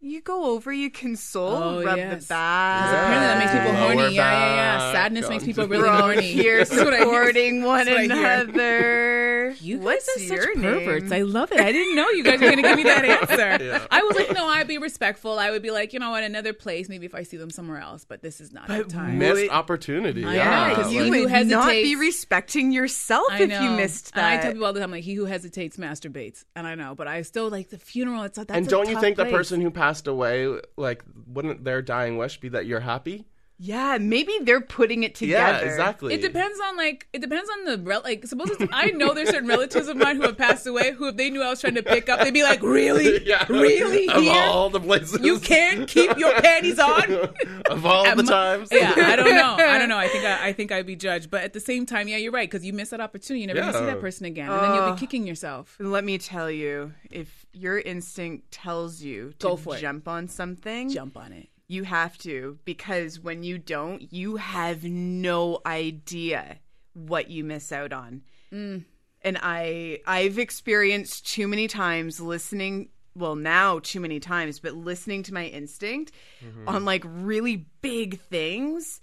you 0.00 0.20
go 0.22 0.52
over, 0.52 0.72
you 0.72 0.90
console, 0.90 1.56
Oh, 1.56 1.82
rub 1.84 1.96
yes. 1.96 2.22
the 2.24 2.28
back. 2.28 2.88
Apparently 2.92 3.26
that 3.26 3.38
makes 3.38 3.52
people 3.52 3.72
Lower 3.72 3.94
horny. 3.94 4.14
Yeah, 4.14 4.30
yeah, 4.30 4.54
yeah. 4.54 4.78
back. 4.78 4.94
Sadness 4.94 5.28
makes 5.28 5.44
people 5.44 5.66
really 5.66 5.82
We're 5.82 5.96
horny. 6.00 6.22
here 6.22 6.58
That's 6.58 6.70
what 6.70 6.94
supporting 6.98 7.62
one 7.64 7.86
That's 7.86 7.90
what 7.90 7.98
I 7.98 8.02
hear. 8.14 8.40
another. 8.42 9.54
You 9.60 9.76
guys 9.78 9.84
What's 9.84 10.08
are 10.08 10.20
such 10.20 10.28
your 10.30 10.54
perverts. 10.54 11.10
name? 11.10 11.12
I 11.12 11.22
love 11.22 11.50
it. 11.52 11.58
I 11.60 11.72
didn't 11.72 11.96
know 11.96 12.08
you 12.10 12.22
guys 12.22 12.34
were 12.40 12.46
going 12.46 12.56
to 12.56 12.62
give 12.62 12.76
me 12.76 12.82
that 12.84 13.04
answer. 13.30 13.64
Yeah. 13.64 13.86
I 13.90 14.02
was 14.02 14.14
like, 14.16 14.32
no, 14.32 14.46
I'd 14.46 14.68
be 14.68 14.78
respectful. 14.78 15.38
I 15.38 15.50
would 15.50 15.62
be 15.62 15.70
like, 15.70 15.92
you 15.92 15.98
know 15.98 16.10
what, 16.10 16.22
another 16.22 16.52
place. 16.52 16.88
Maybe 16.88 17.06
if 17.06 17.14
I 17.14 17.22
see 17.24 17.36
them 17.38 17.50
somewhere 17.50 17.78
else, 17.80 18.04
but 18.04 18.22
this 18.22 18.40
is 18.40 18.52
not 18.52 18.68
the 18.68 18.84
time. 18.84 19.18
missed 19.18 19.34
Wait. 19.34 19.50
opportunity. 19.50 20.24
I 20.24 20.34
yeah, 20.36 20.68
know, 20.68 20.74
'cause 20.76 20.92
you 20.92 21.02
He 21.04 21.10
would 21.10 21.30
who 21.30 21.44
not 21.46 21.70
be 21.72 21.96
respecting 21.96 22.70
yourself 22.72 23.26
I 23.32 23.42
if 23.42 23.50
you 23.50 23.70
missed 23.70 24.14
that. 24.14 24.32
And. 24.32 24.38
I 24.38 24.42
tell 24.42 24.52
people 24.52 24.66
all 24.66 24.72
the 24.72 24.80
time, 24.80 24.90
like, 24.92 25.02
he 25.04 25.14
who 25.14 25.24
hesitates 25.24 25.76
masturbates. 25.76 26.44
And 26.54 26.66
I 26.66 26.74
know, 26.76 26.94
but 26.94 27.08
I 27.08 27.22
still 27.22 27.48
like 27.48 27.70
the 27.70 27.78
funeral. 27.78 28.22
It's 28.24 28.36
that's 28.36 28.50
and 28.50 28.68
don't 28.68 28.86
you 28.88 28.94
tough 28.94 29.02
think 29.02 29.16
the 29.16 29.24
person 29.24 29.60
who 29.60 29.70
passed 29.70 29.87
away, 30.06 30.60
like, 30.76 31.02
wouldn't 31.26 31.64
their 31.64 31.80
dying 31.82 32.18
wish 32.18 32.38
be 32.40 32.48
that 32.50 32.66
you're 32.66 32.80
happy? 32.80 33.26
yeah, 33.60 33.98
maybe 34.00 34.32
they're 34.42 34.60
putting 34.60 35.02
it 35.02 35.16
together. 35.16 35.64
Yeah, 35.64 35.68
exactly. 35.68 36.14
It 36.14 36.22
depends 36.22 36.60
on 36.60 36.76
like 36.76 37.08
it 37.12 37.20
depends 37.20 37.50
on 37.50 37.64
the 37.64 37.78
rel- 37.78 38.02
like 38.04 38.24
suppose 38.24 38.50
it's, 38.50 38.72
I 38.72 38.92
know 38.92 39.14
there's 39.14 39.30
certain 39.30 39.48
relatives 39.48 39.88
of 39.88 39.96
mine 39.96 40.14
who 40.14 40.22
have 40.22 40.38
passed 40.38 40.64
away 40.68 40.92
who 40.92 41.08
if 41.08 41.16
they 41.16 41.28
knew 41.28 41.42
I 41.42 41.50
was 41.50 41.60
trying 41.60 41.74
to 41.74 41.82
pick 41.82 42.08
up 42.08 42.20
they'd 42.20 42.32
be 42.32 42.44
like 42.44 42.62
really 42.62 43.20
Yeah. 43.26 43.44
really 43.48 44.08
Of 44.08 44.22
here 44.22 44.32
all 44.32 44.70
the 44.70 44.78
places. 44.78 45.20
you 45.22 45.40
can't 45.40 45.88
keep 45.88 46.16
your 46.16 46.40
panties 46.40 46.78
on 46.78 47.10
of 47.70 47.84
all 47.84 48.04
the 48.04 48.10
Am- 48.10 48.26
times. 48.26 48.68
yeah 48.70 48.94
I 48.96 49.16
don't 49.16 49.34
know 49.34 49.56
I 49.58 49.76
don't 49.76 49.88
know 49.88 49.98
I 49.98 50.06
think 50.06 50.24
I, 50.24 50.48
I 50.48 50.52
think 50.52 50.70
I'd 50.70 50.86
be 50.86 50.94
judged 50.94 51.28
but 51.28 51.42
at 51.42 51.52
the 51.52 51.60
same 51.60 51.84
time 51.84 52.06
yeah 52.06 52.16
you're 52.16 52.30
right 52.30 52.48
because 52.48 52.64
you 52.64 52.72
miss 52.72 52.90
that 52.90 53.00
opportunity 53.00 53.40
you 53.40 53.48
never 53.48 53.58
gonna 53.60 53.72
see 53.72 53.86
that 53.86 54.00
person 54.00 54.24
again 54.24 54.48
and 54.48 54.62
then 54.62 54.74
you'll 54.76 54.86
be 54.86 54.92
oh. 54.92 54.96
kicking 54.96 55.26
yourself 55.26 55.76
Let 55.80 56.04
me 56.04 56.18
tell 56.18 56.48
you, 56.48 56.92
if 57.10 57.44
your 57.52 57.78
instinct 57.78 58.50
tells 58.50 59.02
you 59.02 59.32
to 59.38 59.46
Go 59.48 59.56
for 59.56 59.76
it. 59.76 59.80
jump 59.80 60.06
on 60.08 60.28
something, 60.28 60.88
jump 60.90 61.16
on 61.16 61.32
it 61.32 61.48
you 61.70 61.84
have 61.84 62.16
to 62.16 62.58
because 62.64 63.20
when 63.20 63.42
you 63.42 63.58
don't, 63.58 64.10
you 64.10 64.36
have 64.36 64.84
no 64.84 65.60
idea 65.66 66.58
what 66.94 67.28
you 67.30 67.44
miss 67.44 67.70
out 67.72 67.92
on. 67.92 68.22
Mm. 68.50 68.84
And 69.20 69.38
I 69.42 70.00
I've 70.06 70.38
experienced 70.38 71.26
too 71.28 71.46
many 71.46 71.68
times 71.68 72.20
listening 72.20 72.88
well 73.14 73.34
now 73.36 73.80
too 73.80 74.00
many 74.00 74.18
times 74.20 74.60
but 74.60 74.74
listening 74.74 75.22
to 75.24 75.34
my 75.34 75.44
instinct 75.46 76.12
Mm-hmm. 76.42 76.68
on 76.68 76.84
like 76.84 77.02
really 77.04 77.66
big 77.82 78.18
things 78.20 79.00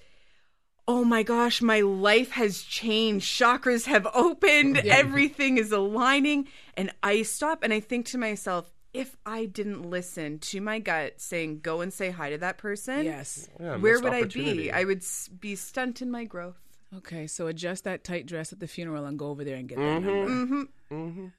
oh 0.88 1.03
my 1.03 1.23
gosh, 1.23 1.61
my 1.61 1.81
life 1.81 2.31
has 2.31 2.61
changed. 2.61 3.27
Chakras 3.39 3.86
have 3.86 4.07
opened. 4.13 4.77
Everything 4.77 5.57
is 5.57 5.71
aligning. 5.71 6.47
And 6.77 6.91
I 7.01 7.23
stop 7.23 7.63
and 7.63 7.73
I 7.73 7.79
think 7.79 8.05
to 8.07 8.17
myself, 8.17 8.71
if 8.93 9.17
I 9.25 9.45
didn't 9.45 9.81
listen 9.89 10.39
to 10.39 10.61
my 10.61 10.79
gut 10.79 11.19
saying, 11.19 11.59
go 11.59 11.81
and 11.81 11.91
say 11.91 12.11
hi 12.11 12.29
to 12.29 12.38
that 12.38 12.57
person, 12.57 13.03
yes 13.03 13.49
Yeah, 13.59 13.75
where 13.77 13.99
would 13.99 14.13
I 14.13 14.23
be? 14.23 14.71
I 14.71 14.83
would 14.86 14.99
s- 14.99 15.27
be 15.27 15.55
stunted 15.55 16.07
my 16.07 16.23
growth. 16.23 16.55
okay 16.95 17.27
so 17.27 17.47
adjust 17.47 17.83
that 17.83 18.03
tight 18.05 18.25
dress 18.25 18.53
at 18.53 18.59
the 18.61 18.67
funeral 18.67 19.05
and 19.05 19.19
go 19.19 19.27
over 19.29 19.43
there 19.43 19.57
and 19.57 19.67
get 19.67 19.77
that 19.79 20.01
Mm-hmm. 20.01 20.63
number 20.89 21.31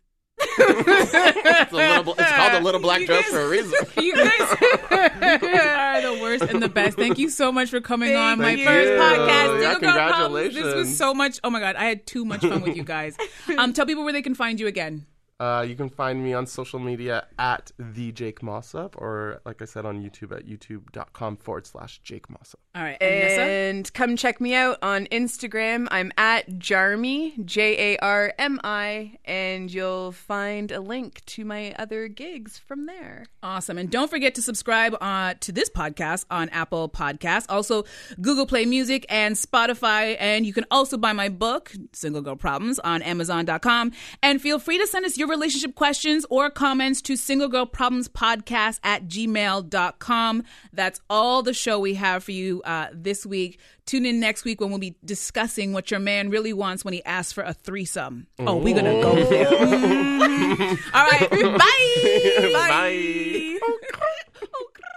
It's, 0.58 1.72
a 1.72 1.76
little, 1.76 2.14
it's 2.18 2.32
called 2.32 2.52
a 2.54 2.60
little 2.60 2.80
black 2.80 3.04
dress 3.06 3.24
for 3.26 3.40
a 3.40 3.48
reason. 3.48 3.72
You 3.96 4.14
guys 4.14 4.40
are 4.40 6.00
the 6.02 6.18
worst 6.20 6.44
and 6.44 6.62
the 6.62 6.68
best. 6.68 6.96
Thank 6.96 7.18
you 7.18 7.30
so 7.30 7.50
much 7.50 7.70
for 7.70 7.80
coming 7.80 8.14
on 8.14 8.38
my 8.38 8.54
Thank 8.54 8.66
first 8.66 8.92
podcast. 8.92 9.62
Yeah, 9.62 9.72
Single 9.72 9.92
Girl 9.92 10.08
Problems. 10.08 10.54
This 10.54 10.74
was 10.74 10.96
so 10.96 11.14
much. 11.14 11.40
Oh 11.42 11.50
my 11.50 11.60
god, 11.60 11.76
I 11.76 11.84
had 11.84 12.06
too 12.06 12.24
much 12.24 12.40
fun 12.42 12.62
with 12.62 12.76
you 12.76 12.84
guys. 12.84 13.16
Um, 13.58 13.72
tell 13.72 13.86
people 13.86 14.04
where 14.04 14.12
they 14.12 14.22
can 14.22 14.34
find 14.34 14.58
you 14.60 14.66
again. 14.66 15.06
Uh, 15.38 15.64
you 15.68 15.74
can 15.74 15.90
find 15.90 16.24
me 16.24 16.32
on 16.32 16.46
social 16.46 16.78
media 16.78 17.26
at 17.38 17.70
the 17.78 18.10
Jake 18.12 18.42
Mossop, 18.42 18.94
or 18.96 19.42
like 19.44 19.60
I 19.60 19.66
said 19.66 19.84
on 19.84 20.02
YouTube 20.02 20.34
at 20.34 20.46
youtube.com 20.46 21.36
forward 21.36 21.66
slash 21.66 21.98
Jake 22.02 22.30
Mossop. 22.30 22.58
All 22.74 22.82
right, 22.82 22.96
and 23.00 23.20
Nessa? 23.20 23.42
And 23.42 23.92
come 23.92 24.16
check 24.16 24.40
me 24.40 24.54
out 24.54 24.78
on 24.82 25.06
Instagram. 25.06 25.88
I'm 25.90 26.10
at 26.16 26.48
Jarmy, 26.58 27.44
J 27.44 27.94
A 27.94 27.98
R 27.98 28.32
M 28.38 28.60
I, 28.64 29.18
and 29.26 29.72
you'll 29.72 30.12
find 30.12 30.72
a 30.72 30.80
link 30.80 31.22
to 31.26 31.44
my 31.44 31.74
other 31.78 32.08
gigs 32.08 32.58
from 32.58 32.86
there. 32.86 33.26
Awesome. 33.42 33.76
And 33.76 33.90
don't 33.90 34.10
forget 34.10 34.34
to 34.36 34.42
subscribe 34.42 34.96
uh, 35.02 35.34
to 35.40 35.52
this 35.52 35.68
podcast 35.68 36.24
on 36.30 36.48
Apple 36.48 36.88
Podcasts, 36.88 37.46
also 37.50 37.84
Google 38.20 38.46
Play 38.46 38.64
Music 38.64 39.04
and 39.10 39.36
Spotify. 39.36 40.16
And 40.18 40.46
you 40.46 40.54
can 40.54 40.64
also 40.70 40.96
buy 40.96 41.12
my 41.12 41.28
book, 41.28 41.72
Single 41.92 42.22
Girl 42.22 42.36
Problems, 42.36 42.78
on 42.78 43.02
Amazon.com. 43.02 43.92
And 44.22 44.40
feel 44.40 44.58
free 44.58 44.78
to 44.78 44.86
send 44.86 45.04
us 45.04 45.18
your 45.18 45.25
relationship 45.28 45.74
questions 45.74 46.24
or 46.30 46.50
comments 46.50 47.02
to 47.02 47.16
Single 47.16 47.48
Girl 47.48 47.66
Problems 47.66 48.08
Podcast 48.08 48.80
at 48.82 49.06
gmail.com. 49.08 50.42
That's 50.72 51.00
all 51.08 51.42
the 51.42 51.54
show 51.54 51.78
we 51.78 51.94
have 51.94 52.24
for 52.24 52.32
you 52.32 52.62
uh, 52.64 52.88
this 52.92 53.24
week. 53.26 53.58
Tune 53.86 54.04
in 54.06 54.18
next 54.20 54.44
week 54.44 54.60
when 54.60 54.70
we'll 54.70 54.78
be 54.78 54.96
discussing 55.04 55.72
what 55.72 55.90
your 55.90 56.00
man 56.00 56.30
really 56.30 56.52
wants 56.52 56.84
when 56.84 56.94
he 56.94 57.04
asks 57.04 57.32
for 57.32 57.44
a 57.44 57.52
threesome. 57.52 58.26
Oh, 58.40 58.56
we're 58.56 58.74
going 58.74 58.84
to 58.84 59.02
go 59.02 59.24
there. 59.24 59.46
Mm. 60.36 60.78
All 60.94 61.06
right. 61.06 61.30
Bye. 61.58 62.52
Bye. 62.52 63.58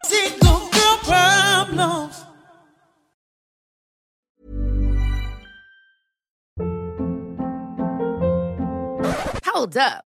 Single 0.04 0.70
girl 0.70 0.98
problems. 1.04 2.26
Hold 9.46 9.78
up. 9.78 10.06